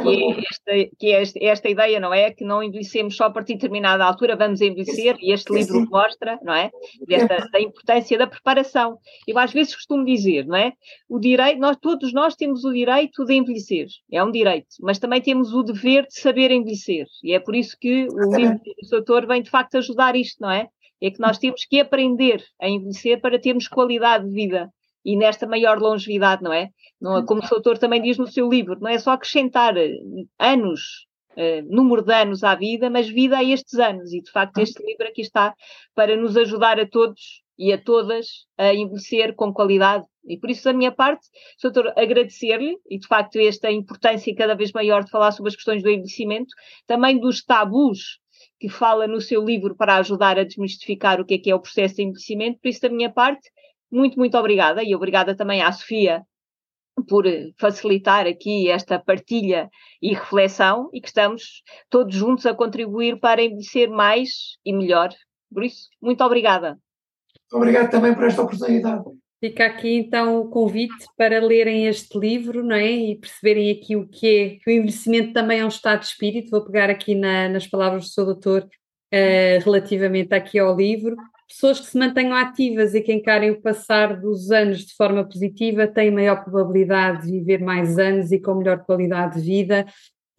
que, 0.00 0.08
é 0.08 0.40
esta, 0.40 0.96
que 0.98 1.12
esta, 1.12 1.38
esta 1.42 1.68
ideia, 1.68 2.00
não 2.00 2.12
é? 2.12 2.30
Que 2.30 2.44
não 2.44 2.62
envelhecemos 2.62 3.16
só 3.16 3.24
a 3.24 3.30
partir 3.30 3.54
de 3.54 3.60
determinada 3.60 4.04
altura, 4.04 4.36
vamos 4.36 4.60
envelhecer, 4.60 5.16
e 5.20 5.32
este 5.32 5.52
livro 5.52 5.80
sim. 5.80 5.86
mostra, 5.90 6.38
não 6.42 6.54
é? 6.54 6.70
Desta, 7.06 7.48
da 7.50 7.60
importância 7.60 8.18
da 8.18 8.26
preparação. 8.26 8.98
Eu 9.26 9.38
às 9.38 9.52
vezes 9.52 9.74
costumo 9.74 10.04
dizer, 10.04 10.46
não 10.46 10.56
é? 10.56 10.72
O 11.08 11.18
direito, 11.18 11.58
nós, 11.58 11.76
todos 11.80 12.12
nós 12.12 12.36
temos 12.36 12.64
o 12.64 12.72
direito 12.72 13.24
de 13.24 13.34
envelhecer, 13.34 13.86
é 14.10 14.22
um 14.22 14.30
direito, 14.30 14.68
mas 14.80 14.98
também 14.98 15.20
temos 15.20 15.52
o 15.52 15.62
dever 15.62 16.06
de 16.06 16.18
saber 16.18 16.50
envelhecer, 16.50 17.06
e 17.22 17.32
é 17.32 17.40
por 17.40 17.54
isso 17.54 17.76
que 17.80 18.06
o 18.06 18.36
livro 18.36 18.60
do 18.90 18.96
autor 18.96 19.26
vem 19.26 19.42
de 19.42 19.50
facto 19.50 19.76
ajudar 19.76 20.16
isto, 20.16 20.38
não 20.40 20.50
é? 20.50 20.68
É 21.00 21.10
que 21.10 21.20
nós 21.20 21.36
temos 21.36 21.64
que 21.64 21.80
aprender 21.80 22.44
a 22.60 22.68
envelhecer 22.68 23.20
para 23.20 23.38
termos 23.38 23.66
qualidade 23.66 24.28
de 24.28 24.32
vida 24.32 24.70
e 25.04 25.16
nesta 25.16 25.46
maior 25.46 25.78
longevidade, 25.78 26.42
não 26.42 26.52
é? 26.52 26.68
Não 27.00 27.24
como 27.24 27.40
o 27.40 27.54
autor 27.54 27.78
também 27.78 28.00
diz 28.00 28.18
no 28.18 28.26
seu 28.26 28.48
livro, 28.48 28.78
não 28.80 28.88
é 28.88 28.98
só 28.98 29.12
acrescentar 29.12 29.76
eh, 29.76 29.90
anos, 30.38 31.06
uh, 31.36 31.74
número 31.74 32.02
de 32.02 32.12
anos 32.12 32.44
à 32.44 32.54
vida, 32.54 32.88
mas 32.88 33.08
vida 33.08 33.38
a 33.38 33.44
estes 33.44 33.78
anos. 33.78 34.12
E 34.12 34.22
de 34.22 34.30
facto 34.30 34.58
este 34.58 34.84
livro 34.84 35.06
aqui 35.06 35.22
está 35.22 35.54
para 35.94 36.16
nos 36.16 36.36
ajudar 36.36 36.78
a 36.78 36.86
todos 36.86 37.42
e 37.58 37.72
a 37.72 37.78
todas 37.78 38.46
a 38.56 38.72
envelhecer 38.74 39.34
com 39.34 39.52
qualidade. 39.52 40.04
E 40.24 40.38
por 40.38 40.50
isso, 40.50 40.64
da 40.64 40.72
minha 40.72 40.92
parte, 40.92 41.26
doutor, 41.60 41.92
agradecer-lhe, 41.96 42.76
e 42.88 42.98
de 42.98 43.06
facto 43.06 43.36
esta 43.36 43.70
importância 43.70 44.34
cada 44.34 44.54
vez 44.54 44.72
maior 44.72 45.04
de 45.04 45.10
falar 45.10 45.32
sobre 45.32 45.50
as 45.50 45.56
questões 45.56 45.82
do 45.82 45.90
envelhecimento, 45.90 46.54
também 46.86 47.18
dos 47.18 47.44
tabus 47.44 48.20
que 48.58 48.68
fala 48.68 49.06
no 49.08 49.20
seu 49.20 49.44
livro 49.44 49.76
para 49.76 49.96
ajudar 49.96 50.38
a 50.38 50.44
desmistificar 50.44 51.20
o 51.20 51.24
que 51.24 51.34
é 51.34 51.38
que 51.38 51.50
é 51.50 51.54
o 51.54 51.60
processo 51.60 51.96
de 51.96 52.02
envelhecimento. 52.02 52.60
Por 52.60 52.68
isso, 52.68 52.80
da 52.80 52.88
minha 52.88 53.10
parte, 53.10 53.50
muito, 53.92 54.18
muito 54.18 54.36
obrigada 54.38 54.82
e 54.82 54.94
obrigada 54.94 55.36
também 55.36 55.60
à 55.62 55.70
Sofia 55.70 56.22
por 57.08 57.24
facilitar 57.58 58.26
aqui 58.26 58.70
esta 58.70 58.98
partilha 58.98 59.68
e 60.00 60.14
reflexão 60.14 60.88
e 60.92 61.00
que 61.00 61.08
estamos 61.08 61.62
todos 61.90 62.14
juntos 62.14 62.46
a 62.46 62.54
contribuir 62.54 63.18
para 63.18 63.42
envelhecer 63.42 63.90
mais 63.90 64.56
e 64.64 64.72
melhor. 64.72 65.10
Por 65.52 65.64
isso, 65.64 65.88
muito 66.00 66.22
obrigada. 66.24 66.78
Obrigado 67.52 67.90
também 67.90 68.14
por 68.14 68.24
esta 68.24 68.42
oportunidade. 68.42 69.04
Fica 69.40 69.66
aqui 69.66 69.96
então 69.96 70.40
o 70.40 70.48
convite 70.48 71.04
para 71.16 71.44
lerem 71.44 71.86
este 71.86 72.16
livro, 72.18 72.62
não 72.62 72.76
é? 72.76 72.90
E 72.90 73.18
perceberem 73.18 73.72
aqui 73.72 73.96
o 73.96 74.08
que 74.08 74.26
é, 74.26 74.48
que 74.56 74.70
o 74.70 74.72
envelhecimento 74.72 75.32
também 75.32 75.60
é 75.60 75.64
um 75.64 75.68
estado 75.68 76.00
de 76.00 76.06
espírito. 76.06 76.50
Vou 76.50 76.64
pegar 76.64 76.88
aqui 76.88 77.14
na, 77.14 77.48
nas 77.48 77.66
palavras 77.66 78.04
do 78.04 78.10
seu 78.10 78.24
doutor 78.24 78.62
uh, 78.62 79.64
relativamente 79.64 80.32
aqui 80.32 80.58
ao 80.58 80.76
livro 80.76 81.16
pessoas 81.52 81.80
que 81.80 81.86
se 81.86 81.98
mantenham 81.98 82.34
ativas 82.34 82.94
e 82.94 83.00
que 83.00 83.12
encarem 83.12 83.50
o 83.50 83.60
passar 83.60 84.20
dos 84.20 84.50
anos 84.50 84.86
de 84.86 84.94
forma 84.94 85.24
positiva 85.24 85.86
têm 85.86 86.10
maior 86.10 86.42
probabilidade 86.42 87.26
de 87.26 87.32
viver 87.32 87.60
mais 87.60 87.98
anos 87.98 88.32
e 88.32 88.40
com 88.40 88.54
melhor 88.54 88.84
qualidade 88.84 89.40
de 89.40 89.46
vida. 89.46 89.86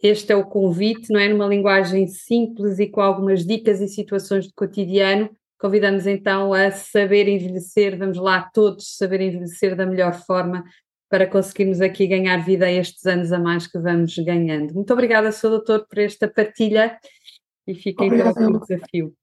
Este 0.01 0.34
é 0.34 0.36
o 0.36 0.43
convite, 0.43 1.11
não 1.11 1.20
é? 1.20 1.30
Numa 1.30 1.47
linguagem 1.47 2.07
simples 2.07 2.80
e 2.80 2.88
com 2.88 2.99
algumas 2.99 3.45
dicas 3.45 3.80
e 3.80 3.88
situações 3.88 4.47
do 4.47 4.53
cotidiano. 4.53 5.30
Convidamos 5.57 6.05
então 6.05 6.53
a 6.53 6.72
saber 6.72 7.28
envelhecer, 7.30 7.97
vamos 7.97 8.18
lá 8.18 8.49
todos 8.53 8.97
saber 8.97 9.22
envelhecer 9.22 9.78
da 9.78 9.86
melhor 9.86 10.14
forma 10.26 10.64
para 11.09 11.26
conseguirmos 11.26 11.80
aqui 11.80 12.07
ganhar 12.07 12.38
vida 12.43 12.66
a 12.66 12.72
estes 12.72 13.05
anos 13.05 13.32
a 13.32 13.39
mais 13.39 13.66
que 13.68 13.78
vamos 13.80 14.18
ganhando. 14.18 14.74
Muito 14.74 14.91
obrigada, 14.91 15.32
Sr. 15.32 15.49
Doutor, 15.49 15.88
por 15.88 15.99
esta 15.99 16.28
partilha 16.28 16.97
e 17.68 17.76
fiquem 17.76 18.14
então 18.14 18.34
com 18.34 18.45
o 18.45 18.59
desafio. 18.59 19.14